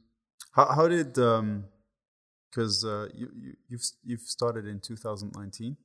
how, 0.53 0.67
how 0.75 0.89
did 0.89 1.15
because 1.15 2.85
um, 2.85 2.91
uh, 2.91 3.07
you, 3.15 3.31
you, 3.35 3.53
you've, 3.69 3.85
you've 4.05 4.21
started 4.21 4.67
in 4.67 4.81
2019 4.81 5.77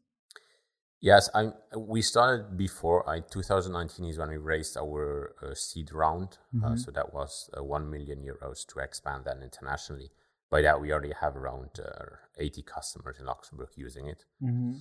Yes, 1.00 1.30
I 1.34 1.50
we 1.78 2.02
started 2.02 2.58
before. 2.58 3.08
I 3.08 3.20
2019 3.20 4.06
is 4.06 4.18
when 4.18 4.30
we 4.30 4.38
raised 4.38 4.78
our 4.78 5.36
uh, 5.44 5.54
seed 5.54 5.94
round, 5.94 6.38
uh, 6.56 6.58
mm-hmm. 6.58 6.74
uh, 6.74 6.76
so 6.76 6.92
that 6.92 7.14
was 7.14 7.50
uh, 7.56 7.64
one 7.64 7.90
million 7.90 8.24
euros 8.24 8.66
to 8.68 8.80
expand 8.80 9.26
that 9.26 9.38
internationally. 9.44 10.10
By 10.50 10.62
that, 10.62 10.82
we 10.82 10.92
already 10.92 11.14
have 11.22 11.36
around 11.36 11.80
uh, 11.80 12.06
80 12.38 12.64
customers 12.64 13.18
in 13.20 13.26
Luxembourg 13.26 13.70
using 13.76 14.08
it. 14.08 14.26
Mm-hmm. 14.42 14.78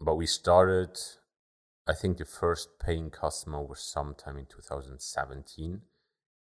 But 0.00 0.14
we 0.14 0.26
started, 0.26 0.98
I 1.86 1.92
think, 1.94 2.18
the 2.18 2.24
first 2.24 2.78
paying 2.78 3.10
customer 3.10 3.62
was 3.62 3.80
sometime 3.80 4.38
in 4.38 4.46
2017. 4.46 5.82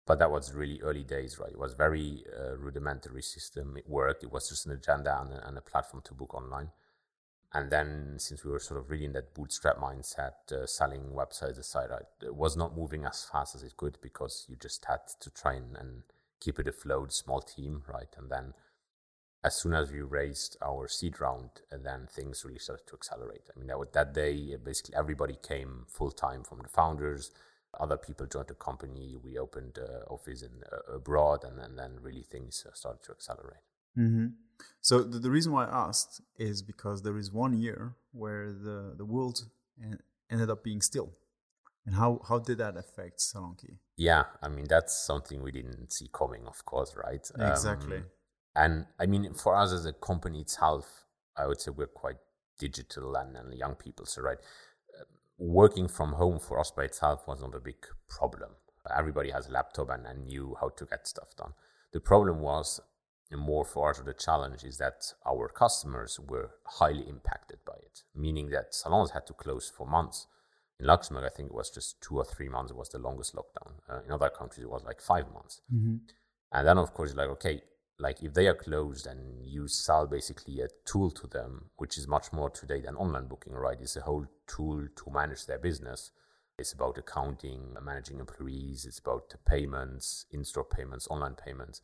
But 0.05 0.19
that 0.19 0.31
was 0.31 0.53
really 0.53 0.81
early 0.81 1.03
days, 1.03 1.37
right? 1.37 1.51
It 1.51 1.59
was 1.59 1.73
very 1.75 2.23
uh, 2.35 2.57
rudimentary 2.57 3.21
system. 3.21 3.77
It 3.77 3.87
worked. 3.87 4.23
It 4.23 4.31
was 4.31 4.49
just 4.49 4.65
an 4.65 4.71
agenda 4.71 5.17
and 5.21 5.33
a, 5.33 5.47
and 5.47 5.57
a 5.57 5.61
platform 5.61 6.01
to 6.05 6.13
book 6.13 6.33
online 6.33 6.71
and 7.57 7.71
then 7.71 8.13
since 8.17 8.45
we 8.45 8.51
were 8.51 8.59
sort 8.59 8.79
of 8.79 8.89
really 8.89 9.05
in 9.05 9.13
that 9.13 9.33
bootstrap 9.33 9.77
mindset 9.77 10.51
uh, 10.51 10.65
selling 10.65 11.05
websites 11.13 11.57
aside 11.57 11.89
it 12.21 12.35
was 12.35 12.55
not 12.55 12.77
moving 12.77 13.03
as 13.03 13.27
fast 13.31 13.55
as 13.55 13.63
it 13.63 13.75
could 13.75 13.97
because 14.01 14.45
you 14.47 14.55
just 14.55 14.85
had 14.85 14.99
to 15.19 15.29
try 15.31 15.53
and, 15.53 15.75
and 15.75 16.03
keep 16.39 16.59
it 16.59 16.67
afloat 16.67 17.11
small 17.11 17.41
team 17.41 17.81
right 17.87 18.13
and 18.17 18.29
then 18.29 18.53
as 19.43 19.55
soon 19.55 19.73
as 19.73 19.91
we 19.91 20.01
raised 20.01 20.57
our 20.61 20.87
seed 20.87 21.21
round, 21.21 21.49
uh, 21.71 21.77
then 21.81 22.07
things 22.11 22.43
really 22.43 22.59
started 22.59 22.85
to 22.87 22.95
accelerate. 22.95 23.49
I 23.55 23.59
mean, 23.59 23.67
that, 23.67 23.93
that 23.93 24.13
day, 24.13 24.53
uh, 24.53 24.57
basically 24.57 24.95
everybody 24.95 25.37
came 25.41 25.85
full 25.87 26.11
time 26.11 26.43
from 26.43 26.59
the 26.59 26.67
founders. 26.67 27.31
Other 27.79 27.97
people 27.97 28.25
joined 28.25 28.47
the 28.47 28.55
company. 28.55 29.15
We 29.23 29.37
opened 29.37 29.77
uh, 29.79 30.11
office 30.11 30.41
in 30.41 30.63
uh, 30.71 30.95
abroad, 30.95 31.43
and, 31.43 31.59
and, 31.59 31.77
then 31.77 31.99
really 32.01 32.23
things 32.23 32.65
uh, 32.67 32.73
started 32.73 33.03
to 33.03 33.11
accelerate. 33.11 33.66
Mm-hmm. 33.97 34.27
So 34.81 35.03
the, 35.03 35.19
the, 35.19 35.31
reason 35.31 35.51
why 35.51 35.65
I 35.65 35.87
asked 35.87 36.21
is 36.37 36.61
because 36.61 37.03
there 37.03 37.17
is 37.17 37.31
one 37.31 37.53
year 37.53 37.95
where 38.11 38.51
the 38.51 38.93
the 38.97 39.05
world 39.05 39.45
ended 40.31 40.49
up 40.49 40.63
being 40.63 40.81
still, 40.81 41.13
and 41.85 41.95
how 41.95 42.21
how 42.27 42.39
did 42.39 42.59
that 42.59 42.77
affect 42.77 43.19
Salonkee? 43.19 43.77
Yeah, 43.97 44.25
I 44.41 44.49
mean 44.49 44.65
that's 44.67 44.95
something 45.05 45.41
we 45.41 45.51
didn't 45.51 45.91
see 45.91 46.09
coming, 46.13 46.45
of 46.47 46.63
course, 46.65 46.95
right? 46.95 47.29
Exactly. 47.39 47.97
Um, 47.97 48.05
and 48.57 48.85
I 48.99 49.05
mean, 49.05 49.33
for 49.33 49.55
us 49.55 49.71
as 49.71 49.85
a 49.85 49.93
company 49.93 50.41
itself, 50.41 51.05
I 51.37 51.45
would 51.45 51.61
say 51.61 51.69
we're 51.69 51.85
quite 51.85 52.17
digital 52.57 53.15
and, 53.15 53.37
and 53.37 53.53
young 53.53 53.75
people. 53.75 54.05
So, 54.07 54.23
right, 54.23 54.39
uh, 54.99 55.03
working 55.37 55.87
from 55.87 56.13
home 56.13 56.39
for 56.39 56.59
us 56.59 56.71
by 56.71 56.85
itself 56.85 57.27
was 57.27 57.41
not 57.41 57.53
a 57.53 57.59
big 57.59 57.85
problem. 58.09 58.49
Everybody 58.97 59.31
has 59.31 59.47
a 59.47 59.51
laptop 59.51 59.89
and, 59.89 60.07
and 60.07 60.25
knew 60.25 60.55
how 60.59 60.69
to 60.69 60.85
get 60.85 61.07
stuff 61.07 61.35
done. 61.35 61.53
The 61.93 61.99
problem 61.99 62.39
was 62.39 62.79
more 63.35 63.65
for 63.65 63.89
us, 63.89 63.99
the 63.99 64.13
challenge 64.13 64.63
is 64.63 64.77
that 64.77 65.13
our 65.25 65.49
customers 65.49 66.19
were 66.19 66.51
highly 66.65 67.07
impacted 67.09 67.59
by 67.65 67.73
it, 67.73 68.03
meaning 68.15 68.49
that 68.49 68.73
salons 68.73 69.11
had 69.11 69.27
to 69.27 69.33
close 69.33 69.69
for 69.69 69.85
months. 69.85 70.27
In 70.79 70.85
Luxembourg, 70.85 71.25
I 71.25 71.35
think 71.35 71.49
it 71.49 71.55
was 71.55 71.69
just 71.69 71.99
two 72.01 72.17
or 72.17 72.25
three 72.25 72.47
months 72.47 72.71
was 72.71 72.89
the 72.89 72.99
longest 72.99 73.35
lockdown. 73.35 73.73
Uh, 73.89 73.99
in 74.05 74.11
other 74.11 74.29
countries, 74.29 74.63
it 74.63 74.69
was 74.69 74.83
like 74.83 75.01
five 75.01 75.25
months. 75.33 75.61
Mm-hmm. 75.73 75.95
And 76.53 76.67
then, 76.67 76.77
of 76.77 76.93
course, 76.93 77.13
like, 77.15 77.29
okay, 77.29 77.61
like 77.99 78.21
if 78.21 78.33
they 78.33 78.47
are 78.47 78.53
closed 78.53 79.07
and 79.07 79.43
you 79.43 79.67
sell 79.67 80.05
basically 80.05 80.61
a 80.61 80.67
tool 80.85 81.09
to 81.11 81.27
them, 81.27 81.71
which 81.77 81.97
is 81.97 82.07
much 82.07 82.31
more 82.31 82.49
today 82.49 82.79
than 82.79 82.95
online 82.95 83.27
booking, 83.27 83.53
right? 83.53 83.77
It's 83.81 83.95
a 83.95 84.01
whole 84.01 84.27
tool 84.47 84.87
to 84.95 85.11
manage 85.11 85.45
their 85.45 85.57
business. 85.57 86.11
It's 86.59 86.73
about 86.73 86.97
accounting, 86.97 87.75
managing 87.83 88.19
employees, 88.19 88.85
it's 88.85 88.99
about 88.99 89.33
payments, 89.47 90.25
in 90.31 90.43
store 90.43 90.63
payments, 90.65 91.07
online 91.07 91.35
payments, 91.35 91.81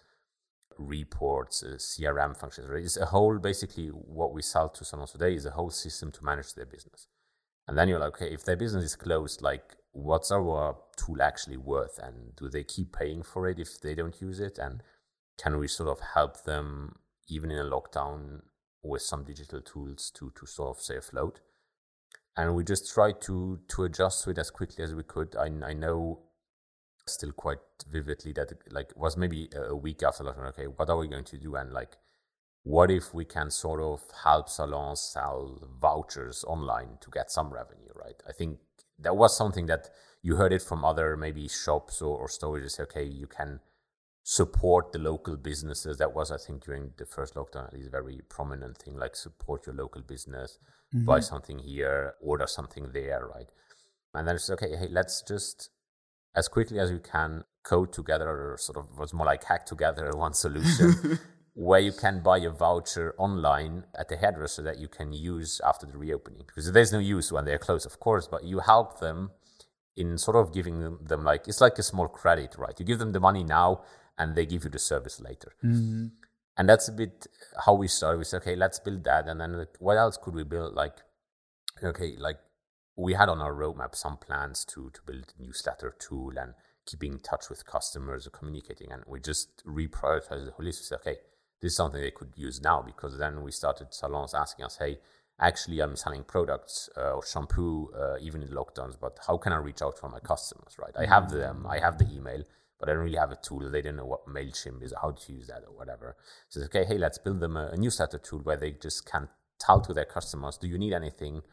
reports, 0.78 1.64
uh, 1.64 1.76
CRM 1.78 2.36
functions. 2.36 2.68
Right? 2.68 2.84
It's 2.84 2.98
a 2.98 3.06
whole, 3.06 3.38
basically, 3.38 3.88
what 3.88 4.34
we 4.34 4.42
sell 4.42 4.70
to 4.70 4.86
someone 4.86 5.08
today 5.08 5.34
is 5.34 5.46
a 5.46 5.52
whole 5.52 5.70
system 5.70 6.12
to 6.12 6.24
manage 6.24 6.54
their 6.54 6.66
business. 6.66 7.08
And 7.68 7.78
then 7.78 7.88
you're 7.88 8.00
like, 8.00 8.16
okay, 8.16 8.34
if 8.34 8.44
their 8.44 8.58
business 8.58 8.84
is 8.84 8.96
closed, 8.96 9.42
like, 9.42 9.76
what's 9.94 10.32
our 10.32 10.78
tool 10.98 11.22
actually 11.22 11.58
worth? 11.58 11.98
And 12.02 12.36
do 12.36 12.50
they 12.50 12.64
keep 12.64 12.94
paying 12.94 13.24
for 13.24 13.48
it 13.48 13.60
if 13.60 13.80
they 13.80 13.96
don't 13.96 14.20
use 14.20 14.40
it? 14.40 14.58
And 14.58 14.84
can 15.38 15.58
we 15.58 15.68
sort 15.68 15.90
of 15.90 16.00
help 16.14 16.44
them 16.44 16.96
even 17.30 17.52
in 17.52 17.60
a 17.60 17.70
lockdown 17.70 18.42
with 18.82 19.02
some 19.02 19.24
digital 19.24 19.62
tools 19.62 20.12
to 20.16 20.32
to 20.32 20.46
sort 20.46 20.78
of 20.78 20.84
stay 20.84 20.98
afloat? 20.98 21.40
And 22.36 22.56
we 22.56 22.64
just 22.64 22.92
tried 22.92 23.22
to 23.22 23.60
to 23.70 23.84
adjust 23.84 24.24
to 24.24 24.32
it 24.32 24.38
as 24.38 24.52
quickly 24.52 24.84
as 24.84 24.94
we 24.94 25.04
could. 25.04 25.36
I, 25.36 25.46
I 25.66 25.74
know 25.74 26.24
still 27.08 27.32
quite 27.32 27.60
vividly 27.90 28.34
that 28.34 28.52
it, 28.52 28.62
like 28.72 28.92
was 28.96 29.18
maybe 29.18 29.50
a 29.56 29.76
week 29.76 30.04
after 30.04 30.24
lockdown. 30.24 30.50
Okay, 30.50 30.68
what 30.68 30.90
are 30.90 30.98
we 30.98 31.08
going 31.08 31.26
to 31.26 31.38
do? 31.38 31.56
And 31.56 31.74
like, 31.74 31.98
what 32.64 32.90
if 32.90 33.14
we 33.14 33.26
can 33.26 33.50
sort 33.50 33.82
of 33.82 34.02
help 34.24 34.50
salons 34.50 35.02
sell 35.02 35.68
vouchers 35.82 36.44
online 36.48 36.98
to 37.02 37.10
get 37.12 37.32
some 37.32 37.52
revenue? 37.52 37.92
Right. 37.96 38.22
I 38.28 38.32
think 38.32 38.60
that 39.00 39.18
was 39.18 39.36
something 39.36 39.66
that 39.68 39.90
you 40.22 40.38
heard 40.38 40.54
it 40.54 40.62
from 40.62 40.86
other 40.86 41.18
maybe 41.18 41.48
shops 41.48 42.02
or, 42.02 42.18
or 42.18 42.30
stores. 42.30 42.80
Okay, 42.80 43.04
you 43.04 43.28
can 43.28 43.60
support 44.24 44.94
the 44.94 45.00
local 45.00 45.36
businesses. 45.36 45.98
That 45.98 46.16
was, 46.16 46.32
I 46.32 46.38
think, 46.38 46.64
during 46.64 46.92
the 46.98 47.06
first 47.06 47.36
lockdown, 47.36 47.68
at 47.68 47.74
least, 47.74 47.92
very 47.92 48.22
prominent 48.30 48.78
thing. 48.78 48.96
Like 48.96 49.16
support 49.16 49.68
your 49.68 49.76
local 49.76 50.02
business, 50.02 50.58
mm-hmm. 50.96 51.06
buy 51.06 51.20
something 51.20 51.60
here, 51.60 52.14
order 52.22 52.48
something 52.48 52.92
there, 52.94 53.28
right? 53.28 53.52
And 54.14 54.28
then 54.28 54.36
it's 54.36 54.50
okay. 54.50 54.76
Hey, 54.76 54.88
let's 54.90 55.22
just 55.22 55.70
as 56.36 56.48
quickly 56.48 56.80
as 56.80 56.92
you 56.92 57.00
can 57.00 57.44
code 57.64 57.94
together, 57.94 58.30
or 58.30 58.58
sort 58.58 58.78
of 58.78 58.98
was 58.98 59.14
more 59.14 59.26
like 59.26 59.44
hack 59.44 59.66
together 59.66 60.12
one 60.16 60.34
solution. 60.34 61.20
where 61.56 61.80
you 61.80 61.92
can 61.92 62.20
buy 62.20 62.40
a 62.40 62.50
voucher 62.50 63.14
online 63.20 63.84
at 63.94 64.10
the 64.10 64.18
hairdresser 64.18 64.64
that 64.64 64.80
you 64.80 64.88
can 64.88 65.14
use 65.14 65.62
after 65.64 65.86
the 65.86 65.96
reopening 65.96 66.42
because 66.48 66.72
there's 66.72 66.92
no 66.92 66.98
use 66.98 67.32
when 67.32 67.46
they're 67.46 67.60
closed 67.60 67.86
of 67.86 68.00
course 68.00 68.28
but 68.28 68.44
you 68.44 68.58
help 68.58 69.00
them 69.00 69.30
in 69.96 70.18
sort 70.18 70.36
of 70.36 70.52
giving 70.52 70.80
them, 70.80 70.98
them, 71.00 71.24
like 71.24 71.48
it's 71.48 71.62
like 71.62 71.78
a 71.78 71.84
small 71.84 72.08
credit 72.08 72.56
right 72.58 72.80
you 72.80 72.84
give 72.84 72.98
them 72.98 73.12
the 73.12 73.20
money 73.20 73.44
now 73.44 73.84
and 74.18 74.36
they 74.36 74.46
give 74.46 74.64
you 74.64 74.70
the 74.70 74.80
service 74.80 75.20
later. 75.20 75.54
Mm-hmm. 75.64 76.08
And 76.56 76.70
that's 76.70 76.88
a 76.88 76.92
bit 76.92 77.28
how 77.66 77.74
we 77.74 77.88
started. 77.88 78.20
We 78.20 78.26
said, 78.26 78.42
okay, 78.42 78.56
let's 78.56 78.80
build 78.80 79.04
that. 79.06 79.28
And 79.28 79.42
then 79.42 79.58
like, 79.58 79.76
what 79.80 79.98
else 79.98 80.18
could 80.22 80.36
we 80.36 80.44
build? 80.44 80.76
Like, 80.76 80.98
okay, 81.84 82.16
like 82.18 82.38
we 82.96 83.14
had 83.14 83.30
on 83.30 83.42
our 83.42 83.54
roadmap 83.54 83.96
some 83.96 84.18
plans 84.18 84.66
to 84.66 84.90
to 84.92 85.02
build 85.06 85.34
a 85.38 85.44
newsletter 85.44 85.96
tool 86.00 86.34
and 86.38 86.54
keeping 86.86 87.14
in 87.14 87.20
touch 87.20 87.50
with 87.50 87.66
customers 87.66 88.28
or 88.28 88.30
communicating. 88.30 88.92
And 88.92 89.04
we 89.08 89.20
just 89.20 89.64
reprioritized 89.66 90.46
the 90.46 90.52
whole 90.52 90.66
list. 90.66 90.82
We 90.82 90.86
said, 90.86 91.00
okay, 91.00 91.18
this 91.62 91.72
is 91.72 91.78
something 91.78 92.02
they 92.02 92.12
could 92.12 92.34
use 92.36 92.62
now 92.62 92.82
because 92.82 93.18
then 93.18 93.42
we 93.42 93.52
started 93.52 93.94
salons 93.94 94.34
asking 94.34 94.66
us, 94.66 94.78
hey, 94.78 95.00
actually 95.40 95.80
I'm 95.80 95.96
selling 95.96 96.24
products 96.24 96.90
uh, 96.98 97.14
or 97.14 97.26
shampoo 97.26 97.90
uh, 97.98 98.18
even 98.20 98.44
in 98.44 98.50
lockdowns, 98.50 99.00
but 99.00 99.18
how 99.26 99.38
can 99.38 99.54
I 99.54 99.58
reach 99.58 99.82
out 99.82 99.98
for 99.98 100.10
my 100.10 100.20
customers, 100.20 100.76
right? 100.78 100.94
I 100.98 101.06
have 101.06 101.32
them, 101.32 101.66
I 101.68 101.80
have 101.80 101.98
the 101.98 102.08
email, 102.14 102.44
but 102.80 102.90
I 102.90 102.94
don't 102.94 103.04
really 103.04 103.18
have 103.18 103.32
a 103.32 103.38
tool. 103.38 103.70
They 103.72 103.82
don't 103.82 103.96
know 103.96 104.06
what 104.06 104.28
MailChimp 104.28 104.84
is, 104.84 104.92
or 104.92 105.00
how 105.02 105.12
to 105.12 105.34
use 105.34 105.48
that, 105.48 105.64
or 105.66 105.76
whatever. 105.76 106.18
So 106.50 106.60
it's 106.60 106.68
okay, 106.68 106.84
hey, 106.86 106.98
let's 106.98 107.18
build 107.18 107.40
them 107.40 107.56
a, 107.56 107.68
a 107.68 107.78
newsletter 107.78 108.18
tool 108.18 108.40
where 108.40 108.58
they 108.58 108.72
just 108.72 109.10
can 109.10 109.30
tell 109.58 109.80
to 109.82 109.94
their 109.94 110.06
customers, 110.06 110.58
do 110.58 110.68
you 110.68 110.78
need 110.78 110.94
anything 110.94 111.44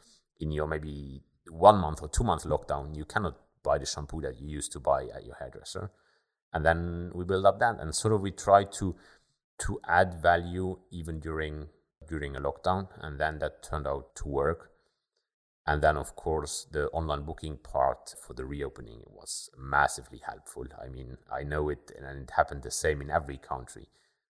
in 0.41 0.51
your 0.51 0.67
maybe 0.67 1.23
one 1.51 1.79
month 1.79 2.03
or 2.03 2.09
two 2.09 2.25
month 2.25 2.45
lockdown? 2.45 2.97
You 2.97 3.05
cannot 3.05 3.37
buy 3.63 3.79
the 3.79 3.87
shampoo 3.87 4.21
that 4.23 4.41
you 4.41 4.49
used 4.49 4.73
to 4.73 4.81
buy 4.81 5.05
at 5.15 5.25
your 5.25 5.37
hairdresser. 5.39 5.91
And 6.53 6.65
then 6.65 7.11
we 7.15 7.25
build 7.25 7.47
up 7.47 7.61
that, 7.61 7.79
and 7.81 7.95
sort 7.95 8.15
of 8.15 8.21
we 8.21 8.31
try 8.31 8.65
to 8.65 8.97
to 9.59 9.79
add 9.87 10.15
value 10.23 10.79
even 10.91 11.21
during 11.21 11.69
during 12.09 12.35
a 12.35 12.41
lockdown, 12.41 12.89
and 13.01 13.21
then 13.21 13.39
that 13.39 13.63
turned 13.63 13.87
out 13.87 14.15
to 14.17 14.29
work. 14.29 14.71
And 15.67 15.83
then, 15.83 15.97
of 15.97 16.17
course, 16.17 16.67
the 16.73 16.89
online 16.89 17.23
booking 17.23 17.59
part 17.59 18.15
for 18.27 18.35
the 18.35 18.45
reopening 18.45 19.03
was 19.07 19.51
massively 19.57 20.21
helpful. 20.27 20.65
I 20.83 20.89
mean, 20.89 21.19
I 21.31 21.45
know 21.45 21.69
it, 21.69 21.93
and 21.97 22.23
it 22.23 22.33
happened 22.35 22.63
the 22.63 22.71
same 22.71 23.01
in 23.01 23.11
every 23.11 23.37
country. 23.37 23.89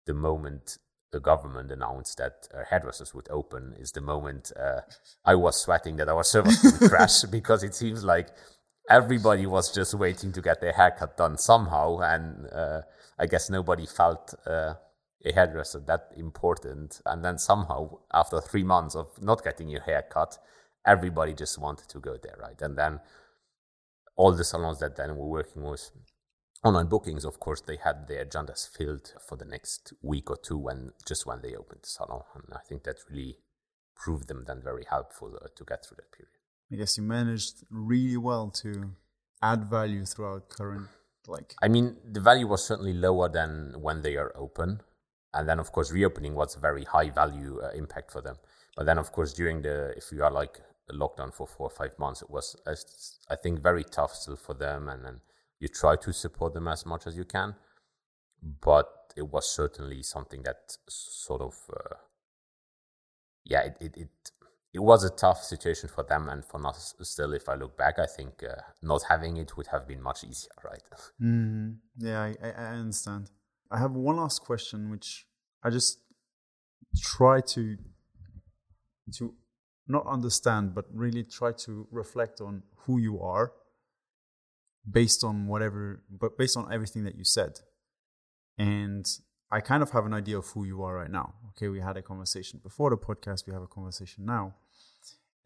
The 0.06 0.14
moment 0.14 0.78
the 1.14 1.20
government 1.20 1.70
announced 1.70 2.18
that 2.18 2.48
uh, 2.52 2.64
hairdressers 2.68 3.14
would 3.14 3.28
open 3.30 3.72
is 3.78 3.92
the 3.92 4.00
moment 4.00 4.50
uh, 4.60 4.80
I 5.24 5.36
was 5.36 5.62
sweating 5.62 5.94
that 5.96 6.08
our 6.08 6.24
servers 6.24 6.60
would 6.64 6.90
crash 6.90 7.22
because 7.22 7.62
it 7.62 7.72
seems 7.72 8.02
like 8.02 8.30
everybody 8.90 9.46
was 9.46 9.72
just 9.72 9.94
waiting 9.94 10.32
to 10.32 10.42
get 10.42 10.60
their 10.60 10.72
haircut 10.72 11.16
done 11.16 11.38
somehow. 11.38 12.00
And 12.00 12.48
uh, 12.52 12.80
I 13.16 13.26
guess 13.26 13.48
nobody 13.48 13.86
felt 13.86 14.34
uh, 14.44 14.74
a 15.24 15.32
hairdresser 15.32 15.78
that 15.86 16.10
important. 16.16 17.00
And 17.06 17.24
then 17.24 17.38
somehow, 17.38 17.98
after 18.12 18.40
three 18.40 18.64
months 18.64 18.96
of 18.96 19.06
not 19.22 19.44
getting 19.44 19.68
your 19.68 19.82
hair 19.82 20.02
cut, 20.10 20.36
everybody 20.84 21.32
just 21.32 21.60
wanted 21.60 21.88
to 21.90 22.00
go 22.00 22.16
there, 22.20 22.36
right? 22.40 22.60
And 22.60 22.76
then 22.76 22.98
all 24.16 24.32
the 24.32 24.44
salons 24.44 24.80
that 24.80 24.96
then 24.96 25.16
were 25.16 25.28
working 25.28 25.62
with 25.62 25.92
online 26.64 26.86
bookings, 26.86 27.24
of 27.24 27.38
course, 27.40 27.60
they 27.60 27.76
had 27.76 28.08
their 28.08 28.24
agendas 28.24 28.68
filled 28.68 29.14
for 29.26 29.36
the 29.36 29.44
next 29.44 29.92
week 30.02 30.30
or 30.30 30.36
two 30.36 30.58
when 30.58 30.92
just 31.06 31.26
when 31.26 31.40
they 31.42 31.54
opened 31.54 31.82
the 31.82 31.88
salon, 31.88 32.22
and 32.34 32.54
I 32.54 32.60
think 32.68 32.84
that 32.84 32.96
really 33.10 33.38
proved 33.94 34.28
them 34.28 34.44
then 34.46 34.60
very 34.62 34.84
helpful 34.88 35.38
uh, 35.40 35.46
to 35.54 35.64
get 35.64 35.84
through 35.84 35.96
that 35.96 36.12
period. 36.12 36.32
I 36.72 36.76
guess 36.76 36.96
you 36.96 37.04
managed 37.04 37.64
really 37.70 38.16
well 38.16 38.50
to 38.62 38.90
add 39.42 39.70
value 39.70 40.04
throughout 40.04 40.48
current 40.48 40.88
like. 41.26 41.54
I 41.62 41.68
mean, 41.68 41.96
the 42.04 42.20
value 42.20 42.46
was 42.46 42.66
certainly 42.66 42.94
lower 42.94 43.28
than 43.28 43.76
when 43.80 44.02
they 44.02 44.16
are 44.16 44.32
open, 44.36 44.80
and 45.32 45.48
then 45.48 45.58
of 45.58 45.70
course 45.70 45.92
reopening 45.92 46.34
was 46.34 46.56
a 46.56 46.60
very 46.60 46.84
high 46.84 47.10
value 47.10 47.60
uh, 47.62 47.70
impact 47.70 48.10
for 48.10 48.20
them. 48.20 48.36
But 48.76 48.86
then 48.86 48.98
of 48.98 49.12
course 49.12 49.32
during 49.32 49.62
the 49.62 49.94
if 49.96 50.10
you 50.10 50.24
are 50.24 50.30
like 50.30 50.60
lockdown 50.92 51.32
for 51.32 51.46
four 51.46 51.66
or 51.66 51.70
five 51.70 51.98
months. 51.98 52.22
It 52.22 52.30
was, 52.30 52.56
I 53.28 53.36
think, 53.36 53.62
very 53.62 53.84
tough 53.84 54.14
still 54.14 54.36
for 54.36 54.54
them, 54.54 54.88
and 54.88 55.04
then 55.04 55.20
you 55.64 55.68
try 55.68 55.96
to 55.96 56.12
support 56.12 56.52
them 56.52 56.68
as 56.68 56.84
much 56.84 57.06
as 57.06 57.16
you 57.16 57.24
can, 57.24 57.54
but 58.70 58.86
it 59.16 59.26
was 59.34 59.48
certainly 59.48 60.02
something 60.02 60.42
that 60.42 60.76
sort 60.88 61.40
of, 61.40 61.54
uh, 61.72 61.96
yeah, 63.44 63.62
it, 63.62 63.76
it, 63.80 63.96
it 63.96 64.08
it 64.74 64.82
was 64.82 65.04
a 65.04 65.10
tough 65.10 65.40
situation 65.44 65.88
for 65.88 66.02
them 66.02 66.28
and 66.28 66.44
for 66.44 66.66
us. 66.66 66.94
Still, 67.02 67.32
if 67.32 67.48
I 67.48 67.54
look 67.54 67.78
back, 67.78 68.00
I 68.00 68.06
think 68.06 68.42
uh, 68.42 68.60
not 68.82 69.04
having 69.08 69.36
it 69.36 69.56
would 69.56 69.68
have 69.68 69.86
been 69.86 70.02
much 70.02 70.24
easier, 70.24 70.50
right? 70.64 70.82
Mm, 71.22 71.76
yeah, 71.96 72.20
I, 72.20 72.34
I 72.42 72.74
understand. 72.82 73.30
I 73.70 73.78
have 73.78 73.92
one 73.92 74.16
last 74.16 74.40
question, 74.42 74.90
which 74.90 75.26
I 75.62 75.70
just 75.70 75.98
try 77.00 77.40
to 77.40 77.76
to 79.18 79.34
not 79.86 80.06
understand, 80.06 80.74
but 80.74 80.86
really 80.92 81.22
try 81.22 81.52
to 81.52 81.86
reflect 81.90 82.40
on 82.40 82.62
who 82.84 82.98
you 82.98 83.20
are 83.20 83.52
based 84.90 85.24
on 85.24 85.46
whatever, 85.46 86.02
but 86.10 86.36
based 86.36 86.56
on 86.56 86.72
everything 86.72 87.04
that 87.04 87.16
you 87.16 87.24
said. 87.24 87.60
And 88.58 89.06
I 89.50 89.60
kind 89.60 89.82
of 89.82 89.90
have 89.90 90.06
an 90.06 90.14
idea 90.14 90.38
of 90.38 90.46
who 90.48 90.64
you 90.64 90.82
are 90.82 90.94
right 90.94 91.10
now. 91.10 91.34
Okay, 91.50 91.68
we 91.68 91.80
had 91.80 91.96
a 91.96 92.02
conversation 92.02 92.60
before 92.62 92.90
the 92.90 92.96
podcast. 92.96 93.46
We 93.46 93.52
have 93.52 93.62
a 93.62 93.66
conversation 93.66 94.24
now, 94.24 94.54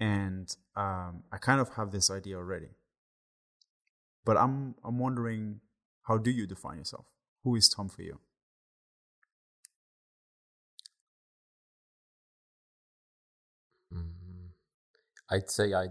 and 0.01 0.49
um, 0.77 1.25
I 1.33 1.39
kind 1.39 1.61
of 1.61 1.71
have 1.71 1.91
this 1.93 2.11
idea 2.11 2.37
already. 2.37 2.69
But 4.25 4.37
I'm 4.37 4.75
I'm 4.85 4.99
wondering, 4.99 5.61
how 6.03 6.19
do 6.19 6.31
you 6.31 6.47
define 6.47 6.79
yourself? 6.79 7.07
Who 7.45 7.57
is 7.57 7.69
Tom 7.69 7.89
for 7.89 8.03
you? 8.03 8.19
Mm, 13.95 14.51
I'd 15.31 15.51
say 15.51 15.75
I. 15.75 15.89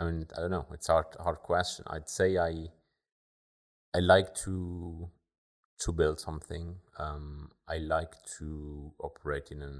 I 0.00 0.04
mean, 0.04 0.26
I 0.36 0.40
don't 0.40 0.50
know. 0.50 0.66
It's 0.72 0.88
a 0.88 0.92
hard, 0.92 1.06
hard 1.20 1.38
question. 1.38 1.84
I'd 1.88 2.08
say 2.08 2.38
I. 2.38 2.68
I 3.92 3.98
like 3.98 4.34
to 4.46 5.10
to 5.80 5.92
build 5.92 6.20
something. 6.20 6.76
Um, 6.98 7.50
I 7.68 7.78
like 7.78 8.14
to 8.38 8.92
operate 9.00 9.50
in 9.50 9.62
a 9.62 9.72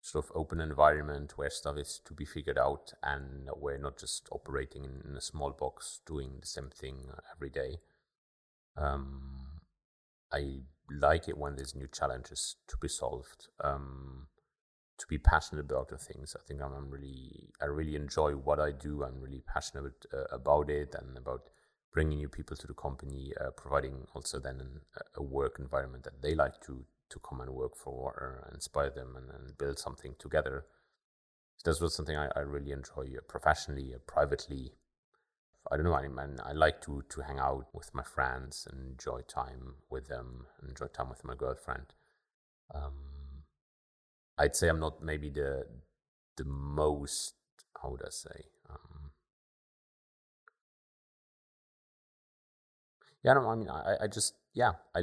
sort 0.00 0.26
of 0.26 0.32
open 0.34 0.60
environment 0.60 1.32
where 1.36 1.50
stuff 1.50 1.78
is 1.78 2.00
to 2.04 2.12
be 2.12 2.26
figured 2.26 2.58
out 2.58 2.92
and 3.02 3.48
we're 3.56 3.78
not 3.78 3.98
just 3.98 4.28
operating 4.30 4.84
in, 4.84 5.02
in 5.08 5.16
a 5.16 5.20
small 5.20 5.50
box 5.50 6.00
doing 6.06 6.36
the 6.40 6.46
same 6.46 6.68
thing 6.68 7.06
every 7.34 7.48
day. 7.48 7.78
Um, 8.76 9.62
I 10.30 10.58
like 10.90 11.26
it 11.28 11.38
when 11.38 11.56
there's 11.56 11.74
new 11.74 11.88
challenges 11.88 12.56
to 12.68 12.76
be 12.76 12.88
solved. 12.88 13.48
Um, 13.62 14.26
to 14.98 15.06
be 15.08 15.18
passionate 15.18 15.70
about 15.70 15.88
the 15.88 15.98
things. 15.98 16.36
I 16.38 16.42
think 16.46 16.62
I'm, 16.62 16.72
I'm, 16.72 16.90
really, 16.90 17.50
I 17.60 17.66
really 17.66 17.96
enjoy 17.96 18.32
what 18.32 18.60
I 18.60 18.72
do. 18.72 19.02
I'm 19.02 19.20
really 19.20 19.42
passionate 19.46 20.06
uh, 20.12 20.24
about 20.34 20.70
it 20.70 20.94
and 20.98 21.16
about 21.18 21.50
bringing 21.92 22.18
new 22.18 22.28
people 22.28 22.56
to 22.56 22.66
the 22.66 22.74
company, 22.74 23.32
uh, 23.40 23.50
providing 23.50 24.06
also 24.14 24.38
then 24.38 24.60
an, 24.60 24.80
a 25.16 25.22
work 25.22 25.56
environment 25.58 26.04
that 26.04 26.22
they 26.22 26.34
like 26.34 26.60
to 26.62 26.84
to 27.10 27.18
come 27.20 27.40
and 27.42 27.50
work 27.50 27.76
for, 27.76 28.12
or 28.16 28.50
inspire 28.54 28.90
them 28.90 29.14
and, 29.14 29.30
and 29.30 29.58
build 29.58 29.78
something 29.78 30.14
together. 30.18 30.64
This 31.64 31.80
was 31.80 31.94
something 31.94 32.16
I, 32.16 32.28
I 32.34 32.40
really 32.40 32.72
enjoy 32.72 33.14
uh, 33.16 33.20
professionally, 33.28 33.92
uh, 33.94 33.98
privately. 34.06 34.72
I 35.70 35.76
don't 35.76 35.84
know. 35.84 35.94
I 35.94 36.08
mean, 36.08 36.38
I 36.44 36.52
like 36.52 36.80
to 36.82 37.04
to 37.10 37.20
hang 37.20 37.38
out 37.38 37.66
with 37.72 37.94
my 37.94 38.02
friends 38.02 38.66
and 38.70 38.92
enjoy 38.92 39.20
time 39.22 39.74
with 39.90 40.08
them, 40.08 40.46
enjoy 40.66 40.86
time 40.86 41.08
with 41.08 41.24
my 41.24 41.34
girlfriend. 41.34 41.94
Um, 42.74 43.13
I'd 44.38 44.56
say 44.56 44.68
I'm 44.68 44.80
not 44.80 45.02
maybe 45.02 45.30
the 45.30 45.66
the 46.36 46.44
most 46.44 47.34
how 47.80 47.90
would 47.90 48.02
I 48.02 48.10
say 48.10 48.44
um, 48.70 49.10
yeah 53.22 53.34
no 53.34 53.48
i 53.48 53.54
mean 53.54 53.68
i 53.68 53.96
i 54.02 54.06
just 54.06 54.34
yeah 54.52 54.72
i 54.94 55.00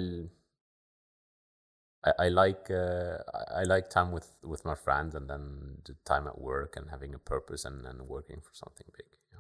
I, 2.04 2.12
I 2.26 2.30
like 2.30 2.72
uh, 2.72 3.18
I 3.56 3.64
like 3.64 3.90
time 3.90 4.12
with, 4.12 4.32
with 4.44 4.66
my 4.66 4.76
friends 4.76 5.14
and 5.16 5.30
then 5.30 5.78
the 5.86 5.96
time 6.04 6.28
at 6.28 6.40
work 6.40 6.76
and 6.76 6.90
having 6.90 7.14
a 7.14 7.20
purpose 7.20 7.64
and, 7.64 7.86
and 7.86 8.08
working 8.08 8.42
for 8.42 8.54
something 8.54 8.88
big. 8.98 9.06
Yeah. 9.32 9.40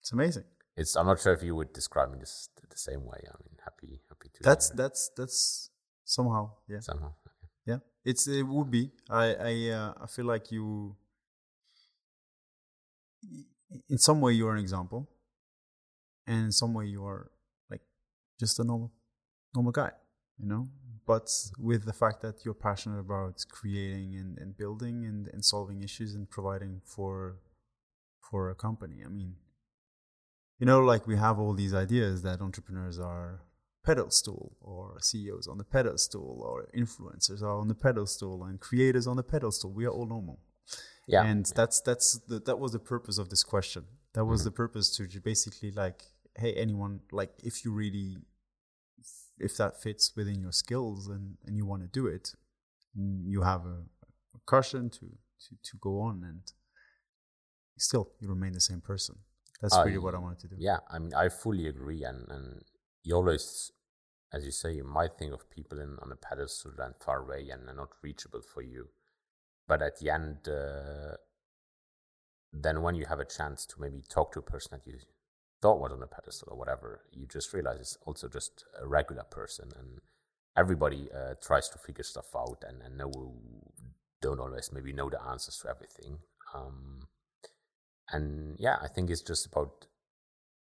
It's 0.00 0.12
amazing. 0.12 0.44
It's 0.76 0.96
I'm 0.96 1.06
not 1.06 1.20
sure 1.20 1.32
if 1.32 1.42
you 1.42 1.54
would 1.54 1.72
describe 1.72 2.10
me 2.10 2.18
this 2.18 2.48
the 2.68 2.76
same 2.76 3.04
way. 3.04 3.20
I 3.28 3.36
mean, 3.44 3.58
happy 3.64 4.00
happy 4.08 4.28
to. 4.34 4.42
That's 4.42 4.70
that's 4.70 5.10
that's 5.16 5.70
somehow 6.04 6.50
yeah 6.68 6.80
somehow 6.80 7.12
yeah. 7.70 7.80
It's 8.04 8.26
it 8.26 8.42
would 8.42 8.70
be. 8.70 8.90
I 9.08 9.26
I 9.50 9.52
uh, 9.78 9.92
I 10.04 10.06
feel 10.14 10.26
like 10.34 10.50
you. 10.54 10.96
In 13.88 13.98
some 13.98 14.20
way, 14.20 14.32
you're 14.32 14.54
an 14.56 14.62
example, 14.66 15.08
and 16.26 16.40
in 16.48 16.52
some 16.52 16.72
way, 16.74 16.86
you 16.86 17.04
are 17.04 17.30
like 17.70 17.82
just 18.42 18.58
a 18.58 18.64
normal 18.64 18.90
normal 19.54 19.72
guy, 19.72 19.92
you 20.38 20.48
know. 20.52 20.68
But 21.06 21.28
with 21.58 21.82
the 21.84 21.96
fact 22.02 22.22
that 22.22 22.44
you're 22.44 22.62
passionate 22.68 23.00
about 23.00 23.34
creating 23.58 24.10
and, 24.20 24.38
and 24.38 24.56
building 24.56 24.96
and, 25.10 25.28
and 25.32 25.44
solving 25.44 25.82
issues 25.82 26.14
and 26.14 26.24
providing 26.36 26.80
for 26.84 27.14
for 28.28 28.50
a 28.50 28.54
company. 28.54 28.98
I 29.04 29.08
mean, 29.08 29.34
you 30.58 30.66
know, 30.66 30.80
like 30.92 31.06
we 31.06 31.16
have 31.16 31.38
all 31.38 31.54
these 31.54 31.74
ideas 31.74 32.22
that 32.22 32.40
entrepreneurs 32.40 32.98
are 32.98 33.40
pedestal 33.84 34.56
or 34.60 34.98
CEOs 35.00 35.46
on 35.46 35.58
the 35.58 35.64
pedestal 35.64 36.42
or 36.42 36.68
influencers 36.76 37.42
are 37.42 37.58
on 37.58 37.68
the 37.68 37.74
pedestal 37.74 38.44
and 38.44 38.60
creators 38.60 39.06
on 39.06 39.16
the 39.16 39.22
pedestal. 39.22 39.72
We 39.72 39.86
are 39.86 39.90
all 39.90 40.06
normal. 40.06 40.40
Yeah. 41.06 41.24
And 41.24 41.46
that's 41.56 41.80
that's 41.80 42.18
the, 42.28 42.38
that 42.40 42.58
was 42.58 42.72
the 42.72 42.78
purpose 42.78 43.18
of 43.18 43.30
this 43.30 43.42
question. 43.42 43.84
That 44.14 44.24
was 44.24 44.40
mm-hmm. 44.40 44.48
the 44.48 44.52
purpose 44.52 44.96
to 44.96 45.20
basically 45.20 45.72
like, 45.72 46.02
hey, 46.36 46.52
anyone 46.54 47.00
like 47.10 47.32
if 47.42 47.64
you 47.64 47.72
really 47.72 48.18
if 49.38 49.56
that 49.56 49.80
fits 49.82 50.12
within 50.14 50.40
your 50.40 50.52
skills 50.52 51.08
and, 51.08 51.36
and 51.46 51.56
you 51.56 51.64
want 51.64 51.82
to 51.82 51.88
do 51.88 52.06
it, 52.06 52.34
you 52.94 53.40
have 53.42 53.64
a, 53.64 53.78
a 54.34 54.38
caution 54.44 54.90
to, 54.90 55.00
to, 55.00 55.56
to 55.62 55.76
go 55.80 56.00
on 56.00 56.22
and 56.22 56.40
still 57.78 58.10
you 58.20 58.28
remain 58.28 58.52
the 58.52 58.60
same 58.60 58.80
person. 58.80 59.16
That's 59.62 59.76
really 59.84 59.98
what 59.98 60.14
I 60.14 60.18
wanted 60.18 60.40
to 60.40 60.48
do. 60.48 60.56
Yeah, 60.58 60.78
I 60.90 60.98
mean, 60.98 61.12
I 61.14 61.28
fully 61.28 61.66
agree. 61.66 62.02
And, 62.04 62.26
and 62.30 62.62
you 63.02 63.14
always, 63.14 63.72
as 64.32 64.44
you 64.44 64.50
say, 64.50 64.72
you 64.72 64.84
might 64.84 65.18
think 65.18 65.32
of 65.32 65.50
people 65.50 65.80
in, 65.80 65.96
on 66.02 66.12
a 66.12 66.16
pedestal 66.16 66.72
and 66.78 66.94
far 67.00 67.22
away 67.22 67.48
and 67.50 67.66
not 67.76 67.90
reachable 68.02 68.42
for 68.42 68.62
you. 68.62 68.88
But 69.66 69.82
at 69.82 69.98
the 69.98 70.10
end, 70.10 70.48
uh, 70.48 71.16
then 72.52 72.82
when 72.82 72.94
you 72.94 73.06
have 73.06 73.20
a 73.20 73.24
chance 73.24 73.64
to 73.66 73.80
maybe 73.80 74.02
talk 74.08 74.32
to 74.32 74.40
a 74.40 74.42
person 74.42 74.70
that 74.72 74.86
you 74.90 74.98
thought 75.62 75.80
was 75.80 75.92
on 75.92 76.02
a 76.02 76.06
pedestal 76.06 76.48
or 76.50 76.58
whatever, 76.58 77.02
you 77.12 77.26
just 77.26 77.52
realize 77.52 77.78
it's 77.80 77.98
also 78.04 78.28
just 78.28 78.64
a 78.80 78.86
regular 78.86 79.22
person. 79.22 79.70
And 79.78 80.00
everybody 80.56 81.08
uh, 81.14 81.34
tries 81.40 81.68
to 81.70 81.78
figure 81.78 82.04
stuff 82.04 82.34
out 82.36 82.64
and, 82.66 82.82
and 82.82 82.96
know, 82.98 83.12
don't 84.20 84.40
always 84.40 84.70
maybe 84.72 84.92
know 84.92 85.08
the 85.08 85.22
answers 85.22 85.58
to 85.58 85.68
everything. 85.68 86.18
Um, 86.54 87.06
and 88.10 88.56
yeah, 88.58 88.76
I 88.82 88.88
think 88.88 89.10
it's 89.10 89.22
just 89.22 89.46
about 89.46 89.86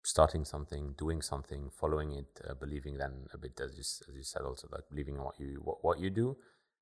starting 0.06 0.46
something, 0.46 0.94
doing 0.98 1.22
something, 1.22 1.70
following 1.72 2.14
it, 2.14 2.42
uh, 2.48 2.54
believing 2.54 2.98
then 2.98 3.28
a 3.34 3.38
bit, 3.38 3.60
as 3.60 3.74
you, 3.74 3.82
as 3.82 4.16
you 4.16 4.24
said, 4.24 4.44
also 4.44 4.68
like 4.72 4.84
believing 4.90 5.16
in 5.16 5.24
what 5.24 5.40
you 5.40 5.60
what, 5.64 5.84
what 5.84 6.00
you 6.00 6.10
do, 6.10 6.38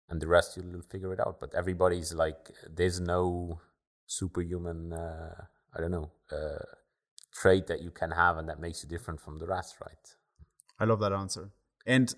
and 0.10 0.22
the 0.22 0.28
rest 0.28 0.58
you'll 0.58 0.82
figure 0.82 1.14
it 1.14 1.20
out. 1.20 1.40
But 1.40 1.56
everybody's 1.56 2.14
like, 2.14 2.52
there's 2.70 3.00
no 3.00 3.60
superhuman. 4.06 4.94
Uh, 4.94 5.46
I 5.76 5.82
don't 5.82 5.92
know 5.92 6.12
uh, 6.32 6.64
trait 7.34 7.68
that 7.68 7.82
you 7.82 7.92
can 7.92 8.12
have 8.12 8.38
and 8.38 8.48
that 8.50 8.60
makes 8.60 8.84
you 8.84 8.90
different 8.90 9.20
from 9.20 9.40
the 9.40 9.48
rest, 9.48 9.78
right? 9.82 10.16
I 10.80 10.86
love 10.86 11.00
that 11.00 11.14
answer. 11.14 11.50
And 11.86 12.14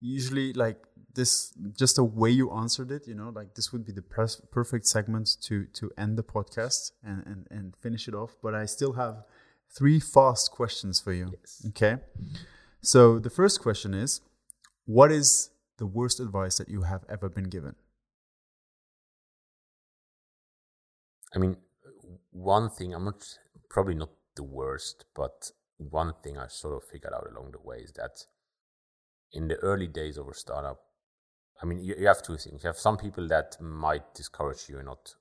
usually, 0.00 0.52
like 0.52 0.78
this, 1.14 1.52
just 1.76 1.96
the 1.96 2.04
way 2.04 2.30
you 2.30 2.50
answered 2.50 2.90
it, 2.90 3.06
you 3.06 3.14
know, 3.14 3.30
like 3.34 3.54
this 3.54 3.72
would 3.72 3.84
be 3.84 3.92
the 3.92 4.02
perfect 4.02 4.86
segment 4.86 5.36
to 5.42 5.66
to 5.74 5.90
end 5.96 6.18
the 6.18 6.22
podcast 6.22 6.92
and, 7.02 7.24
and 7.26 7.46
and 7.50 7.76
finish 7.76 8.08
it 8.08 8.14
off. 8.14 8.36
But 8.42 8.54
I 8.54 8.66
still 8.66 8.92
have 8.94 9.24
three 9.76 10.00
fast 10.00 10.50
questions 10.50 11.00
for 11.00 11.12
you. 11.12 11.32
Yes. 11.38 11.66
Okay. 11.68 11.96
So 12.82 13.18
the 13.18 13.30
first 13.30 13.60
question 13.60 13.94
is, 13.94 14.20
what 14.86 15.12
is 15.12 15.50
the 15.78 15.86
worst 15.86 16.20
advice 16.20 16.56
that 16.58 16.68
you 16.68 16.82
have 16.82 17.04
ever 17.08 17.28
been 17.28 17.48
given? 17.48 17.74
I 21.34 21.38
mean, 21.38 21.56
one 22.30 22.70
thing 22.70 22.94
I'm 22.94 23.04
not 23.04 23.24
probably 23.68 23.94
not 23.94 24.10
the 24.34 24.42
worst, 24.42 25.04
but 25.14 25.52
one 25.76 26.14
thing 26.22 26.36
I 26.38 26.48
sort 26.48 26.74
of 26.74 26.88
figured 26.88 27.12
out 27.14 27.26
along 27.30 27.52
the 27.52 27.60
way 27.62 27.78
is 27.78 27.92
that 27.92 28.24
in 29.32 29.48
the 29.48 29.56
early 29.56 29.86
days 29.86 30.18
of 30.18 30.28
a 30.28 30.34
startup, 30.34 30.80
I 31.62 31.66
mean, 31.66 31.78
you, 31.78 31.94
you 31.98 32.06
have 32.06 32.22
two 32.22 32.36
things. 32.36 32.62
You 32.64 32.68
have 32.68 32.78
some 32.78 32.96
people 32.96 33.28
that 33.28 33.56
might 33.60 34.14
discourage 34.14 34.68
you 34.68 34.82
not 34.82 35.14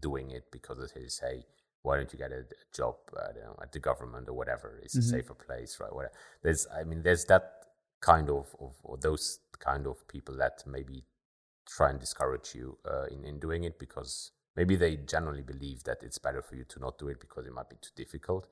doing 0.00 0.30
it 0.30 0.44
because 0.50 0.92
they 0.94 1.06
say, 1.08 1.44
why 1.84 1.98
don't 1.98 2.12
you 2.12 2.18
get 2.18 2.32
a, 2.32 2.38
a 2.38 2.66
job 2.74 2.96
uh, 3.14 3.28
know, 3.34 3.56
at 3.62 3.70
the 3.70 3.78
government 3.78 4.28
or 4.28 4.32
whatever? 4.32 4.80
It's 4.82 4.96
mm-hmm. 4.96 5.14
a 5.14 5.20
safer 5.20 5.34
place, 5.34 5.78
right? 5.78 5.94
Whatever. 5.94 6.14
There's, 6.42 6.66
I 6.74 6.82
mean, 6.84 7.02
there's 7.02 7.26
that 7.26 7.52
kind 8.00 8.30
of, 8.30 8.54
of 8.58 8.74
or 8.82 8.96
those 8.96 9.38
kind 9.58 9.86
of 9.86 10.08
people 10.08 10.36
that 10.38 10.62
maybe 10.66 11.04
try 11.68 11.90
and 11.90 12.00
discourage 12.00 12.54
you 12.54 12.78
uh, 12.90 13.04
in, 13.04 13.24
in 13.24 13.38
doing 13.38 13.64
it 13.64 13.78
because 13.78 14.32
maybe 14.56 14.76
they 14.76 14.96
generally 14.96 15.42
believe 15.42 15.84
that 15.84 15.98
it's 16.02 16.18
better 16.18 16.40
for 16.40 16.56
you 16.56 16.64
to 16.64 16.80
not 16.80 16.98
do 16.98 17.08
it 17.08 17.20
because 17.20 17.46
it 17.46 17.52
might 17.52 17.68
be 17.68 17.76
too 17.76 17.90
difficult. 17.94 18.48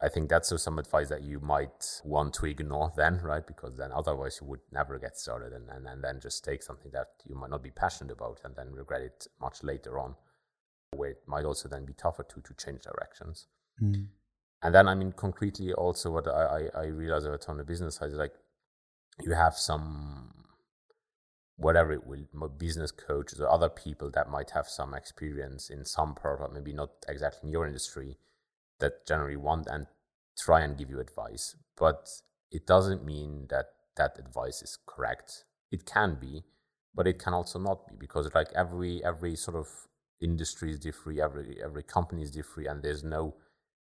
I 0.00 0.08
think 0.08 0.28
that's 0.28 0.52
some 0.60 0.80
advice 0.80 1.10
that 1.10 1.22
you 1.22 1.38
might 1.38 2.00
want 2.04 2.34
to 2.34 2.46
ignore 2.46 2.92
then, 2.96 3.20
right? 3.22 3.46
Because 3.46 3.76
then 3.76 3.92
otherwise 3.92 4.38
you 4.40 4.48
would 4.48 4.62
never 4.72 4.98
get 4.98 5.16
started 5.16 5.52
and, 5.52 5.68
and, 5.68 5.86
and 5.86 6.02
then 6.02 6.18
just 6.20 6.44
take 6.44 6.64
something 6.64 6.90
that 6.92 7.06
you 7.24 7.36
might 7.36 7.50
not 7.50 7.62
be 7.62 7.70
passionate 7.70 8.12
about 8.12 8.40
and 8.44 8.56
then 8.56 8.72
regret 8.72 9.02
it 9.02 9.28
much 9.40 9.62
later 9.62 10.00
on, 10.00 10.16
where 10.94 11.10
it 11.10 11.22
might 11.26 11.44
also 11.44 11.68
then 11.68 11.84
be 11.84 11.92
tougher 11.92 12.24
to, 12.24 12.40
to 12.40 12.54
change 12.54 12.82
directions. 12.82 13.46
Mm. 13.80 14.06
And 14.62 14.74
then, 14.74 14.88
I 14.88 14.94
mean, 14.94 15.12
concretely, 15.12 15.72
also 15.72 16.10
what 16.10 16.28
I, 16.28 16.68
I, 16.76 16.82
I 16.82 16.86
realize 16.86 17.26
over 17.26 17.38
time 17.38 17.54
on 17.54 17.58
the 17.58 17.64
business 17.64 17.96
side 17.96 18.10
is 18.10 18.18
like 18.18 18.34
you 19.20 19.34
have 19.34 19.56
some 19.56 20.32
whatever 21.56 21.92
it 21.92 22.06
will, 22.06 22.48
business 22.58 22.90
coaches 22.90 23.40
or 23.40 23.50
other 23.50 23.68
people 23.68 24.10
that 24.10 24.28
might 24.28 24.50
have 24.50 24.66
some 24.66 24.94
experience 24.94 25.70
in 25.70 25.84
some 25.84 26.14
part, 26.14 26.40
of 26.40 26.52
maybe 26.52 26.72
not 26.72 26.90
exactly 27.08 27.48
in 27.48 27.52
your 27.52 27.66
industry, 27.66 28.16
that 28.80 29.06
generally 29.06 29.36
want 29.36 29.66
and 29.68 29.86
try 30.38 30.60
and 30.60 30.76
give 30.76 30.90
you 30.90 31.00
advice. 31.00 31.56
But 31.76 32.08
it 32.50 32.66
doesn't 32.66 33.04
mean 33.04 33.46
that 33.50 33.66
that 33.96 34.18
advice 34.18 34.62
is 34.62 34.78
correct. 34.86 35.44
It 35.70 35.86
can 35.86 36.16
be, 36.20 36.42
but 36.94 37.06
it 37.06 37.18
can 37.18 37.32
also 37.32 37.58
not 37.58 37.86
be 37.88 37.94
because 37.98 38.28
like 38.34 38.48
every 38.54 39.02
every 39.04 39.36
sort 39.36 39.56
of 39.56 39.68
industry 40.22 40.70
is 40.70 40.78
different, 40.78 41.18
every 41.18 41.58
every 41.62 41.82
company 41.82 42.22
is 42.22 42.30
different, 42.30 42.68
and 42.68 42.82
there's 42.82 43.04
no 43.04 43.34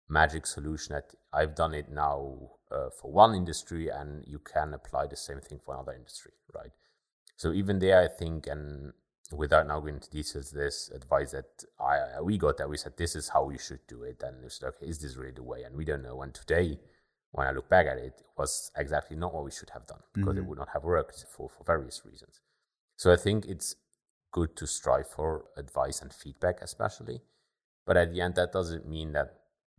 magic 0.09 0.47
solution 0.47 0.95
that 0.95 1.14
I've 1.32 1.55
done 1.55 1.74
it 1.74 1.88
now 1.88 2.51
uh, 2.72 2.91
for 3.01 3.12
one 3.12 3.34
industry 3.34 3.88
and 3.88 4.24
you 4.26 4.41
can 4.41 4.74
apply 4.74 5.07
the 5.07 5.16
same 5.16 5.41
thing 5.41 5.61
for 5.64 5.74
another 5.74 5.93
industry, 5.93 6.32
right? 6.53 6.72
So 7.36 7.53
even 7.53 7.78
there, 7.78 8.03
I 8.03 8.09
think, 8.09 8.47
and 8.47 8.93
without 9.32 9.66
now 9.66 9.80
going 9.80 9.95
into 9.95 10.11
details, 10.11 10.51
this 10.51 10.91
advice 10.95 11.30
that 11.30 11.64
I 11.78 12.20
we 12.20 12.36
got 12.36 12.59
that 12.59 12.68
we 12.68 12.76
said 12.76 12.97
this 12.97 13.14
is 13.14 13.28
how 13.30 13.45
we 13.45 13.59
should 13.59 13.86
do 13.88 14.03
it, 14.03 14.22
and 14.22 14.43
we 14.43 14.51
said, 14.51 14.68
okay, 14.68 14.86
is 14.86 14.99
this 14.99 15.16
really 15.16 15.32
the 15.32 15.43
way? 15.43 15.62
And 15.62 15.76
we 15.76 15.84
don't 15.84 16.03
know. 16.03 16.22
And 16.22 16.34
today, 16.34 16.78
when 17.30 17.47
I 17.47 17.53
look 17.53 17.68
back 17.68 17.86
at 17.86 17.97
it, 17.97 18.14
it 18.18 18.22
was 18.36 18.70
exactly 18.76 19.16
not 19.16 19.32
what 19.32 19.45
we 19.45 19.53
should 19.53 19.70
have 19.70 19.86
done 19.86 20.01
because 20.12 20.34
mm-hmm. 20.34 20.38
it 20.38 20.47
would 20.47 20.59
not 20.59 20.70
have 20.72 20.84
worked 20.84 21.24
for 21.34 21.49
for 21.49 21.64
various 21.64 22.03
reasons. 22.05 22.41
So 22.97 23.12
I 23.12 23.16
think 23.16 23.47
it's 23.47 23.76
good 24.32 24.56
to 24.56 24.66
strive 24.66 25.08
for 25.08 25.46
advice 25.56 26.00
and 26.00 26.12
feedback, 26.12 26.60
especially. 26.60 27.20
But 27.86 27.96
at 27.96 28.12
the 28.12 28.20
end, 28.20 28.34
that 28.36 28.52
doesn't 28.52 28.88
mean 28.88 29.12
that 29.12 29.34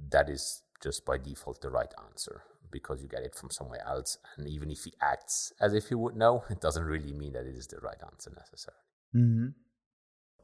that 0.09 0.29
is 0.29 0.63
just 0.81 1.05
by 1.05 1.17
default 1.17 1.61
the 1.61 1.69
right 1.69 1.93
answer 2.09 2.43
because 2.71 3.01
you 3.01 3.07
get 3.07 3.23
it 3.23 3.35
from 3.35 3.49
somewhere 3.51 3.85
else. 3.85 4.17
And 4.37 4.47
even 4.47 4.71
if 4.71 4.83
he 4.83 4.93
acts 5.01 5.53
as 5.61 5.73
if 5.73 5.89
he 5.89 5.95
would 5.95 6.15
know, 6.15 6.43
it 6.49 6.61
doesn't 6.61 6.83
really 6.83 7.13
mean 7.13 7.33
that 7.33 7.45
it 7.45 7.55
is 7.55 7.67
the 7.67 7.77
right 7.77 8.01
answer 8.03 8.31
necessarily. 8.35 8.81
Mm-hmm. 9.15 9.47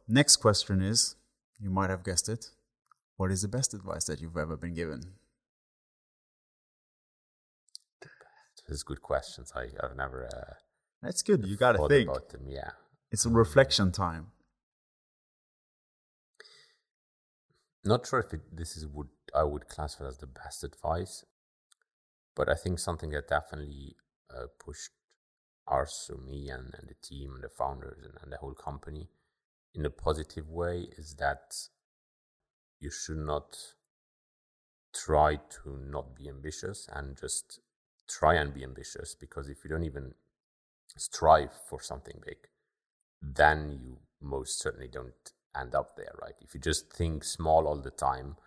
Next 0.07 0.37
question 0.37 0.81
is 0.81 1.15
you 1.59 1.69
might 1.69 1.89
have 1.89 2.03
guessed 2.03 2.29
it. 2.29 2.51
What 3.15 3.31
is 3.31 3.41
the 3.41 3.47
best 3.47 3.73
advice 3.73 4.05
that 4.05 4.21
you've 4.21 4.37
ever 4.37 4.55
been 4.55 4.75
given? 4.75 5.13
Is 8.69 8.83
good 8.83 9.01
questions. 9.01 9.53
I, 9.55 9.67
I've 9.81 9.95
never. 9.95 10.25
Uh, 10.25 10.53
That's 11.01 11.21
good. 11.21 11.45
You 11.45 11.55
got 11.55 11.77
to 11.77 11.87
think. 11.87 12.09
About 12.09 12.27
them. 12.29 12.41
Yeah. 12.49 12.71
It's 13.11 13.25
a 13.25 13.29
reflection 13.29 13.91
time. 13.91 14.27
Not 17.83 18.05
sure 18.05 18.19
if 18.19 18.33
it, 18.33 18.41
this 18.55 18.75
is 18.75 18.85
what 18.85 19.07
I 19.33 19.43
would 19.43 19.69
classify 19.69 20.07
as 20.07 20.17
the 20.17 20.27
best 20.27 20.63
advice, 20.63 21.23
but 22.35 22.49
I 22.49 22.55
think 22.55 22.79
something 22.79 23.11
that 23.11 23.29
definitely 23.29 23.95
uh, 24.29 24.47
pushed 24.59 24.91
us, 25.67 26.05
so 26.07 26.17
me 26.17 26.49
and, 26.49 26.73
and 26.77 26.89
the 26.89 26.95
team 27.01 27.35
and 27.35 27.43
the 27.43 27.49
founders 27.49 28.03
and, 28.03 28.13
and 28.21 28.31
the 28.31 28.37
whole 28.37 28.53
company 28.53 29.07
in 29.73 29.85
a 29.85 29.89
positive 29.89 30.49
way 30.49 30.87
is 30.97 31.15
that 31.15 31.55
you 32.79 32.89
should 32.91 33.17
not 33.17 33.57
try 34.93 35.35
to 35.35 35.79
not 35.79 36.15
be 36.15 36.27
ambitious 36.27 36.89
and 36.91 37.17
just 37.17 37.59
try 38.09 38.35
and 38.35 38.53
be 38.53 38.63
ambitious 38.63 39.15
because 39.15 39.49
if 39.49 39.63
you 39.63 39.69
don't 39.69 39.83
even 39.83 40.13
strive 40.97 41.51
for 41.69 41.81
something 41.81 42.19
big, 42.25 42.37
then 43.21 43.79
you 43.81 43.97
most 44.21 44.59
certainly 44.59 44.87
don't 44.87 45.31
end 45.59 45.75
up 45.75 45.95
there, 45.95 46.13
right? 46.21 46.35
If 46.41 46.53
you 46.53 46.59
just 46.59 46.91
think 46.91 47.23
small 47.23 47.67
all 47.67 47.81
the 47.81 47.91
time, 47.91 48.37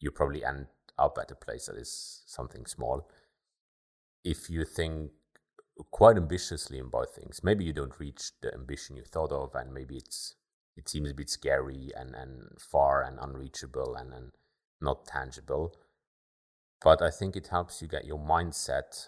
you 0.00 0.10
probably 0.10 0.44
end 0.44 0.66
up 0.98 1.18
at 1.20 1.30
a 1.30 1.34
place 1.34 1.66
that 1.66 1.76
is 1.76 2.22
something 2.26 2.66
small. 2.66 3.08
If 4.24 4.50
you 4.50 4.64
think 4.64 5.12
quite 5.90 6.16
ambitiously 6.16 6.78
about 6.78 7.14
things, 7.14 7.42
maybe 7.42 7.64
you 7.64 7.72
don't 7.72 7.98
reach 7.98 8.32
the 8.40 8.52
ambition 8.54 8.96
you 8.96 9.04
thought 9.04 9.32
of, 9.32 9.54
and 9.54 9.72
maybe 9.72 9.96
it's 9.96 10.34
it 10.76 10.88
seems 10.88 11.10
a 11.10 11.14
bit 11.14 11.28
scary 11.28 11.90
and, 11.94 12.14
and 12.14 12.58
far 12.58 13.02
and 13.02 13.18
unreachable 13.20 13.94
and, 13.94 14.12
and 14.14 14.32
not 14.80 15.06
tangible. 15.06 15.74
But 16.82 17.02
I 17.02 17.10
think 17.10 17.36
it 17.36 17.48
helps 17.48 17.82
you 17.82 17.88
get 17.88 18.06
your 18.06 18.18
mindset 18.18 19.06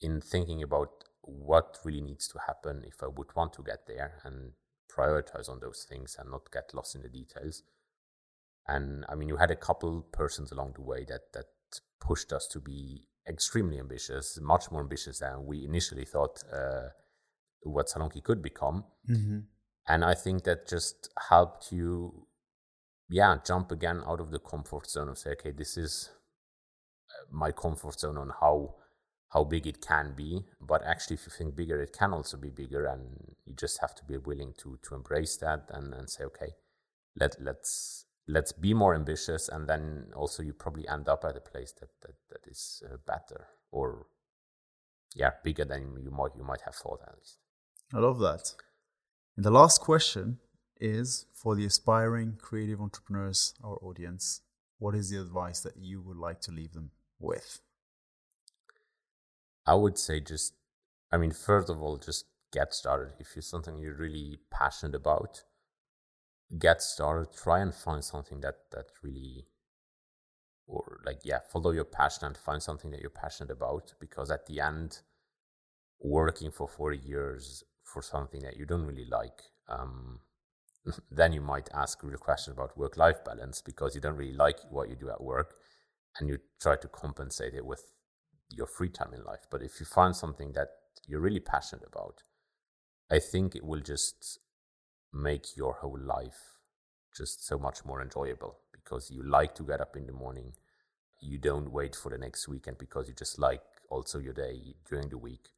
in 0.00 0.20
thinking 0.20 0.62
about 0.62 1.04
what 1.28 1.78
really 1.84 2.00
needs 2.00 2.28
to 2.28 2.38
happen 2.46 2.84
if 2.86 3.02
I 3.02 3.06
would 3.06 3.34
want 3.36 3.52
to 3.54 3.62
get 3.62 3.86
there 3.86 4.20
and 4.24 4.52
prioritize 4.90 5.48
on 5.48 5.60
those 5.60 5.86
things 5.88 6.16
and 6.18 6.30
not 6.30 6.50
get 6.52 6.74
lost 6.74 6.94
in 6.94 7.02
the 7.02 7.08
details. 7.08 7.62
And 8.66 9.04
I 9.08 9.14
mean, 9.14 9.28
you 9.28 9.36
had 9.36 9.50
a 9.50 9.56
couple 9.56 10.02
persons 10.12 10.52
along 10.52 10.74
the 10.74 10.82
way 10.82 11.04
that 11.08 11.32
that 11.32 11.46
pushed 12.00 12.32
us 12.32 12.46
to 12.48 12.60
be 12.60 13.04
extremely 13.28 13.78
ambitious, 13.78 14.38
much 14.40 14.70
more 14.70 14.80
ambitious 14.80 15.18
than 15.18 15.44
we 15.44 15.64
initially 15.64 16.04
thought 16.04 16.42
uh, 16.52 16.88
what 17.62 17.86
Salonkee 17.86 18.22
could 18.22 18.42
become. 18.42 18.84
Mm-hmm. 19.08 19.40
And 19.86 20.04
I 20.04 20.14
think 20.14 20.44
that 20.44 20.68
just 20.68 21.08
helped 21.28 21.72
you, 21.72 22.26
yeah, 23.08 23.36
jump 23.44 23.72
again 23.72 24.02
out 24.06 24.20
of 24.20 24.30
the 24.30 24.38
comfort 24.38 24.88
zone 24.88 25.08
of 25.08 25.18
say, 25.18 25.30
okay, 25.30 25.50
this 25.50 25.76
is 25.76 26.10
uh, 27.10 27.24
my 27.30 27.52
comfort 27.52 27.98
zone 27.98 28.18
on 28.18 28.32
how 28.40 28.74
how 29.30 29.44
big 29.44 29.66
it 29.66 29.80
can 29.80 30.14
be. 30.16 30.44
But 30.60 30.82
actually, 30.84 31.14
if 31.14 31.26
you 31.26 31.32
think 31.36 31.54
bigger, 31.54 31.80
it 31.82 31.92
can 31.92 32.12
also 32.12 32.36
be 32.36 32.50
bigger, 32.50 32.86
and 32.86 33.34
you 33.44 33.54
just 33.54 33.80
have 33.80 33.94
to 33.96 34.04
be 34.04 34.16
willing 34.16 34.54
to 34.58 34.78
to 34.82 34.94
embrace 34.94 35.36
that 35.38 35.66
and 35.70 35.94
and 35.94 36.08
say, 36.08 36.24
okay, 36.24 36.52
let 37.16 37.36
let's 37.40 38.04
let's 38.28 38.52
be 38.52 38.74
more 38.74 38.94
ambitious 38.94 39.48
and 39.48 39.66
then 39.68 40.04
also 40.14 40.42
you 40.42 40.52
probably 40.52 40.86
end 40.86 41.08
up 41.08 41.24
at 41.24 41.36
a 41.36 41.40
place 41.40 41.72
that 41.80 41.88
that, 42.02 42.14
that 42.30 42.50
is 42.50 42.82
uh, 42.86 42.96
better 43.06 43.48
or 43.72 44.06
yeah 45.16 45.30
bigger 45.42 45.64
than 45.64 45.96
you 46.02 46.10
might 46.10 46.36
you 46.36 46.44
might 46.44 46.60
have 46.60 46.74
thought 46.74 47.00
at 47.06 47.16
least 47.16 47.38
i 47.94 47.98
love 47.98 48.18
that 48.18 48.52
and 49.36 49.44
the 49.44 49.50
last 49.50 49.80
question 49.80 50.38
is 50.80 51.24
for 51.32 51.56
the 51.56 51.64
aspiring 51.64 52.36
creative 52.40 52.80
entrepreneurs 52.80 53.54
our 53.64 53.78
audience 53.82 54.42
what 54.78 54.94
is 54.94 55.10
the 55.10 55.20
advice 55.20 55.60
that 55.60 55.76
you 55.78 56.00
would 56.00 56.18
like 56.18 56.40
to 56.40 56.52
leave 56.52 56.72
them 56.72 56.90
with 57.18 57.60
i 59.68 59.74
would 59.74 59.98
say 59.98 60.20
just 60.20 60.54
i 61.12 61.16
mean 61.16 61.30
first 61.30 61.70
of 61.70 61.80
all 61.82 61.96
just 61.96 62.24
get 62.52 62.74
started. 62.74 63.12
If 63.18 63.36
it's 63.36 63.46
something 63.46 63.78
you're 63.78 63.94
really 63.94 64.38
passionate 64.50 64.94
about 64.94 65.44
get 66.58 66.80
started. 66.80 67.36
Try 67.36 67.60
and 67.60 67.74
find 67.74 68.02
something 68.02 68.40
that 68.40 68.56
that 68.72 68.86
really 69.02 69.46
or 70.66 71.00
like 71.04 71.20
yeah 71.24 71.40
follow 71.52 71.70
your 71.70 71.84
passion 71.84 72.26
and 72.26 72.36
find 72.36 72.62
something 72.62 72.90
that 72.90 73.00
you're 73.00 73.10
passionate 73.10 73.50
about 73.50 73.94
because 74.00 74.30
at 74.30 74.46
the 74.46 74.60
end 74.60 75.00
working 76.00 76.50
for 76.50 76.68
40 76.68 76.98
years 76.98 77.64
for 77.84 78.02
something 78.02 78.42
that 78.42 78.56
you 78.56 78.66
don't 78.66 78.84
really 78.86 79.06
like 79.10 79.42
um, 79.68 80.20
then 81.10 81.32
you 81.32 81.40
might 81.40 81.70
ask 81.74 82.02
real 82.02 82.18
question 82.18 82.52
about 82.52 82.76
work 82.76 82.96
life 82.96 83.24
balance 83.24 83.62
because 83.62 83.94
you 83.94 84.00
don't 84.00 84.16
really 84.16 84.36
like 84.36 84.58
what 84.70 84.90
you 84.90 84.96
do 84.96 85.08
at 85.10 85.22
work 85.22 85.54
and 86.18 86.28
you 86.28 86.38
try 86.60 86.76
to 86.76 86.88
compensate 86.88 87.54
it 87.54 87.64
with 87.64 87.90
your 88.50 88.66
free 88.66 88.88
time 88.88 89.12
in 89.14 89.24
life 89.24 89.46
but 89.50 89.62
if 89.62 89.80
you 89.80 89.86
find 89.86 90.14
something 90.16 90.52
that 90.52 90.68
you're 91.06 91.20
really 91.20 91.40
passionate 91.40 91.86
about 91.86 92.22
i 93.10 93.18
think 93.18 93.54
it 93.54 93.64
will 93.64 93.80
just 93.80 94.38
make 95.12 95.56
your 95.56 95.74
whole 95.74 95.98
life 95.98 96.58
just 97.16 97.46
so 97.46 97.58
much 97.58 97.84
more 97.84 98.02
enjoyable 98.02 98.58
because 98.88 99.10
you 99.10 99.22
like 99.22 99.54
to 99.54 99.62
get 99.62 99.80
up 99.80 99.96
in 99.96 100.06
the 100.06 100.12
morning. 100.12 100.52
You 101.20 101.38
don't 101.38 101.72
wait 101.72 101.96
for 101.96 102.10
the 102.10 102.18
next 102.18 102.48
weekend 102.48 102.78
because 102.78 103.08
you 103.08 103.14
just 103.14 103.38
like 103.38 103.62
also 103.90 104.18
your 104.18 104.32
day 104.32 104.74
during 104.88 105.08
the 105.08 105.18
week. 105.18 105.48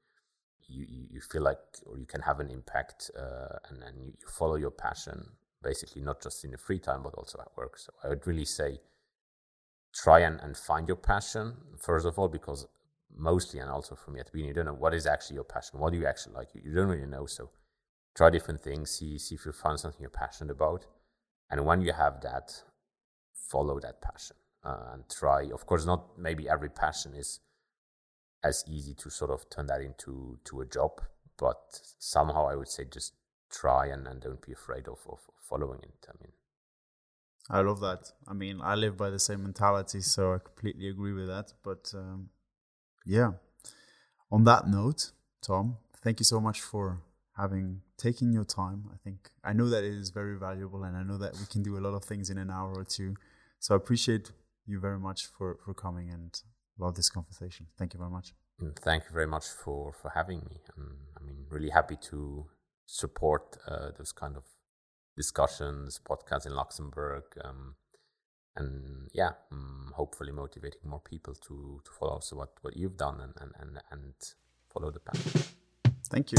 You, 0.67 0.87
you, 0.89 1.07
you 1.11 1.21
feel 1.21 1.43
like, 1.43 1.59
or 1.87 1.99
you 1.99 2.07
can 2.07 2.23
have 2.23 2.41
an 2.41 2.51
impact 2.51 3.11
uh, 3.19 3.59
and 3.69 3.83
then 3.83 3.95
you, 3.99 4.07
you 4.07 4.29
follow 4.29 4.57
your 4.57 4.71
passion, 4.71 5.27
basically, 5.63 6.03
not 6.03 6.23
just 6.23 6.45
in 6.45 6.53
the 6.53 6.59
free 6.59 6.79
time, 6.79 7.03
but 7.03 7.15
also 7.15 7.39
at 7.41 7.49
work. 7.57 7.79
So 7.79 7.93
I 8.03 8.09
would 8.09 8.27
really 8.27 8.45
say 8.45 8.79
try 9.93 10.21
and, 10.21 10.41
and 10.41 10.57
find 10.57 10.89
your 10.89 10.97
passion, 10.97 11.55
first 11.79 12.07
of 12.07 12.19
all, 12.19 12.29
because 12.29 12.67
mostly, 13.17 13.61
and 13.61 13.71
also 13.71 13.95
for 13.95 14.11
me 14.11 14.21
at 14.21 14.27
the 14.27 14.33
beginning, 14.33 14.49
you 14.49 14.55
don't 14.55 14.67
know 14.67 14.75
what 14.75 14.95
is 14.95 15.07
actually 15.07 15.35
your 15.35 15.45
passion. 15.45 15.79
What 15.79 15.93
do 15.93 15.99
you 15.99 16.07
actually 16.07 16.35
like? 16.35 16.55
You, 16.55 16.63
you 16.65 16.75
don't 16.75 16.89
really 16.89 17.07
know. 17.07 17.27
So 17.27 17.51
try 18.15 18.31
different 18.31 18.63
things, 18.63 18.91
see 18.91 19.19
see 19.19 19.35
if 19.35 19.47
you 19.47 19.53
find 19.53 19.79
something 19.79 20.01
you're 20.01 20.11
passionate 20.11 20.53
about, 20.53 20.87
and 21.51 21.65
when 21.65 21.81
you 21.81 21.93
have 21.93 22.21
that, 22.23 22.63
follow 23.33 23.81
that 23.81 24.01
passion 24.01 24.37
uh, 24.65 24.91
and 24.93 25.05
try. 25.09 25.51
Of 25.53 25.67
course, 25.67 25.87
not 25.87 26.19
maybe 26.19 26.49
every 26.49 26.71
passion 26.71 27.15
is 27.15 27.41
as 28.43 28.65
easy 28.67 28.95
to 28.95 29.11
sort 29.11 29.31
of 29.31 29.49
turn 29.51 29.67
that 29.67 29.81
into 29.81 30.39
to 30.45 30.61
a 30.61 30.67
job, 30.67 31.01
but 31.39 31.81
somehow 31.99 32.49
I 32.49 32.57
would 32.57 32.69
say 32.69 32.85
just 32.85 33.15
try 33.51 33.87
and, 33.87 34.07
and 34.07 34.21
don't 34.21 34.45
be 34.45 34.53
afraid 34.53 34.87
of, 34.89 35.01
of 35.09 35.19
following 35.49 35.81
it. 35.83 36.07
I 36.09 36.13
mean, 36.23 36.33
I 37.51 37.61
love 37.63 37.81
that. 37.81 38.13
I 38.29 38.33
mean, 38.33 38.61
I 38.63 38.77
live 38.77 38.97
by 38.97 39.11
the 39.11 39.19
same 39.19 39.43
mentality, 39.43 40.01
so 40.01 40.35
I 40.35 40.39
completely 40.39 40.89
agree 40.89 41.13
with 41.13 41.27
that. 41.27 41.53
But 41.63 41.93
um, 41.95 42.31
yeah, 43.05 43.33
on 44.31 44.45
that 44.45 44.69
note, 44.69 45.11
Tom, 45.43 45.79
thank 46.03 46.21
you 46.21 46.25
so 46.25 46.41
much 46.41 46.61
for 46.61 47.03
having 47.37 47.81
taken 47.97 48.33
your 48.33 48.45
time. 48.45 48.85
I 48.93 48.97
think 49.03 49.31
I 49.45 49.53
know 49.53 49.69
that 49.69 49.85
it 49.85 49.93
is 49.93 50.11
very 50.11 50.39
valuable, 50.39 50.85
and 50.85 50.97
I 50.97 51.03
know 51.03 51.19
that 51.19 51.35
we 51.35 51.47
can 51.51 51.63
do 51.63 51.77
a 51.79 51.83
lot 51.87 51.95
of 51.95 52.05
things 52.05 52.31
in 52.31 52.39
an 52.39 52.51
hour 52.51 52.73
or 52.75 52.85
two. 52.85 53.17
So 53.59 53.75
I 53.75 53.77
appreciate 53.77 54.33
you 54.67 54.81
very 54.81 54.99
much 54.99 55.27
for 55.27 55.59
for 55.65 55.75
coming 55.75 56.11
and 56.11 56.41
love 56.79 56.95
this 56.95 57.11
conversation. 57.11 57.67
Thank 57.79 57.95
you 57.95 57.99
very 57.99 58.11
much. 58.11 58.35
Mm, 58.63 58.77
thank 58.79 59.05
you 59.05 59.13
very 59.13 59.27
much 59.27 59.47
for 59.49 59.93
for 59.93 60.11
having 60.11 60.41
me. 60.51 60.57
Um, 60.77 60.97
I 61.19 61.25
mean, 61.25 61.47
really 61.49 61.71
happy 61.71 61.97
to 62.11 62.47
support 62.87 63.57
uh, 63.69 63.91
those 63.97 64.13
kind 64.13 64.37
of 64.37 64.45
discussions, 65.17 66.01
podcasts 66.05 66.47
in 66.47 66.55
Luxembourg. 66.55 67.25
Um, 67.45 67.75
and 68.57 69.09
yeah, 69.13 69.31
um, 69.53 69.93
hopefully 69.95 70.33
motivating 70.33 70.81
more 70.85 71.01
people 71.01 71.35
to, 71.35 71.81
to 71.85 71.91
follow 71.99 72.13
also 72.13 72.37
what, 72.37 72.51
what 72.63 72.77
you've 72.77 72.97
done 72.97 73.21
and, 73.21 73.35
and, 73.41 73.53
and, 73.59 73.79
and 73.91 74.15
follow 74.69 74.91
the 74.91 75.01
path. 75.01 75.55
Thank 76.09 76.33
you. 76.33 76.39